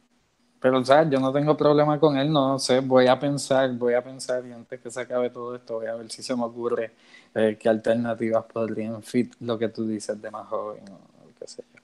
pero, 0.62 0.80
o 0.80 0.86
sea, 0.86 1.10
yo 1.10 1.20
no 1.20 1.34
tengo 1.34 1.58
problema 1.58 2.00
con 2.00 2.18
él, 2.18 2.32
no 2.32 2.60
sé, 2.60 2.82
voy 2.82 3.08
a 3.08 3.20
pensar, 3.20 3.72
voy 3.78 3.96
a 3.96 4.04
pensar 4.04 4.46
y 4.48 4.54
antes 4.54 4.80
que 4.82 4.92
se 4.92 5.02
acabe 5.02 5.30
todo 5.32 5.56
esto, 5.56 5.76
voy 5.76 5.88
a 5.88 5.96
ver 5.96 6.10
si 6.12 6.24
se 6.24 6.36
me 6.36 6.44
ocurre 6.46 6.94
eh, 7.36 7.58
qué 7.60 7.70
alternativas 7.70 8.46
podrían 8.46 9.04
fit 9.04 9.34
lo 9.42 9.58
que 9.60 9.70
tú 9.70 9.88
dices 9.88 10.22
de 10.22 10.32
más 10.32 10.48
joven 10.48 10.84
o 10.90 11.00
qué 11.40 11.48
sé 11.48 11.64
yo. 11.76 11.82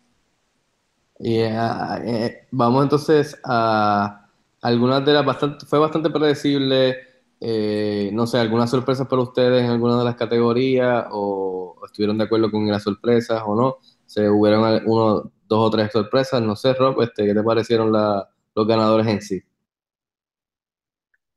Y 1.19 1.41
ah, 1.43 1.99
eh, 2.05 2.47
vamos 2.51 2.83
entonces 2.83 3.39
a 3.43 4.29
algunas 4.61 5.03
de 5.05 5.13
las 5.13 5.25
bastante, 5.25 5.65
fue 5.65 5.79
bastante 5.79 6.09
predecible, 6.11 6.97
eh, 7.39 8.11
no 8.13 8.27
sé, 8.27 8.37
algunas 8.39 8.69
sorpresas 8.69 9.07
para 9.07 9.23
ustedes 9.23 9.63
en 9.63 9.71
alguna 9.71 9.97
de 9.99 10.05
las 10.05 10.15
categorías 10.15 11.07
o 11.11 11.75
estuvieron 11.85 12.17
de 12.19 12.25
acuerdo 12.25 12.51
con 12.51 12.67
las 12.67 12.83
sorpresas 12.83 13.41
o 13.45 13.55
no, 13.55 13.77
se 14.05 14.29
hubieron 14.29 14.83
uno, 14.85 15.31
dos 15.47 15.59
o 15.67 15.71
tres 15.71 15.91
sorpresas, 15.91 16.41
no 16.41 16.55
sé, 16.55 16.73
Rob, 16.75 17.01
este, 17.01 17.25
¿qué 17.25 17.33
te 17.33 17.43
parecieron 17.43 17.91
la- 17.91 18.29
los 18.57 18.67
ganadores 18.67 19.07
en 19.07 19.21
sí? 19.21 19.41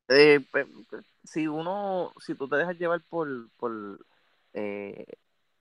Eh, 0.08 0.40
pe- 0.52 0.66
pe- 0.90 0.98
si 1.24 1.46
uno, 1.46 2.12
si 2.20 2.34
tú 2.34 2.48
te 2.48 2.56
dejas 2.56 2.76
llevar 2.78 3.02
por, 3.08 3.50
por 3.56 4.04
eh, 4.54 5.06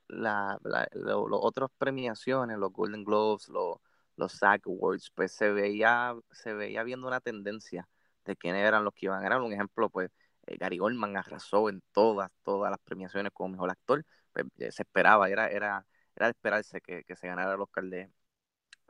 la, 0.08 0.60
la- 0.64 0.88
lo- 0.94 1.40
otras 1.42 1.70
premiaciones, 1.78 2.58
los 2.58 2.74
Golden 2.74 3.04
Globes, 3.06 3.50
los, 3.50 3.78
los 4.18 4.34
SAG 4.34 4.62
Awards, 4.68 5.12
pues 5.16 5.34
se 5.34 5.52
veía, 5.52 6.16
se 6.32 6.54
veía 6.54 6.84
viendo 6.84 7.08
una 7.08 7.22
tendencia 7.22 7.88
de 8.26 8.36
quiénes 8.38 8.66
eran 8.68 8.84
los 8.86 8.94
que 8.96 9.08
iban 9.08 9.20
a 9.20 9.24
ganar. 9.24 9.42
Un 9.42 9.54
ejemplo, 9.54 9.90
pues 9.90 10.12
eh, 10.48 10.58
Gary 10.60 10.80
Oldman 10.80 11.18
arrasó 11.18 11.70
en 11.70 11.82
todas, 11.94 12.32
todas 12.44 12.72
las 12.72 12.80
premiaciones 12.82 13.32
como 13.34 13.50
mejor 13.52 13.72
actor. 13.72 14.06
Pues, 14.34 14.46
eh, 14.60 14.72
se 14.72 14.84
esperaba, 14.84 15.30
era, 15.30 15.48
era, 15.50 15.86
era 16.16 16.28
de 16.28 16.32
esperarse 16.32 16.82
que, 16.82 17.04
que 17.06 17.16
se 17.16 17.28
ganara 17.28 17.54
el 17.56 17.62
Oscar 17.62 17.86
de, 17.86 18.12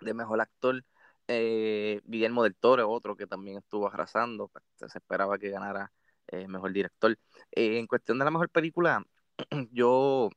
de 0.02 0.14
mejor 0.14 0.42
actor. 0.42 0.84
Eh, 1.32 2.02
Guillermo 2.06 2.44
del 2.44 2.56
Toro, 2.56 2.90
otro 2.90 3.16
que 3.16 3.28
también 3.28 3.58
estuvo 3.58 3.88
arrasando, 3.88 4.48
pues, 4.48 4.64
se 4.92 4.98
esperaba 4.98 5.38
que 5.38 5.50
ganara 5.50 5.92
eh, 6.28 6.48
mejor 6.48 6.74
director. 6.74 7.12
Eh, 7.52 7.78
en 7.80 7.86
cuestión 7.88 8.18
de 8.20 8.26
la 8.26 8.32
mejor 8.32 8.50
película, 8.50 9.04
yo 9.72 10.30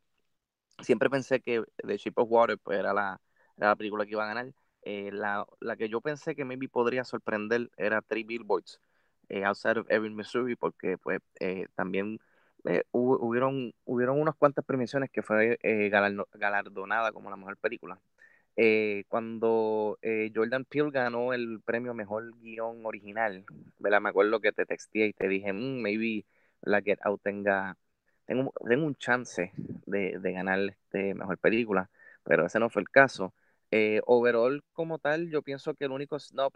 siempre 0.83 1.11
pensé 1.11 1.41
que 1.41 1.63
The 1.79 1.97
Shape 1.99 2.21
of 2.23 2.29
Water 2.31 2.59
pues, 2.59 2.79
era, 2.79 2.93
la, 2.95 3.21
la 3.57 3.77
película 3.77 4.05
que 4.07 4.13
iba 4.13 4.25
a 4.25 4.29
ganar. 4.29 4.53
Eh, 4.83 5.11
la, 5.13 5.47
la 5.61 5.77
que 5.77 5.89
yo 5.89 6.01
pensé 6.01 6.35
que 6.37 6.45
maybe 6.45 6.69
podría 6.69 7.05
sorprender 7.05 7.71
era 7.77 8.03
Three 8.03 8.25
Billboards, 8.25 8.81
Outside 9.47 9.79
of 9.81 9.87
Ebbing, 9.91 10.15
Missouri, 10.17 10.57
porque 10.57 10.99
pues 10.99 11.21
también 11.75 12.19
eh, 12.65 12.83
hubieron, 12.93 13.75
hubieron 13.85 14.21
unas 14.21 14.35
cuantas 14.37 14.65
premiaciones 14.65 15.11
que 15.11 15.23
fue 15.23 15.59
galardo- 15.91 16.29
galardonada 16.35 17.13
como 17.13 17.31
la 17.31 17.37
mejor 17.37 17.57
película. 17.59 18.01
Eh, 18.57 19.05
cuando 19.09 19.99
eh, 20.03 20.31
Jordan 20.35 20.65
Peele 20.67 20.91
ganó 20.91 21.33
el 21.33 21.61
premio 21.65 21.95
Mejor 21.95 22.33
Guión 22.39 22.85
Original, 22.85 23.45
¿verdad? 23.79 24.01
Me 24.03 24.11
acuerdo 24.11 24.41
que 24.41 24.53
te 24.53 24.67
texté 24.67 25.07
y 25.07 25.13
te 25.15 25.29
dije, 25.29 25.53
"Mm, 25.53 25.81
maybe 25.83 26.27
la 26.61 26.83
Get 26.83 26.99
Out 27.03 27.23
tenga, 27.23 27.77
tengo, 28.27 28.53
tengo 28.69 28.87
un 28.87 28.95
chance 28.97 29.53
de, 29.87 30.19
de 30.19 30.33
ganar 30.33 30.59
este 30.61 31.15
Mejor 31.15 31.39
Película, 31.39 31.91
pero 32.25 32.45
ese 32.47 32.59
no 32.61 32.69
fue 32.71 32.83
el 32.83 32.91
caso. 32.91 33.35
Eh, 33.71 34.01
overall, 34.07 34.63
como 34.73 34.99
tal, 34.99 35.31
yo 35.31 35.43
pienso 35.43 35.75
que 35.75 35.87
el 35.87 35.93
único 35.93 36.19
snub, 36.19 36.53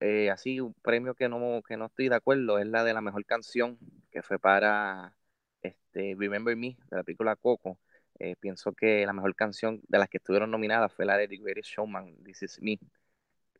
eh, 0.00 0.30
así, 0.30 0.60
un 0.60 0.74
premio 0.74 1.14
que 1.14 1.28
no, 1.28 1.62
que 1.66 1.76
no 1.76 1.86
estoy 1.86 2.08
de 2.08 2.16
acuerdo, 2.16 2.58
es 2.58 2.66
la 2.66 2.84
de 2.84 2.94
la 2.94 3.00
Mejor 3.00 3.24
Canción, 3.26 3.78
que 4.10 4.22
fue 4.22 4.38
para 4.38 5.14
este, 5.62 6.14
Remember 6.18 6.56
Me, 6.56 6.76
de 6.90 6.96
la 6.96 7.02
película 7.04 7.36
Coco. 7.36 7.78
Eh, 8.20 8.36
pienso 8.40 8.72
que 8.72 9.06
la 9.06 9.12
mejor 9.12 9.34
canción 9.36 9.80
de 9.88 9.98
las 9.98 10.08
que 10.08 10.18
estuvieron 10.18 10.50
nominadas 10.50 10.92
fue 10.92 11.04
la 11.06 11.16
de 11.16 11.28
The 11.28 11.36
Greatest 11.38 11.70
Showman, 11.70 12.16
This 12.24 12.42
Is 12.42 12.62
Me. 12.62 12.78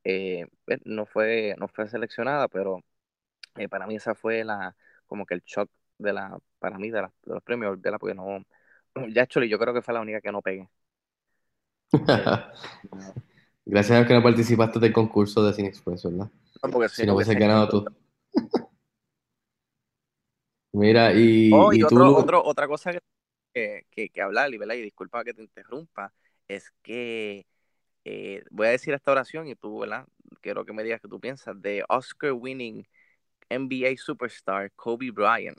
Eh, 0.04 0.46
pues, 0.66 0.80
no 0.86 1.06
fue, 1.06 1.54
no 1.58 1.68
fue 1.68 1.88
seleccionada, 1.88 2.48
pero 2.48 2.84
eh, 3.56 3.68
para 3.68 3.86
mí 3.86 3.96
esa 3.96 4.14
fue 4.14 4.44
la, 4.44 4.76
como 5.06 5.26
que 5.26 5.34
el 5.34 5.42
shock 5.44 5.70
de 5.98 6.12
la, 6.14 6.38
para 6.58 6.78
mí 6.78 6.90
de, 6.90 7.02
la- 7.02 7.12
de 7.24 7.34
los 7.34 7.42
premios, 7.44 7.80
de 7.82 7.90
la, 7.92 7.98
porque 7.98 8.14
no, 8.16 8.44
ya 9.14 9.22
actually, 9.24 9.48
yo 9.50 9.58
creo 9.58 9.74
que 9.74 9.82
fue 9.82 9.94
la 9.94 10.00
única 10.00 10.20
que 10.22 10.32
no 10.32 10.42
pegué. 10.42 10.68
Gracias 13.66 14.02
a 14.02 14.06
que 14.06 14.14
no 14.14 14.22
participaste 14.22 14.78
del 14.80 14.92
concurso 14.92 15.44
de 15.44 15.52
Cine 15.52 15.68
Express, 15.68 16.04
¿verdad? 16.04 16.30
No, 16.62 16.70
porque 16.70 16.88
Si 16.88 17.06
no 17.06 17.14
hubiese 17.14 17.34
ganado 17.36 17.68
tú. 17.68 17.92
Mira, 20.72 21.12
y, 21.14 21.20
Oh, 21.50 21.72
y 21.72 21.82
y 21.82 21.84
tú, 21.86 21.96
otro, 21.96 22.04
Lu- 22.04 22.16
otro, 22.16 22.42
otra 22.44 22.66
cosa 22.68 22.92
que, 22.92 23.00
que, 23.58 23.86
que, 23.90 24.08
que 24.10 24.22
hablar, 24.22 24.52
y, 24.52 24.58
¿verdad? 24.58 24.74
y 24.74 24.82
disculpa 24.82 25.24
que 25.24 25.34
te 25.34 25.42
interrumpa, 25.42 26.12
es 26.46 26.70
que 26.82 27.46
eh, 28.04 28.42
voy 28.50 28.68
a 28.68 28.70
decir 28.70 28.94
esta 28.94 29.12
oración 29.12 29.48
y 29.48 29.54
tú, 29.54 29.80
¿verdad? 29.80 30.06
Quiero 30.40 30.64
que 30.64 30.72
me 30.72 30.82
digas 30.82 31.00
qué 31.00 31.08
tú 31.08 31.20
piensas 31.20 31.60
de 31.60 31.84
Oscar 31.88 32.32
winning 32.32 32.86
NBA 33.50 33.96
superstar 33.96 34.70
Kobe 34.72 35.10
Bryant. 35.10 35.58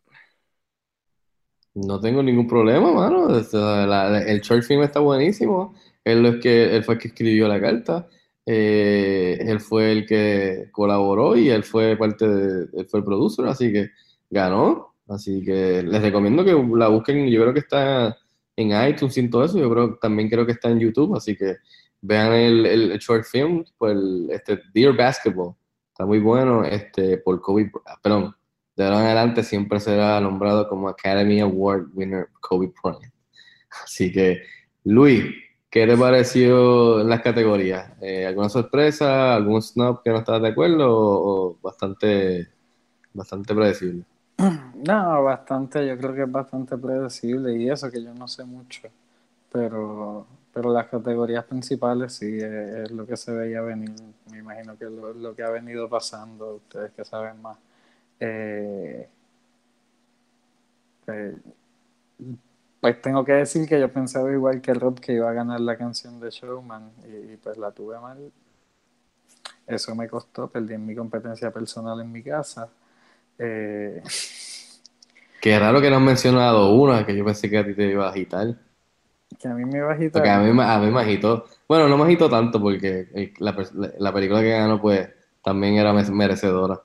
No 1.76 2.00
tengo 2.00 2.24
ningún 2.24 2.48
problema, 2.48 2.92
mano. 2.92 3.30
El 3.30 4.42
short 4.42 4.64
film 4.64 4.82
está 4.82 5.00
buenísimo. 5.00 5.76
Él, 6.04 6.26
es 6.26 6.42
que, 6.42 6.76
él 6.76 6.84
fue 6.84 6.96
el 6.96 7.02
que 7.02 7.08
escribió 7.10 7.48
la 7.48 7.62
carta. 7.62 8.08
Eh, 8.46 9.38
él 9.42 9.60
fue 9.60 9.92
el 9.92 10.06
que 10.08 10.70
colaboró 10.72 11.38
y 11.38 11.50
él 11.50 11.64
fue 11.64 11.96
parte 11.98 12.28
de, 12.28 12.68
él 12.74 12.88
fue 12.90 13.02
el 13.02 13.06
producer, 13.06 13.46
así 13.46 13.72
que 13.72 13.90
ganó. 14.30 14.89
Así 15.10 15.44
que 15.44 15.84
les 15.84 16.02
recomiendo 16.02 16.46
que 16.46 16.54
la 16.78 16.88
busquen. 16.90 17.28
Yo 17.30 17.42
creo 17.42 17.54
que 17.54 17.60
está 17.62 18.18
en 18.56 18.90
iTunes 18.90 19.18
y 19.18 19.30
todo 19.30 19.46
eso. 19.46 19.58
Yo 19.60 19.70
creo 19.72 19.98
también 20.00 20.30
creo 20.30 20.46
que 20.46 20.54
está 20.54 20.70
en 20.70 20.80
YouTube, 20.80 21.16
así 21.16 21.36
que 21.36 21.58
vean 22.02 22.34
el, 22.34 22.66
el- 22.66 23.00
short 23.00 23.26
film, 23.26 23.64
pues 23.78 23.94
el, 23.94 24.30
este 24.32 24.60
Dear 24.74 24.96
Basketball. 24.96 25.56
Está 25.92 26.06
muy 26.06 26.20
bueno, 26.20 26.64
este, 26.64 27.18
por 27.18 27.42
Kobe, 27.42 27.72
perdón, 28.02 28.34
de 28.76 28.86
ahora 28.86 29.00
en 29.02 29.06
adelante 29.08 29.44
siempre 29.44 29.80
será 29.82 30.20
nombrado 30.22 30.70
como 30.70 30.88
Academy 30.88 31.42
Award 31.42 31.88
winner 31.94 32.30
Kobe 32.40 32.72
Bryant. 32.82 33.14
Así 33.84 34.12
que, 34.12 34.42
Luis, 34.86 35.26
¿qué 35.70 35.88
te 35.88 35.98
pareció 35.98 37.02
en 37.02 37.10
las 37.10 37.22
categorías? 37.22 37.94
Eh, 38.02 38.26
¿Alguna 38.26 38.50
sorpresa? 38.50 39.36
¿Algún 39.36 39.62
snub 39.62 40.02
que 40.04 40.12
no 40.12 40.20
estabas 40.20 40.42
de 40.44 40.50
acuerdo? 40.50 40.90
¿O, 40.92 41.50
o 41.54 41.60
bastante, 41.62 42.50
bastante 43.14 43.56
predecible? 43.56 44.06
No, 44.76 45.24
bastante, 45.24 45.86
yo 45.88 45.98
creo 45.98 46.14
que 46.16 46.24
es 46.24 46.32
bastante 46.32 46.78
predecible 46.78 47.56
y 47.58 47.70
eso 47.70 47.92
que 47.92 48.02
yo 48.02 48.14
no 48.14 48.28
sé 48.28 48.46
mucho, 48.46 48.88
pero, 49.52 50.26
pero 50.54 50.72
las 50.74 50.88
categorías 50.88 51.44
principales 51.46 52.14
sí 52.14 52.38
es, 52.38 52.44
es 52.44 52.92
lo 52.92 53.06
que 53.06 53.18
se 53.18 53.32
veía 53.34 53.62
venir, 53.62 53.92
me 54.32 54.40
imagino 54.40 54.78
que 54.78 54.86
lo, 54.86 55.14
lo 55.14 55.36
que 55.36 55.44
ha 55.44 55.50
venido 55.50 55.90
pasando, 55.90 56.56
ustedes 56.56 56.92
que 56.94 57.04
saben 57.06 57.42
más. 57.42 57.58
Eh, 58.20 59.10
eh, 61.08 61.36
pues 62.80 63.02
tengo 63.02 63.26
que 63.26 63.34
decir 63.34 63.68
que 63.68 63.80
yo 63.80 63.92
pensaba 63.92 64.32
igual 64.32 64.62
que 64.62 64.74
Rob 64.74 65.00
que 65.00 65.14
iba 65.14 65.30
a 65.30 65.34
ganar 65.34 65.60
la 65.60 65.78
canción 65.78 66.20
de 66.20 66.30
Showman 66.32 66.92
y, 67.06 67.36
pues 67.38 67.58
la 67.58 67.72
tuve 67.72 68.00
mal. 68.00 68.32
Eso 69.68 69.96
me 69.96 70.08
costó, 70.10 70.50
perdí 70.50 70.78
mi 70.78 70.94
competencia 70.96 71.52
personal 71.52 72.02
en 72.02 72.12
mi 72.12 72.22
casa. 72.24 72.70
Eh, 73.40 74.02
Qué 75.42 75.58
raro 75.58 75.82
que 75.82 75.90
no 75.90 75.98
has 75.98 76.02
mencionado 76.02 76.74
una, 76.74 77.06
que 77.06 77.16
yo 77.16 77.24
pensé 77.26 77.50
que 77.50 77.58
a 77.58 77.66
ti 77.66 77.74
te 77.74 77.90
iba 77.90 78.06
a 78.08 78.12
agitar. 78.12 78.56
que 79.40 79.48
a 79.48 79.54
mí 79.54 79.66
me 79.66 79.78
iba 79.78 79.90
a 79.92 79.94
agitar. 79.94 80.12
Porque 80.14 80.30
a 80.30 80.40
mí, 80.40 80.50
a 80.62 80.80
mí 80.80 80.92
me 80.92 81.02
agitó. 81.02 81.46
Bueno, 81.68 81.88
no 81.88 81.98
me 81.98 82.04
agitó 82.06 82.30
tanto 82.30 82.60
porque 82.62 83.08
la, 83.40 83.52
la- 83.74 83.94
la 84.00 84.14
película 84.14 84.42
que 84.42 84.50
ganó, 84.52 84.82
pues, 84.82 85.08
también 85.44 85.76
era 85.76 85.94
me- 85.94 86.04
merecedora. 86.12 86.82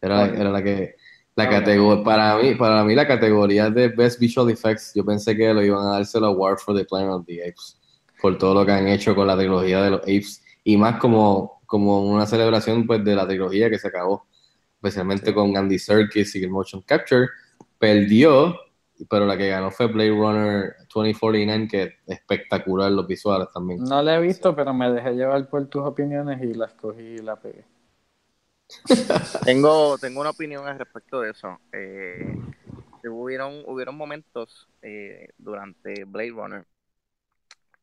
Era, 0.00 0.16
la- 0.26 0.32
Ok. 0.32 0.38
era 0.40 0.50
la 0.50 0.62
que, 0.62 0.96
la 1.36 1.48
categoría, 1.50 2.04
para 2.04 2.36
mí, 2.38 2.54
para 2.56 2.84
mí 2.84 2.94
la 2.94 3.06
categoría 3.06 3.70
de 3.70 3.88
Best 3.88 4.20
Visual 4.20 4.50
Effects, 4.50 4.92
yo 4.94 5.04
pensé 5.04 5.36
que 5.36 5.52
lo 5.54 5.62
iban 5.62 5.86
a 5.86 5.92
dárselo 5.94 6.26
a 6.28 6.30
War 6.32 6.58
for 6.58 6.76
the 6.76 6.84
Planet 6.84 7.10
of 7.10 7.26
the 7.26 7.42
Apes, 7.42 7.78
por 8.20 8.38
todo 8.38 8.54
lo 8.54 8.66
que 8.66 8.72
han 8.72 8.88
hecho 8.88 9.14
con 9.14 9.26
la 9.26 9.36
trilogía 9.36 9.82
de 9.82 9.90
los 9.90 10.00
Apes, 10.02 10.42
y 10.64 10.76
más 10.76 10.98
como, 10.98 11.62
como 11.66 12.02
una 12.02 12.26
celebración, 12.26 12.86
pues, 12.86 13.04
de 13.04 13.14
la 13.16 13.26
trilogía 13.26 13.70
que 13.70 13.78
se 13.78 13.88
acabó, 13.88 14.26
especialmente 14.84 15.32
con 15.32 15.56
Andy 15.56 15.78
Serkis 15.78 16.34
y 16.36 16.44
el 16.44 16.50
Motion 16.50 16.82
Capture, 16.82 17.28
perdió, 17.78 18.54
pero 19.08 19.24
la 19.24 19.36
que 19.38 19.48
ganó 19.48 19.70
fue 19.70 19.86
Blade 19.86 20.10
Runner 20.10 20.74
2049, 20.94 21.68
que 21.68 21.82
es 21.82 21.92
espectacular 22.06 22.92
los 22.92 23.06
visuales 23.06 23.48
también. 23.52 23.82
No 23.82 24.02
la 24.02 24.16
he 24.16 24.20
visto, 24.20 24.54
pero 24.54 24.74
me 24.74 24.90
dejé 24.90 25.12
llevar 25.12 25.48
por 25.48 25.66
tus 25.68 25.82
opiniones 25.82 26.42
y 26.42 26.52
la 26.52 26.66
escogí 26.66 27.00
y 27.02 27.18
la 27.18 27.36
pegué. 27.36 27.64
Tengo, 29.44 29.96
tengo 29.98 30.20
una 30.20 30.30
opinión 30.30 30.66
al 30.66 30.78
respecto 30.78 31.20
de 31.20 31.30
eso. 31.30 31.58
Eh, 31.72 32.36
hubieron, 33.08 33.62
hubieron 33.66 33.96
momentos 33.96 34.68
eh, 34.82 35.28
durante 35.38 36.04
Blade 36.04 36.30
Runner 36.30 36.66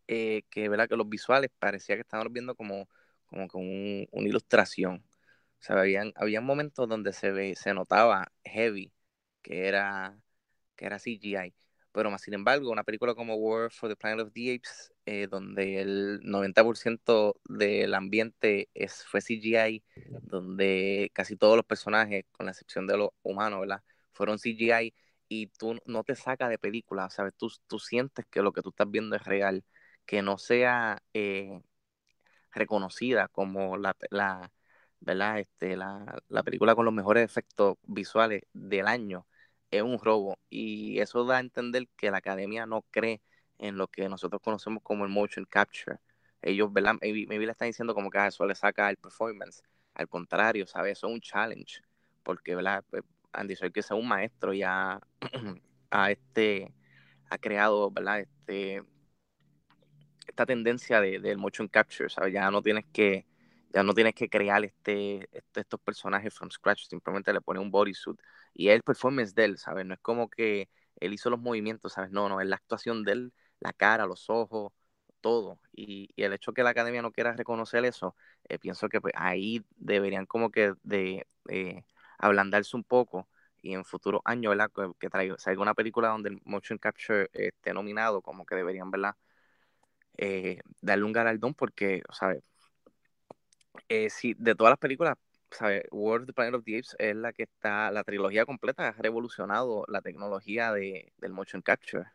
eh, 0.08 0.44
que, 0.50 0.68
¿verdad? 0.70 0.88
que 0.90 0.96
los 0.98 1.08
visuales 1.08 1.50
parecía 1.58 1.96
que 1.96 2.02
estábamos 2.02 2.34
viendo 2.34 2.56
como, 2.56 2.88
como 3.26 3.48
con 3.48 3.62
un- 3.62 4.08
una 4.12 4.28
ilustración. 4.28 5.02
O 5.62 5.64
sea, 5.64 5.80
habían, 5.80 6.12
habían 6.16 6.44
momentos 6.46 6.90
donde 6.90 7.14
se 7.14 7.32
ve, 7.32 7.56
se 7.56 7.74
notaba 7.74 8.32
heavy, 8.44 8.92
que 9.44 9.68
era, 9.68 10.18
que 10.76 10.86
era 10.86 11.00
CGI. 11.00 11.54
Pero 11.92 12.10
más 12.12 12.22
sin 12.22 12.34
embargo, 12.34 12.72
una 12.72 12.84
película 12.84 13.14
como 13.16 13.36
War 13.36 13.72
for 13.72 13.90
the 13.90 13.96
Planet 13.96 14.26
of 14.26 14.34
the 14.34 14.56
Apes, 14.56 14.94
eh, 15.06 15.28
donde 15.30 15.82
el 15.82 16.22
90% 16.24 17.36
del 17.50 17.94
ambiente 17.94 18.70
es, 18.74 19.06
fue 19.06 19.22
CGI, 19.22 19.84
donde 20.24 21.12
casi 21.14 21.36
todos 21.38 21.58
los 21.58 21.66
personajes, 21.66 22.26
con 22.32 22.46
la 22.48 22.54
excepción 22.54 22.88
de 22.88 22.98
los 22.98 23.10
humanos, 23.24 23.62
¿verdad? 23.62 23.84
Fueron 24.14 24.40
CGI 24.40 24.94
y 25.28 25.48
tú 25.48 25.80
no 25.86 26.04
te 26.04 26.16
sacas 26.16 26.50
de 26.50 26.58
película, 26.60 27.10
¿sabes? 27.10 27.34
Tú, 27.38 27.50
tú 27.68 27.80
sientes 27.80 28.26
que 28.30 28.42
lo 28.42 28.52
que 28.54 28.62
tú 28.62 28.70
estás 28.70 28.90
viendo 28.90 29.16
es 29.16 29.24
real, 29.26 29.64
que 30.06 30.22
no 30.22 30.38
sea 30.38 31.04
eh, 31.14 31.62
reconocida 32.52 33.28
como 33.28 33.78
la, 33.78 33.96
¿verdad? 35.02 35.40
Este, 35.40 35.76
la, 35.76 36.22
la 36.30 36.44
película 36.44 36.76
con 36.76 36.86
los 36.86 36.94
mejores 36.94 37.24
efectos 37.26 37.78
visuales 37.84 38.44
del 38.54 38.88
año 38.88 39.28
es 39.72 39.82
un 39.82 40.00
robo 40.00 40.38
y 40.50 41.00
eso 41.00 41.26
da 41.26 41.38
a 41.38 41.40
entender 41.40 41.88
que 41.98 42.12
la 42.12 42.18
academia 42.18 42.66
no 42.66 42.84
cree 42.92 43.22
en 43.58 43.78
lo 43.78 43.88
que 43.88 44.10
nosotros 44.10 44.42
conocemos 44.42 44.84
como 44.84 45.06
el 45.06 45.12
motion 45.12 45.46
capture. 45.46 45.98
Ellos, 46.42 46.72
¿verdad? 46.74 46.96
Maybe, 47.02 47.26
maybe 47.28 47.46
le 47.46 47.52
están 47.52 47.68
diciendo 47.68 47.94
como 47.94 48.10
que 48.10 48.18
a 48.18 48.28
eso 48.28 48.46
le 48.46 48.56
saca 48.56 48.90
el 48.90 48.98
performance. 48.98 49.64
Al 49.94 50.08
contrario, 50.08 50.66
¿sabes? 50.68 50.94
Eso 50.98 51.08
es 51.08 51.14
un 51.14 51.22
challenge. 51.22 51.82
Porque, 52.24 52.56
¿verdad? 52.56 52.84
Pues, 52.90 53.04
Andy 53.34 53.56
Serkis 53.56 53.86
es 53.86 53.92
un 53.92 54.08
maestro 54.08 54.54
ya 54.54 55.00
a 55.92 56.12
este 56.12 56.74
ha 57.30 57.38
creado, 57.38 57.92
¿verdad? 57.92 58.22
Este 58.22 58.84
esta 60.28 60.46
tendencia 60.46 61.02
de, 61.02 61.20
del 61.20 61.38
motion 61.38 61.68
capture, 61.68 62.10
¿sabes? 62.10 62.34
Ya 62.34 62.50
no 62.52 62.62
tienes 62.62 62.86
que 62.94 63.26
ya 63.74 63.84
no 63.84 63.94
tienes 63.94 64.14
que 64.16 64.30
crear 64.30 64.64
este, 64.66 65.30
este, 65.32 65.62
estos 65.62 65.80
personajes 65.82 66.34
from 66.34 66.50
scratch, 66.52 66.88
simplemente 66.88 67.34
le 67.34 67.42
pones 67.42 67.62
un 67.64 67.72
bodysuit 67.72 68.20
y 68.54 68.70
es 68.70 68.76
el 68.76 68.84
performance 68.84 69.34
de 69.36 69.46
él, 69.46 69.58
¿sabes? 69.58 69.86
No 69.86 69.94
es 69.94 70.00
como 70.02 70.30
que 70.30 70.70
él 70.98 71.14
hizo 71.14 71.30
los 71.30 71.40
movimientos, 71.40 71.94
¿sabes? 71.94 72.12
No, 72.12 72.30
no, 72.30 72.42
es 72.42 72.48
la 72.48 72.58
actuación 72.58 73.04
de 73.04 73.12
él, 73.14 73.34
la 73.60 73.74
cara, 73.74 74.06
los 74.06 74.30
ojos, 74.30 74.74
todo. 75.22 75.60
Y, 75.74 76.10
el 76.18 76.34
hecho 76.34 76.54
que 76.54 76.64
la 76.64 76.72
academia 76.72 77.02
no 77.02 77.12
quiera 77.12 77.34
reconocer 77.34 77.86
eso, 77.86 78.16
eh, 78.50 78.60
pienso 78.60 78.90
que 78.90 79.02
pues, 79.02 79.14
ahí 79.18 79.66
deberían 79.78 80.26
como 80.26 80.52
que 80.52 80.74
de 80.84 81.28
eh, 81.50 81.84
ablandarse 82.20 82.76
un 82.76 82.84
poco 82.84 83.28
y 83.62 83.74
en 83.74 83.86
futuros 83.86 84.22
años, 84.26 84.52
¿verdad? 84.52 84.72
Que, 85.00 85.10
traiga, 85.10 85.38
salga 85.38 85.62
una 85.62 85.74
película 85.76 86.10
donde 86.10 86.30
el 86.30 86.42
motion 86.46 86.78
capture 86.80 87.24
eh, 87.34 87.50
esté 87.50 87.74
nominado, 87.74 88.22
como 88.22 88.46
que 88.46 88.56
deberían, 88.56 88.92
¿verdad? 88.92 89.16
Darle 90.82 91.06
un 91.06 91.14
galardón 91.14 91.54
porque, 91.54 92.04
¿sabes? 92.12 92.44
Eh, 93.94 94.10
sí, 94.10 94.34
de 94.38 94.56
todas 94.56 94.72
las 94.72 94.80
películas, 94.80 95.18
¿sabes? 95.50 95.84
World 95.92 96.24
of 96.24 96.28
the 96.28 96.34
Planet 96.34 96.56
of 96.56 96.64
the 96.64 96.78
Apes 96.78 96.96
es 96.98 97.14
la 97.14 97.34
que 97.34 97.44
está, 97.44 97.92
la 97.92 98.06
trilogía 98.06 98.46
completa 98.46 98.88
ha 98.88 98.92
revolucionado 98.94 99.84
la 99.90 100.02
tecnología 100.02 100.72
de, 100.72 101.12
del 101.18 101.34
motion 101.34 101.62
capture 101.62 102.06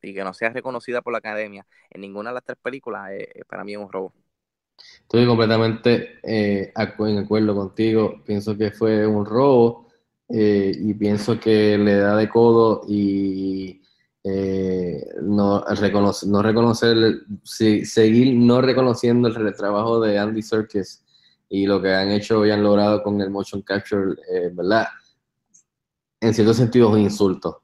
y 0.00 0.14
que 0.14 0.22
no 0.22 0.32
sea 0.32 0.50
reconocida 0.50 1.02
por 1.02 1.12
la 1.12 1.18
academia 1.18 1.66
en 1.90 2.00
ninguna 2.00 2.30
de 2.30 2.34
las 2.34 2.44
tres 2.44 2.58
películas, 2.62 3.10
eh, 3.10 3.28
eh, 3.34 3.42
para 3.48 3.64
mí 3.64 3.72
es 3.72 3.78
un 3.78 3.90
robo. 3.90 4.14
Estoy 5.02 5.26
completamente 5.26 6.20
eh, 6.22 6.72
en 6.76 7.18
acuerdo 7.18 7.56
contigo. 7.56 8.22
Pienso 8.24 8.56
que 8.56 8.70
fue 8.70 9.04
un 9.04 9.26
robo 9.26 9.88
y 10.28 10.94
pienso 10.94 11.40
que 11.40 11.76
le 11.76 11.96
da 11.96 12.14
de 12.14 12.28
codo 12.28 12.82
y 12.86 13.77
eh, 14.30 15.06
no, 15.22 15.64
reconoce- 15.64 16.26
no 16.26 16.42
reconocer, 16.42 17.22
seguir 17.42 18.34
no 18.36 18.60
reconociendo 18.60 19.28
el, 19.28 19.54
trabajo 19.54 20.00
de 20.00 20.18
Andy 20.18 20.42
Serkis 20.42 21.02
y 21.48 21.66
lo 21.66 21.80
que 21.80 21.94
han 21.94 22.10
hecho 22.10 22.44
y 22.44 22.50
han 22.50 22.62
logrado 22.62 23.02
con 23.02 23.20
el 23.22 23.30
motion 23.30 23.62
capture, 23.62 24.12
eh, 24.30 24.50
¿verdad? 24.52 24.86
En 26.20 26.34
cierto 26.34 26.52
sentido 26.52 26.88
es 26.88 26.94
un 26.94 27.00
insulto. 27.00 27.62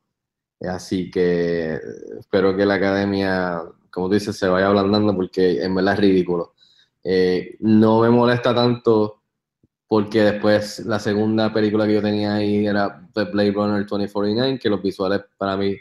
Así 0.61 1.11
que 1.11 1.79
espero 2.19 2.57
que 2.57 2.65
la 2.65 2.75
academia, 2.75 3.61
como 3.91 4.09
tú 4.09 4.15
dices, 4.15 4.37
se 4.37 4.49
vaya 4.49 4.69
ablandando 4.69 5.15
porque 5.15 5.63
en 5.63 5.75
verdad 5.75 5.95
es 5.95 6.01
ridículo. 6.01 6.55
Eh, 7.03 7.57
no 7.61 8.01
me 8.01 8.09
molesta 8.09 8.55
tanto 8.55 9.21
porque 9.87 10.23
después 10.23 10.79
la 10.87 10.99
segunda 10.99 11.53
película 11.53 11.87
que 11.87 11.95
yo 11.95 12.01
tenía 12.03 12.37
ahí 12.37 12.67
era 12.67 13.07
The 13.13 13.25
Blade 13.25 13.53
Runner 13.53 13.87
2049, 13.87 14.59
que 14.59 14.71
los 14.71 14.83
visuales 14.83 15.21
para 15.37 15.59
mí 15.59 15.77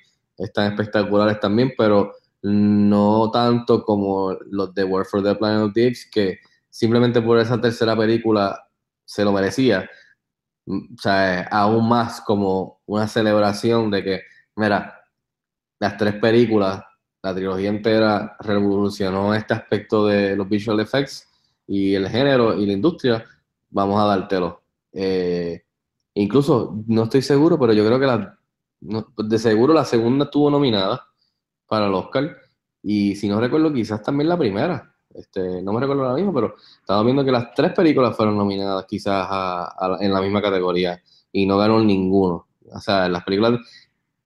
están 0.45 0.71
espectaculares 0.71 1.39
también, 1.39 1.73
pero 1.77 2.13
no 2.43 3.31
tanto 3.31 3.83
como 3.83 4.33
los 4.51 4.73
de 4.73 4.83
War 4.83 5.05
for 5.05 5.23
the 5.23 5.35
Planet 5.35 5.67
of 5.67 5.73
the 5.73 5.87
Apes, 5.87 6.09
que 6.11 6.39
simplemente 6.69 7.21
por 7.21 7.39
esa 7.39 7.59
tercera 7.59 7.95
película 7.95 8.67
se 9.05 9.23
lo 9.23 9.31
merecía. 9.31 9.89
O 10.65 11.01
sea, 11.01 11.43
aún 11.51 11.87
más 11.87 12.21
como 12.21 12.81
una 12.85 13.07
celebración 13.07 13.91
de 13.91 14.03
que, 14.03 14.21
mira, 14.55 15.01
las 15.79 15.97
tres 15.97 16.15
películas, 16.15 16.83
la 17.21 17.33
trilogía 17.33 17.69
entera 17.69 18.35
revolucionó 18.39 19.33
este 19.33 19.53
aspecto 19.53 20.07
de 20.07 20.35
los 20.35 20.47
visual 20.47 20.79
effects 20.81 21.27
y 21.67 21.95
el 21.95 22.09
género 22.09 22.55
y 22.55 22.65
la 22.65 22.73
industria, 22.73 23.23
vamos 23.69 24.01
a 24.01 24.05
dártelo. 24.05 24.63
Eh, 24.91 25.63
incluso, 26.13 26.83
no 26.87 27.03
estoy 27.03 27.21
seguro, 27.21 27.57
pero 27.57 27.73
yo 27.73 27.85
creo 27.85 27.99
que 27.99 28.05
la, 28.05 28.39
de 29.17 29.39
seguro 29.39 29.73
la 29.73 29.85
segunda 29.85 30.25
estuvo 30.25 30.49
nominada 30.49 31.05
para 31.67 31.87
el 31.87 31.93
Oscar 31.93 32.35
y 32.81 33.15
si 33.15 33.27
no 33.29 33.39
recuerdo, 33.39 33.71
quizás 33.73 34.01
también 34.03 34.29
la 34.29 34.37
primera. 34.37 34.93
Este, 35.13 35.61
no 35.61 35.73
me 35.73 35.79
recuerdo 35.79 36.03
la 36.05 36.15
misma, 36.15 36.33
pero 36.33 36.55
estaba 36.79 37.03
viendo 37.03 37.23
que 37.23 37.31
las 37.31 37.53
tres 37.53 37.71
películas 37.73 38.15
fueron 38.15 38.35
nominadas 38.37 38.85
quizás 38.87 39.27
a- 39.29 39.97
en 40.01 40.11
la 40.11 40.21
misma 40.21 40.41
categoría 40.41 41.01
y 41.31 41.45
no 41.45 41.57
ganó 41.57 41.79
ninguno. 41.79 42.47
O 42.71 42.79
sea, 42.79 43.07
las 43.07 43.23
películas, 43.23 43.59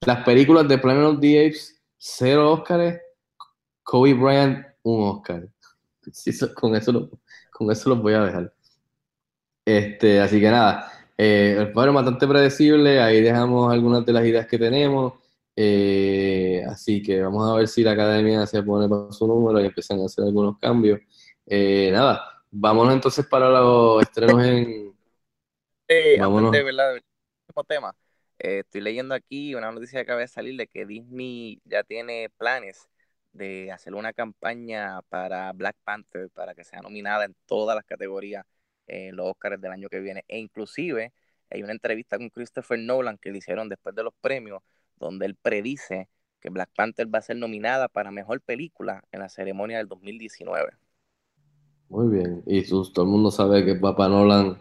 las 0.01 0.23
películas 0.23 0.67
de 0.67 0.77
Planet 0.77 1.03
of 1.05 1.19
the 1.19 1.45
Apes, 1.47 1.81
cero 1.97 2.53
Oscars, 2.53 2.99
Kobe 3.83 4.13
Bryant, 4.13 4.65
un 4.83 5.09
Oscar. 5.09 5.47
Con, 6.55 6.75
eso 6.75 7.09
con 7.51 7.69
eso 7.71 7.89
los 7.89 8.01
voy 8.01 8.13
a 8.13 8.21
dejar. 8.21 8.53
Este, 9.65 10.21
así 10.21 10.39
que 10.39 10.49
nada, 10.49 10.89
eh, 11.17 11.55
el 11.59 11.73
cuadro 11.73 11.91
es 11.91 11.95
bastante 11.95 12.27
predecible, 12.27 13.01
ahí 13.01 13.21
dejamos 13.21 13.71
algunas 13.71 14.05
de 14.05 14.13
las 14.13 14.25
ideas 14.25 14.47
que 14.47 14.57
tenemos, 14.59 15.13
eh, 15.55 16.63
así 16.69 17.01
que 17.01 17.21
vamos 17.21 17.49
a 17.49 17.55
ver 17.55 17.67
si 17.67 17.83
la 17.83 17.91
academia 17.93 18.45
se 18.45 18.61
pone 18.63 18.87
para 18.87 19.11
su 19.11 19.25
número 19.27 19.59
y 19.61 19.65
empiezan 19.65 19.99
a 20.01 20.05
hacer 20.05 20.25
algunos 20.25 20.59
cambios. 20.59 20.99
Eh, 21.47 21.89
nada, 21.91 22.43
vámonos 22.51 22.93
entonces 22.93 23.25
para 23.25 23.49
los 23.49 24.01
estrenos 24.03 24.43
en... 24.43 24.87
Eh, 25.89 26.17
Vámonos. 26.19 26.49
antes 26.49 26.59
de 26.59 26.63
¿verdad? 26.65 26.93
del 26.95 27.03
mismo 27.47 27.63
tema, 27.63 27.95
eh, 28.39 28.59
estoy 28.59 28.81
leyendo 28.81 29.15
aquí 29.15 29.55
una 29.55 29.71
noticia 29.71 29.99
que 29.99 30.01
acaba 30.03 30.19
de 30.19 30.27
salir 30.27 30.57
de 30.57 30.67
que 30.67 30.85
Disney 30.85 31.61
ya 31.63 31.83
tiene 31.83 32.29
planes 32.37 32.89
de 33.31 33.71
hacer 33.71 33.95
una 33.95 34.11
campaña 34.11 35.01
para 35.03 35.53
Black 35.53 35.77
Panther 35.85 36.29
para 36.31 36.53
que 36.55 36.65
sea 36.65 36.81
nominada 36.81 37.23
en 37.23 37.35
todas 37.45 37.75
las 37.75 37.85
categorías 37.85 38.45
en 38.87 39.15
los 39.15 39.27
Oscars 39.27 39.61
del 39.61 39.71
año 39.71 39.89
que 39.89 39.99
viene. 39.99 40.23
E 40.27 40.39
inclusive 40.39 41.13
hay 41.49 41.63
una 41.63 41.73
entrevista 41.73 42.17
con 42.17 42.29
Christopher 42.29 42.79
Nolan 42.79 43.17
que 43.17 43.31
le 43.31 43.39
hicieron 43.39 43.69
después 43.69 43.95
de 43.95 44.03
los 44.03 44.13
premios 44.21 44.61
donde 44.99 45.25
él 45.25 45.35
predice 45.35 46.09
que 46.39 46.49
Black 46.49 46.69
Panther 46.75 47.13
va 47.13 47.19
a 47.19 47.21
ser 47.23 47.37
nominada 47.37 47.87
para 47.87 48.11
mejor 48.11 48.41
película 48.41 49.03
en 49.11 49.21
la 49.21 49.29
ceremonia 49.29 49.77
del 49.77 49.87
2019. 49.87 50.71
Muy 51.89 52.07
bien, 52.09 52.43
y 52.45 52.63
todo 52.67 53.03
el 53.03 53.07
mundo 53.07 53.31
sabe 53.31 53.63
que 53.63 53.75
Papá 53.75 54.09
Nolan 54.09 54.57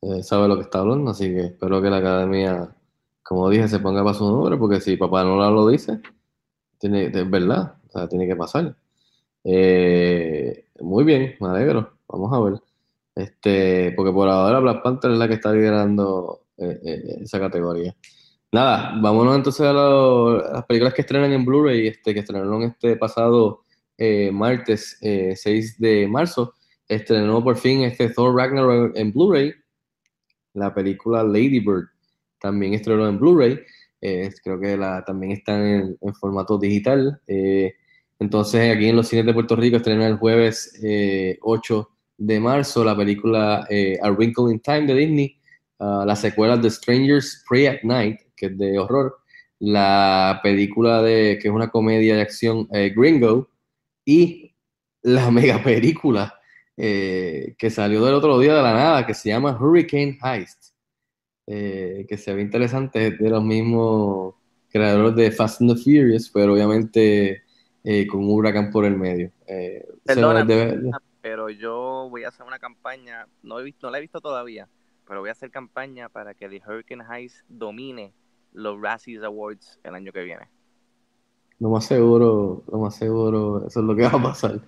eh, 0.00 0.22
sabe 0.22 0.48
lo 0.48 0.56
que 0.56 0.62
está 0.62 0.78
hablando, 0.80 1.10
así 1.10 1.28
que 1.34 1.40
espero 1.46 1.82
que 1.82 1.90
la 1.90 1.98
academia, 1.98 2.74
como 3.22 3.50
dije, 3.50 3.68
se 3.68 3.80
ponga 3.80 4.04
para 4.04 4.14
su 4.14 4.24
nombre, 4.24 4.56
porque 4.56 4.80
si 4.80 4.96
Papá 4.96 5.24
Nolan 5.24 5.54
lo 5.54 5.66
dice, 5.68 6.00
tiene, 6.78 7.06
es 7.06 7.30
verdad, 7.30 7.76
o 7.88 7.92
sea, 7.92 8.08
tiene 8.08 8.26
que 8.26 8.36
pasar. 8.36 8.76
Eh, 9.44 10.66
muy 10.80 11.04
bien, 11.04 11.34
me 11.40 11.48
alegro, 11.48 11.98
vamos 12.08 12.32
a 12.32 12.40
ver. 12.40 12.71
Este, 13.14 13.92
porque 13.96 14.12
por 14.12 14.28
ahora 14.28 14.60
Black 14.60 14.82
Panther 14.82 15.10
es 15.12 15.18
la 15.18 15.28
que 15.28 15.34
está 15.34 15.52
liderando 15.52 16.46
eh, 16.56 16.78
eh, 16.84 17.18
esa 17.22 17.38
categoría. 17.38 17.94
Nada, 18.52 18.98
vámonos 19.00 19.36
entonces 19.36 19.66
a, 19.66 19.72
lo- 19.72 20.44
a 20.46 20.52
las 20.54 20.64
películas 20.66 20.94
que 20.94 21.02
estrenan 21.02 21.32
en 21.32 21.44
Blu-ray, 21.44 21.88
este, 21.88 22.12
que 22.14 22.20
estrenaron 22.20 22.62
este 22.62 22.96
pasado 22.96 23.62
eh, 23.98 24.30
martes 24.32 24.98
eh, 25.00 25.34
6 25.36 25.78
de 25.78 26.06
marzo. 26.08 26.54
Estrenó 26.88 27.42
por 27.42 27.56
fin 27.56 27.82
este 27.84 28.10
Thor 28.10 28.34
Ragnarok 28.36 28.96
en 28.96 29.12
Blu-ray. 29.12 29.54
La 30.54 30.74
película 30.74 31.22
Lady 31.24 31.60
Bird 31.60 31.88
también 32.40 32.74
estrenó 32.74 33.08
en 33.08 33.18
Blu-ray. 33.18 33.60
Eh, 34.00 34.30
creo 34.42 34.60
que 34.60 34.76
la, 34.76 35.02
también 35.04 35.32
están 35.32 35.62
en, 35.64 35.98
en 36.00 36.14
formato 36.14 36.58
digital. 36.58 37.20
Eh, 37.26 37.74
entonces, 38.18 38.74
aquí 38.74 38.88
en 38.88 38.96
los 38.96 39.08
cines 39.08 39.24
de 39.26 39.32
Puerto 39.34 39.56
Rico 39.56 39.76
estrena 39.78 40.06
el 40.06 40.16
jueves 40.18 40.78
eh, 40.82 41.38
8 41.40 41.88
de 42.24 42.38
marzo 42.38 42.84
la 42.84 42.96
película 42.96 43.66
eh, 43.68 43.98
A 44.00 44.10
Wrinkle 44.10 44.52
in 44.52 44.60
Time 44.60 44.86
de 44.86 44.94
Disney, 44.94 45.36
uh, 45.78 46.04
la 46.04 46.14
secuela 46.14 46.56
de 46.56 46.70
Strangers 46.70 47.44
Pray 47.48 47.66
at 47.66 47.82
Night, 47.82 48.20
que 48.36 48.46
es 48.46 48.58
de 48.58 48.78
horror, 48.78 49.18
la 49.58 50.38
película 50.42 51.02
de 51.02 51.38
que 51.40 51.48
es 51.48 51.54
una 51.54 51.70
comedia 51.70 52.14
de 52.14 52.22
acción 52.22 52.68
eh, 52.72 52.92
Gringo 52.94 53.48
y 54.04 54.54
la 55.02 55.30
mega 55.32 55.62
película 55.62 56.38
eh, 56.76 57.56
que 57.58 57.70
salió 57.70 58.04
del 58.04 58.14
otro 58.14 58.38
día 58.38 58.54
de 58.54 58.62
la 58.62 58.72
nada 58.72 59.06
que 59.06 59.14
se 59.14 59.30
llama 59.30 59.58
Hurricane 59.60 60.18
Heist, 60.22 60.72
que 61.46 62.16
se 62.16 62.32
ve 62.34 62.40
interesante, 62.40 63.08
es 63.08 63.18
de 63.18 63.28
los 63.28 63.42
mismos 63.42 64.36
creadores 64.70 65.16
de 65.16 65.30
Fast 65.32 65.60
and 65.60 65.74
the 65.74 65.82
Furious, 65.82 66.30
pero 66.32 66.54
obviamente 66.54 67.42
eh, 67.84 68.06
con 68.06 68.20
un 68.20 68.30
huracán 68.30 68.70
por 68.70 68.84
el 68.84 68.96
medio. 68.96 69.32
Perdona, 70.04 70.46
pero 71.22 71.48
yo 71.48 72.08
voy 72.10 72.24
a 72.24 72.28
hacer 72.28 72.44
una 72.44 72.58
campaña, 72.58 73.26
no, 73.42 73.60
he 73.60 73.62
visto, 73.62 73.86
no 73.86 73.92
la 73.92 73.98
he 73.98 74.02
visto 74.02 74.20
todavía, 74.20 74.68
pero 75.06 75.20
voy 75.20 75.28
a 75.28 75.32
hacer 75.32 75.50
campaña 75.50 76.08
para 76.08 76.34
que 76.34 76.48
The 76.48 76.60
Hurricane 76.66 77.04
Heist 77.08 77.36
domine 77.48 78.12
los 78.52 78.80
Razzies 78.80 79.22
Awards 79.22 79.78
el 79.84 79.94
año 79.94 80.12
que 80.12 80.24
viene. 80.24 80.50
Lo 81.60 81.70
más 81.70 81.84
seguro, 81.84 82.64
lo 82.70 82.78
más 82.78 82.96
seguro, 82.96 83.64
eso 83.66 83.80
es 83.80 83.86
lo 83.86 83.94
que 83.94 84.02
va 84.02 84.08
a 84.08 84.22
pasar. 84.22 84.60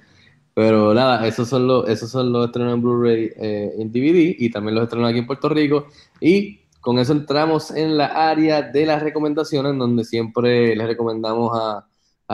Pero 0.54 0.94
nada, 0.94 1.26
esos 1.26 1.48
son 1.48 1.66
los, 1.66 1.88
esos 1.88 2.08
son 2.08 2.32
los 2.32 2.46
estrenos 2.46 2.74
en 2.74 2.82
Blu-ray 2.82 3.32
eh, 3.36 3.72
en 3.76 3.90
DVD 3.90 4.36
y 4.38 4.48
también 4.50 4.76
los 4.76 4.84
estrenos 4.84 5.10
aquí 5.10 5.18
en 5.18 5.26
Puerto 5.26 5.48
Rico. 5.48 5.88
Y 6.20 6.60
con 6.80 7.00
eso 7.00 7.12
entramos 7.12 7.72
en 7.72 7.96
la 7.96 8.30
área 8.30 8.62
de 8.62 8.86
las 8.86 9.02
recomendaciones, 9.02 9.76
donde 9.76 10.04
siempre 10.04 10.76
les 10.76 10.86
recomendamos 10.86 11.50
a, 11.60 11.84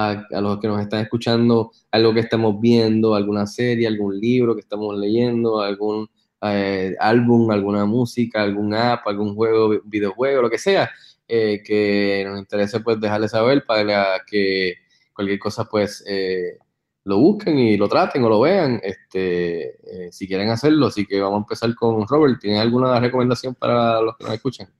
a, 0.08 0.40
los 0.40 0.58
que 0.60 0.68
nos 0.68 0.80
están 0.80 1.00
escuchando 1.00 1.72
algo 1.90 2.14
que 2.14 2.20
estamos 2.20 2.60
viendo, 2.60 3.14
alguna 3.14 3.46
serie, 3.46 3.86
algún 3.86 4.18
libro 4.18 4.54
que 4.54 4.60
estamos 4.60 4.96
leyendo, 4.96 5.60
algún 5.60 6.08
eh, 6.42 6.94
álbum, 6.98 7.50
alguna 7.50 7.84
música, 7.84 8.42
algún 8.42 8.74
app, 8.74 9.06
algún 9.06 9.34
juego, 9.34 9.80
videojuego, 9.84 10.42
lo 10.42 10.50
que 10.50 10.58
sea 10.58 10.90
eh, 11.32 11.62
que 11.64 12.24
nos 12.26 12.40
interese 12.40 12.80
pues 12.80 13.00
dejarles 13.00 13.30
saber 13.30 13.64
para 13.64 14.20
que 14.26 14.74
cualquier 15.14 15.38
cosa 15.38 15.64
pues 15.64 16.02
eh, 16.08 16.58
lo 17.04 17.18
busquen 17.18 17.56
y 17.56 17.76
lo 17.76 17.88
traten 17.88 18.24
o 18.24 18.28
lo 18.28 18.40
vean 18.40 18.80
este, 18.82 20.06
eh, 20.06 20.10
si 20.10 20.26
quieren 20.26 20.50
hacerlo. 20.50 20.86
Así 20.86 21.06
que 21.06 21.20
vamos 21.20 21.36
a 21.36 21.42
empezar 21.42 21.72
con 21.76 22.04
Robert. 22.08 22.40
¿Tienes 22.40 22.60
alguna 22.60 22.98
recomendación 22.98 23.54
para 23.54 24.00
los 24.00 24.16
que 24.16 24.24
nos 24.24 24.34
escuchan? 24.34 24.74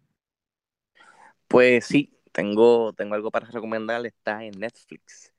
Pues 1.47 1.85
sí, 1.85 2.19
tengo, 2.33 2.93
tengo 2.93 3.15
algo 3.15 3.31
para 3.31 3.47
recomendar, 3.49 4.05
está 4.07 4.45
en 4.45 4.53
Netflix 4.59 5.33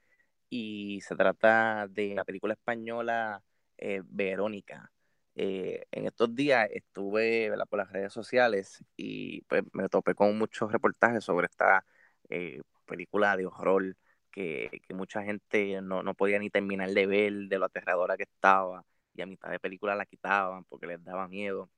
y 0.49 1.01
se 1.01 1.15
trata 1.15 1.87
de 1.89 2.15
la 2.15 2.25
película 2.25 2.53
española 2.53 3.43
eh, 3.77 4.01
Verónica. 4.05 4.91
Eh, 5.35 5.85
en 5.91 6.07
estos 6.07 6.35
días 6.35 6.67
estuve 6.71 7.51
por 7.69 7.79
las 7.79 7.91
redes 7.91 8.13
sociales 8.13 8.83
y 8.97 9.41
pues, 9.43 9.63
me 9.73 9.89
topé 9.89 10.13
con 10.15 10.37
muchos 10.37 10.71
reportajes 10.71 11.23
sobre 11.23 11.47
esta 11.47 11.85
eh, 12.29 12.61
película 12.85 13.37
de 13.37 13.45
horror 13.45 13.95
que, 14.31 14.81
que 14.87 14.93
mucha 14.93 15.23
gente 15.23 15.81
no, 15.81 16.03
no 16.03 16.13
podía 16.15 16.39
ni 16.39 16.49
terminar 16.49 16.89
de 16.91 17.05
ver, 17.07 17.33
de 17.49 17.59
lo 17.59 17.65
aterradora 17.65 18.17
que 18.17 18.23
estaba, 18.23 18.85
y 19.13 19.21
a 19.21 19.25
mitad 19.25 19.49
de 19.51 19.59
película 19.59 19.95
la 19.95 20.05
quitaban 20.05 20.65
porque 20.65 20.87
les 20.87 21.03
daba 21.03 21.27
miedo. 21.27 21.69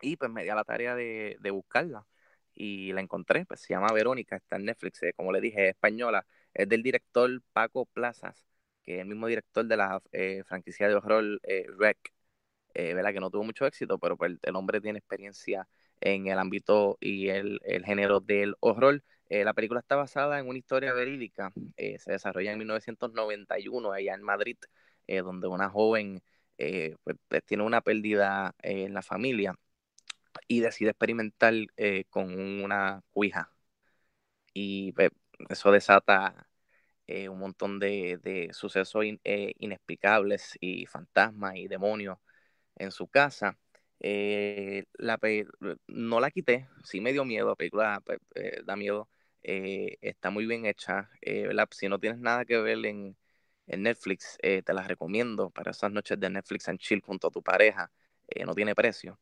Y 0.00 0.16
pues 0.16 0.30
me 0.30 0.44
di 0.44 0.50
a 0.50 0.54
la 0.56 0.64
tarea 0.64 0.94
de, 0.94 1.36
de 1.40 1.50
buscarla 1.50 2.06
y 2.54 2.92
la 2.92 3.00
encontré, 3.00 3.46
pues 3.46 3.60
se 3.60 3.74
llama 3.74 3.92
Verónica, 3.92 4.36
está 4.36 4.56
en 4.56 4.64
Netflix, 4.66 5.02
eh, 5.02 5.12
como 5.14 5.32
le 5.32 5.40
dije, 5.40 5.64
es 5.68 5.74
española, 5.74 6.26
es 6.54 6.68
del 6.68 6.82
director 6.82 7.42
Paco 7.52 7.86
Plazas, 7.86 8.46
que 8.84 8.96
es 8.96 9.00
el 9.00 9.06
mismo 9.08 9.26
director 9.26 9.66
de 9.66 9.76
la 9.76 10.00
eh, 10.12 10.42
franquicia 10.46 10.88
de 10.88 10.94
horror 10.94 11.40
eh, 11.44 11.66
Rec, 11.78 11.98
eh, 12.74 12.94
¿verdad? 12.94 13.12
que 13.12 13.20
no 13.20 13.30
tuvo 13.30 13.44
mucho 13.44 13.66
éxito, 13.66 13.98
pero 13.98 14.16
pues, 14.16 14.32
el 14.42 14.56
hombre 14.56 14.80
tiene 14.80 14.98
experiencia 14.98 15.68
en 16.00 16.26
el 16.28 16.38
ámbito 16.38 16.98
y 17.00 17.28
el, 17.28 17.60
el 17.64 17.84
género 17.84 18.20
del 18.20 18.54
horror. 18.60 19.02
La 19.30 19.54
película 19.54 19.80
está 19.80 19.96
basada 19.96 20.38
en 20.38 20.46
una 20.48 20.58
historia 20.58 20.92
verídica, 20.92 21.52
se 21.76 22.12
desarrolla 22.12 22.52
en 22.52 22.58
1991 22.58 23.90
allá 23.92 24.14
en 24.14 24.22
Madrid, 24.22 24.56
donde 25.08 25.48
una 25.48 25.70
joven 25.70 26.22
pues, 26.56 27.16
pues, 27.28 27.44
tiene 27.44 27.64
una 27.64 27.80
pérdida 27.80 28.54
en 28.62 28.94
la 28.94 29.02
familia 29.02 29.54
y 30.48 30.60
decide 30.60 30.90
experimentar 30.90 31.54
eh, 31.76 32.04
con 32.10 32.32
una 32.62 33.02
cuija. 33.10 33.50
Y 34.52 34.92
pues, 34.92 35.10
eso 35.48 35.70
desata 35.72 36.48
eh, 37.06 37.28
un 37.28 37.38
montón 37.40 37.78
de, 37.80 38.18
de 38.22 38.50
sucesos 38.52 39.04
eh, 39.24 39.54
inexplicables 39.58 40.56
y 40.60 40.86
fantasmas 40.86 41.56
y 41.56 41.68
demonios 41.68 42.18
en 42.76 42.92
su 42.92 43.08
casa. 43.08 43.58
La 44.98 45.18
no 45.88 46.20
la 46.20 46.30
quité, 46.30 46.68
sí 46.84 47.00
me 47.00 47.12
dio 47.12 47.24
miedo, 47.24 47.48
la 47.48 47.56
película 47.56 48.02
pues, 48.04 48.18
da 48.66 48.76
miedo, 48.76 49.08
está 49.42 50.30
muy 50.30 50.46
bien 50.46 50.66
hecha. 50.66 51.10
Si 51.72 51.88
no 51.88 51.98
tienes 52.00 52.20
nada 52.20 52.44
que 52.44 52.58
ver 52.58 52.84
en, 52.86 53.16
en 53.66 53.82
Netflix, 53.82 54.38
te 54.42 54.74
la 54.74 54.82
recomiendo 54.86 55.50
para 55.50 55.70
esas 55.72 55.92
noches 55.92 56.20
de 56.20 56.30
Netflix 56.30 56.68
and 56.68 56.78
chill 56.80 57.02
junto 57.02 57.28
a 57.28 57.30
tu 57.30 57.42
pareja, 57.42 57.90
no 58.46 58.54
tiene 58.54 58.74
precio. 58.74 59.18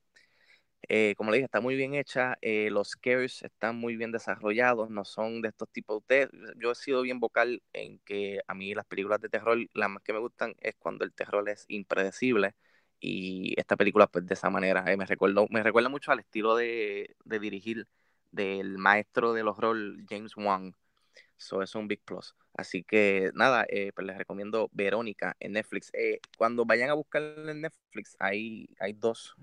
Eh, 0.89 1.15
como 1.17 1.31
le 1.31 1.39
dije, 1.39 1.45
está 1.47 1.61
muy 1.61 1.77
bien 1.77 1.95
hecha, 1.95 2.37
eh, 2.43 2.69
los 2.71 2.91
scares 2.91 3.43
están 3.43 3.77
muy 3.77 3.97
bien 3.97 4.13
desarrollados, 4.13 4.91
no 4.91 5.05
son 5.05 5.41
de 5.43 5.49
estos 5.49 5.69
tipos 5.71 6.03
de... 6.09 6.29
Yo 6.57 6.73
he 6.73 6.75
sido 6.75 7.03
bien 7.03 7.21
vocal 7.21 7.63
en 7.73 7.99
que 8.01 8.41
a 8.47 8.55
mí 8.55 8.75
las 8.75 8.87
películas 8.87 9.21
de 9.21 9.29
terror, 9.29 9.59
las 9.75 9.91
más 9.91 10.03
que 10.03 10.13
me 10.13 10.19
gustan 10.19 10.55
es 10.61 10.75
cuando 10.79 11.05
el 11.05 11.13
terror 11.15 11.49
es 11.49 11.65
impredecible 11.69 12.55
y 13.01 13.55
esta 13.59 13.77
película 13.77 14.07
pues 14.07 14.27
de 14.27 14.35
esa 14.35 14.51
manera 14.51 14.85
eh, 14.93 14.97
me, 14.97 15.07
recuerdo, 15.07 15.47
me 15.51 15.63
recuerda 15.63 15.89
mucho 15.89 16.13
al 16.13 16.21
estilo 16.21 16.57
de, 16.57 17.17
de 17.25 17.39
dirigir 17.41 17.89
del 18.31 18.79
maestro 18.79 19.33
del 19.33 19.49
horror 19.49 19.77
James 20.09 20.37
Wan. 20.37 20.75
So, 21.37 21.63
eso 21.63 21.63
es 21.63 21.75
un 21.75 21.89
big 21.89 22.03
plus. 22.05 22.37
Así 22.55 22.85
que 22.85 23.31
nada, 23.35 23.67
eh, 23.69 23.93
pues 23.95 24.07
les 24.07 24.17
recomiendo 24.19 24.69
Verónica 24.73 25.37
en 25.41 25.53
Netflix. 25.53 25.91
Cuando 26.39 26.65
vayan 26.65 26.91
a 26.91 26.95
buscar 26.95 27.23
en 27.23 27.63
Netflix, 27.63 28.17
hay, 28.21 28.69
hay 28.79 28.93
dos 28.93 29.35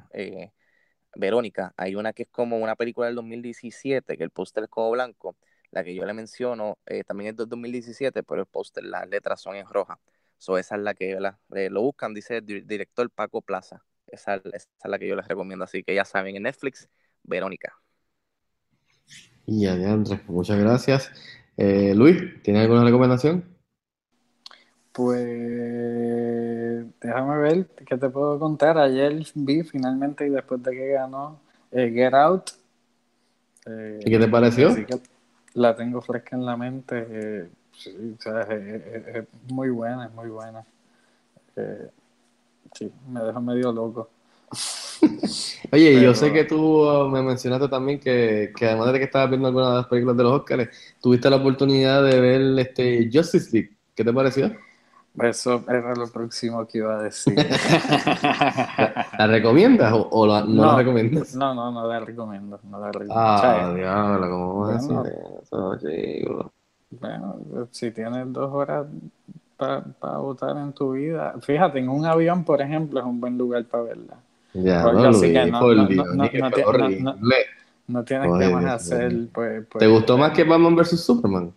Verónica. 1.16 1.74
Hay 1.78 1.96
una 1.96 2.14
que 2.14 2.24
es 2.24 2.30
como 2.32 2.58
una 2.58 2.76
película 2.76 3.08
del 3.08 3.16
2017, 3.16 4.18
que 4.18 4.24
el 4.24 4.32
póster 4.32 4.64
es 4.66 4.70
como 4.70 4.92
blanco. 4.92 5.36
La 5.72 5.84
que 5.84 5.94
yo 5.96 6.06
le 6.06 6.14
menciono 6.14 6.78
eh, 6.86 7.04
también 7.04 7.32
es 7.32 7.38
del 7.38 7.50
2017, 7.50 8.24
pero 8.24 8.42
el 8.42 8.48
póster, 8.48 8.84
las 8.84 9.08
letras 9.10 9.42
son 9.42 9.56
en 9.56 9.68
roja. 9.68 10.00
So, 10.38 10.58
esa 10.58 10.76
es 10.76 10.82
la 10.82 10.94
que 10.96 11.14
¿verdad? 11.16 11.38
Eh, 11.56 11.70
lo 11.70 11.82
buscan, 11.82 12.14
dice 12.14 12.38
el 12.38 12.46
di- 12.46 12.62
director 12.62 13.10
Paco 13.12 13.42
Plaza. 13.42 13.84
Esa, 14.08 14.36
es 14.54 14.68
la 14.84 14.98
que 15.00 15.08
yo 15.08 15.16
les 15.16 15.28
recomiendo. 15.28 15.66
Así 15.66 15.84
que 15.84 15.94
ya 15.96 16.06
saben, 16.06 16.36
en 16.36 16.44
Netflix, 16.44 16.90
Verónica. 17.24 17.80
Y 19.46 19.66
Andrés, 19.68 20.22
muchas 20.28 20.60
gracias. 20.60 21.12
Eh, 21.58 21.94
Luis, 21.96 22.42
¿tienes 22.44 22.64
alguna 22.64 22.84
recomendación? 22.84 23.46
Pues 25.00 26.84
déjame 27.00 27.38
ver 27.38 27.68
qué 27.88 27.98
te 27.98 28.10
puedo 28.10 28.38
contar. 28.38 28.78
Ayer 28.78 29.26
vi 29.34 29.64
finalmente 29.64 30.28
y 30.28 30.30
después 30.30 30.62
de 30.62 30.72
que 30.72 30.88
ganó 30.90 31.40
eh, 31.72 31.90
Get 31.94 32.14
Out. 32.14 32.50
eh, 33.66 34.02
¿Y 34.06 34.12
qué 34.12 34.20
te 34.20 34.28
pareció? 34.28 34.68
así 34.68 34.84
que 34.84 35.00
la 35.54 35.74
tengo 35.74 36.02
fresca 36.02 36.36
en 36.36 36.46
la 36.46 36.58
mente. 36.58 37.08
eh, 37.10 37.48
sí, 37.78 37.96
o 38.20 38.22
sea, 38.22 38.42
es, 38.42 39.24
muy 39.50 39.70
buena, 39.70 40.08
es 40.08 40.14
muy 40.14 40.28
buena. 40.28 40.66
Sí, 42.74 42.92
me 43.08 43.22
dejó 43.22 43.40
medio 43.40 43.72
loco. 43.72 44.10
Oye, 45.72 46.02
yo 46.02 46.14
sé 46.14 46.34
que 46.34 46.44
tú 46.44 46.86
uh, 46.86 47.08
me 47.08 47.24
mencionaste 47.24 47.70
también 47.70 48.02
que, 48.02 48.52
que 48.54 48.66
además 48.66 48.92
de 48.92 49.00
que 49.00 49.06
estabas 49.06 49.30
viendo 49.30 49.48
algunas 49.48 49.70
de 49.70 49.76
las 49.78 49.88
películas 49.88 50.18
de 50.18 50.24
los 50.24 50.34
Oscars, 50.34 50.70
tuviste 51.00 51.30
la 51.30 51.38
oportunidad 51.38 52.04
de 52.04 52.20
ver 52.20 52.60
este 52.60 53.10
Justice 53.10 53.50
League. 53.54 53.78
¿Qué 53.96 54.04
te 54.04 54.12
pareció? 54.12 54.52
Eso 55.22 55.64
era 55.68 55.94
lo 55.96 56.08
próximo 56.08 56.66
que 56.66 56.78
iba 56.80 56.98
a 56.98 57.04
decir. 57.04 57.36
¿La 59.18 59.28
recomiendas 59.28 59.92
o, 59.94 60.08
o 60.10 60.28
la- 60.28 60.44
no, 60.44 60.66
la 60.66 60.76
recomiendas? 60.78 61.36
No, 61.36 61.54
no, 61.54 61.72
no 61.72 61.88
la 61.88 62.00
recomiendo. 62.00 62.60
No 62.70 62.80
la 62.80 62.88
recomiendo. 62.92 63.16
Ah, 63.16 63.74
diablo, 63.76 64.30
¿cómo 64.30 64.60
vas 64.60 64.70
a 64.70 64.88
Bueno. 64.88 65.04
decir 65.04 65.24
eso, 65.42 65.78
chico? 65.80 66.52
Bueno, 66.92 67.36
si 67.72 67.92
tienes 67.92 68.32
dos 68.34 68.52
horas 68.52 68.88
para 69.58 70.18
votar 70.18 70.58
en 70.58 70.72
tu 70.74 70.94
vida, 70.94 71.36
fíjate, 71.42 71.80
en 71.80 71.90
un 71.90 72.06
avión, 72.06 72.44
por 72.46 72.62
ejemplo, 72.62 73.00
es 73.00 73.06
un 73.06 73.20
buen 73.20 73.38
lugar 73.38 73.66
para 73.66 73.84
verla. 73.84 74.18
Ya, 74.54 74.84
Porque 74.84 75.04
no, 75.04 75.10
así 75.10 75.34
que 75.34 75.46
no- 75.46 75.62
no- 75.74 75.90
no- 75.90 77.16
no 77.88 78.04
tienes 78.04 78.32
que 78.40 78.54
más 78.54 78.66
hacer, 78.66 79.12
pues, 79.34 79.66
pues, 79.70 79.80
¿Te 79.80 79.88
gustó 79.88 80.18
más 80.18 80.32
que 80.32 80.44
Batman 80.44 80.76
vs 80.76 81.00
Superman? 81.02 81.54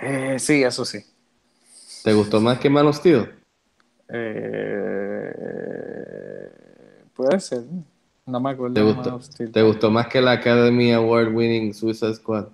Eh, 0.00 0.36
sí, 0.38 0.62
eso 0.62 0.84
sí. 0.84 0.98
¿Te 2.08 2.14
gustó 2.14 2.40
más 2.40 2.58
que 2.58 2.70
Man 2.70 2.86
of 2.86 2.96
Steel? 2.96 3.28
Eh, 4.08 5.30
puede 7.14 7.38
ser. 7.38 7.64
No 8.24 8.40
me 8.40 8.48
acuerdo. 8.48 8.72
¿Te 8.72 8.80
de 8.80 8.86
gustó, 8.86 9.10
Man 9.10 9.12
of 9.12 9.24
Steel. 9.24 9.52
¿Te 9.52 9.60
gustó 9.60 9.90
más 9.90 10.06
que 10.06 10.22
la 10.22 10.32
Academy 10.32 10.90
Award 10.92 11.34
winning 11.34 11.74
Suicide 11.74 12.14
Squad? 12.14 12.46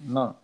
No. 0.00 0.34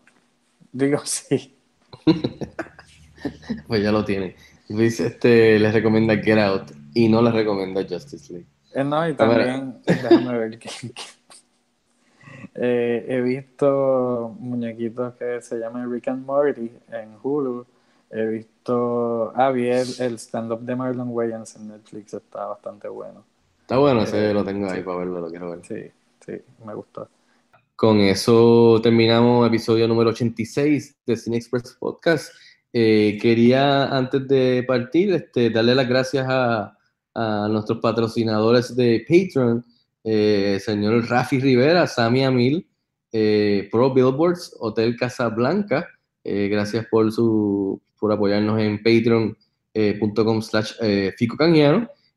Digo 0.71 1.01
sí. 1.07 1.57
Pues 3.66 3.83
ya 3.83 3.91
lo 3.91 4.05
tienen. 4.05 4.35
Luis 4.69 5.01
este, 5.01 5.59
les 5.59 5.73
recomienda 5.73 6.14
Get 6.19 6.39
Out 6.39 6.73
y 6.93 7.09
no 7.09 7.23
les 7.23 7.33
recomienda 7.33 7.87
Justice 7.89 8.31
League. 8.31 8.49
Eh, 8.75 8.85
no, 8.85 9.09
y 9.09 9.14
también, 9.14 9.81
déjame 9.87 10.37
ver 10.37 10.59
que, 10.59 10.69
Eh, 12.55 13.07
he 13.09 13.23
visto 13.23 14.37
muñequitos 14.39 15.14
que 15.14 15.41
se 15.41 15.57
llaman 15.57 15.91
Rick 15.91 16.09
and 16.09 16.27
Morty 16.27 16.71
en 16.93 17.16
Hulu. 17.23 17.66
He 18.11 18.25
visto, 18.27 19.33
ah, 19.37 19.51
vi 19.51 19.69
el, 19.69 19.89
el 19.99 20.15
stand-up 20.19 20.61
de 20.61 20.75
Marlon 20.77 21.09
Wayans 21.11 21.57
en 21.57 21.69
Netflix, 21.69 22.15
está 22.15 22.47
bastante 22.47 22.89
bueno. 22.89 23.25
Está 23.61 23.77
bueno, 23.79 24.03
ese 24.03 24.31
Eh, 24.31 24.35
lo 24.35 24.45
tengo 24.45 24.69
ahí 24.71 24.79
sí. 24.79 24.83
para 24.83 24.99
verlo, 24.99 25.21
lo 25.21 25.29
quiero 25.29 25.51
ver. 25.51 25.61
Sí, 25.63 25.91
sí, 26.25 26.41
me 26.65 26.75
gustó. 26.75 27.09
Con 27.77 28.01
eso 28.01 28.81
terminamos 28.83 29.47
episodio 29.47 29.87
número 29.87 30.11
86 30.11 30.97
de 31.07 31.17
Cine 31.17 31.37
Express 31.37 31.77
Podcast. 31.79 32.33
Eh, 32.73 33.19
quería, 33.21 33.85
antes 33.85 34.27
de 34.27 34.65
partir, 34.67 35.13
este, 35.13 35.51
darle 35.51 35.75
las 35.75 35.89
gracias 35.89 36.27
a, 36.29 36.77
a 37.15 37.49
nuestros 37.49 37.79
patrocinadores 37.81 38.75
de 38.75 39.05
Patreon, 39.07 39.65
eh, 40.03 40.59
señor 40.65 41.07
Rafi 41.09 41.39
Rivera, 41.41 41.87
Sammy 41.87 42.25
Amil, 42.25 42.67
eh, 43.13 43.69
Pro 43.71 43.93
Billboards, 43.93 44.57
Hotel 44.59 44.97
Casablanca. 44.97 45.87
Gracias 46.25 46.87
por, 46.91 47.11
su, 47.11 47.81
por 47.99 48.12
apoyarnos 48.12 48.61
en 48.61 48.78
patreon.com 48.82 50.42
slash 50.42 50.72
eh, 50.80 51.12
Fico. 51.16 51.36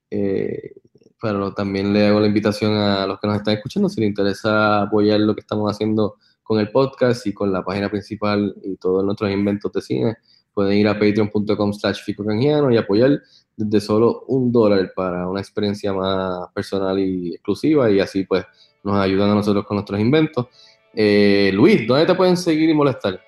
Eh, 0.09 0.73
pero 1.21 1.53
también 1.53 1.93
le 1.93 2.07
hago 2.07 2.19
la 2.19 2.27
invitación 2.27 2.73
a 2.73 3.05
los 3.05 3.19
que 3.19 3.27
nos 3.27 3.38
están 3.38 3.53
escuchando, 3.53 3.88
si 3.88 4.01
les 4.01 4.09
interesa 4.09 4.82
apoyar 4.82 5.19
lo 5.19 5.36
que 5.36 5.41
estamos 5.41 5.71
haciendo 5.71 6.15
con 6.41 6.59
el 6.59 6.71
podcast 6.71 7.25
y 7.27 7.34
con 7.34 7.51
la 7.53 7.63
página 7.63 7.89
principal 7.89 8.55
y 8.63 8.75
todos 8.77 9.05
nuestros 9.05 9.32
inventos 9.32 9.71
de 9.71 9.82
cine, 9.82 10.17
pueden 10.53 10.77
ir 10.77 10.88
a 10.88 10.93
patreon.com 10.93 11.73
slash 11.73 11.99
y 12.07 12.77
apoyar 12.77 13.21
desde 13.55 13.79
solo 13.79 14.25
un 14.27 14.51
dólar 14.51 14.91
para 14.95 15.27
una 15.29 15.39
experiencia 15.39 15.93
más 15.93 16.49
personal 16.53 16.99
y 16.99 17.36
exclusiva 17.36 17.89
y 17.89 17.99
así 17.99 18.23
pues 18.23 18.43
nos 18.84 18.97
ayudan 18.97 19.29
a 19.29 19.36
nosotros 19.36 19.65
con 19.65 19.75
nuestros 19.75 19.99
inventos. 19.99 20.47
Eh, 20.93 21.51
Luis, 21.53 21.88
¿dónde 21.88 22.05
te 22.05 22.15
pueden 22.15 22.36
seguir 22.36 22.69
y 22.69 22.73
molestar? 22.73 23.21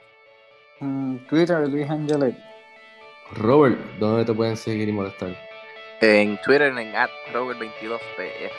Twitter, 1.30 1.68
Luis 1.68 1.90
Angelet. 1.90 2.36
Robert, 3.36 3.78
¿dónde 4.00 4.26
te 4.26 4.34
pueden 4.34 4.58
seguir 4.58 4.88
y 4.88 4.92
molestar? 4.92 5.36
En 6.02 6.38
Twitter 6.42 6.78
en 6.78 6.96
at 6.96 7.10
Robert22pf. 7.34 8.52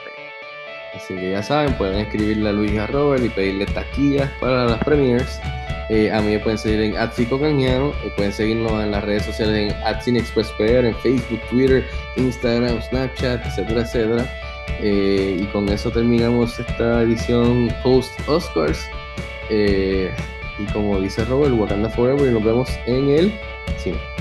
Así 0.95 1.15
que 1.15 1.33
ya 1.33 1.43
saben, 1.43 1.75
pueden 1.75 1.97
escribirle 2.01 2.49
a 2.49 2.53
Luis 2.53 2.73
y 2.73 2.79
a 2.79 2.87
Robert 2.87 3.25
y 3.25 3.29
pedirle 3.29 3.67
taquillas 3.67 4.31
para 4.41 4.65
las 4.65 4.83
premiers. 4.85 5.41
Eh, 5.91 6.11
a 6.11 6.21
mí 6.23 6.31
me 6.31 6.39
pueden 6.39 6.57
seguir 6.57 6.81
en 6.81 6.97
Atfico 6.97 7.39
Canjiano, 7.39 7.91
eh, 8.05 8.13
pueden 8.17 8.33
seguirnos 8.33 8.73
en 8.73 8.93
las 8.93 9.05
redes 9.05 9.25
sociales 9.25 9.71
en 9.71 9.83
AtCineExpressPR, 9.83 10.87
en 10.87 10.95
Facebook, 10.97 11.41
Twitter, 11.51 11.85
Instagram, 12.17 12.81
Snapchat, 12.81 13.45
etcétera, 13.45 13.83
etcétera. 13.83 14.27
Eh, 14.81 15.37
y 15.41 15.45
con 15.47 15.69
eso 15.69 15.91
terminamos 15.91 16.59
esta 16.59 17.03
edición 17.03 17.69
post 17.83 18.13
Oscars. 18.27 18.89
Y 20.59 20.65
como 20.67 21.01
dice 21.01 21.25
Robert, 21.25 21.55
Wakanda 21.55 21.89
Forever 21.91 22.31
y 22.31 22.35
nos 22.35 22.45
vemos 22.45 22.69
en 22.87 23.11
el 23.11 23.33
cine. 23.79 24.14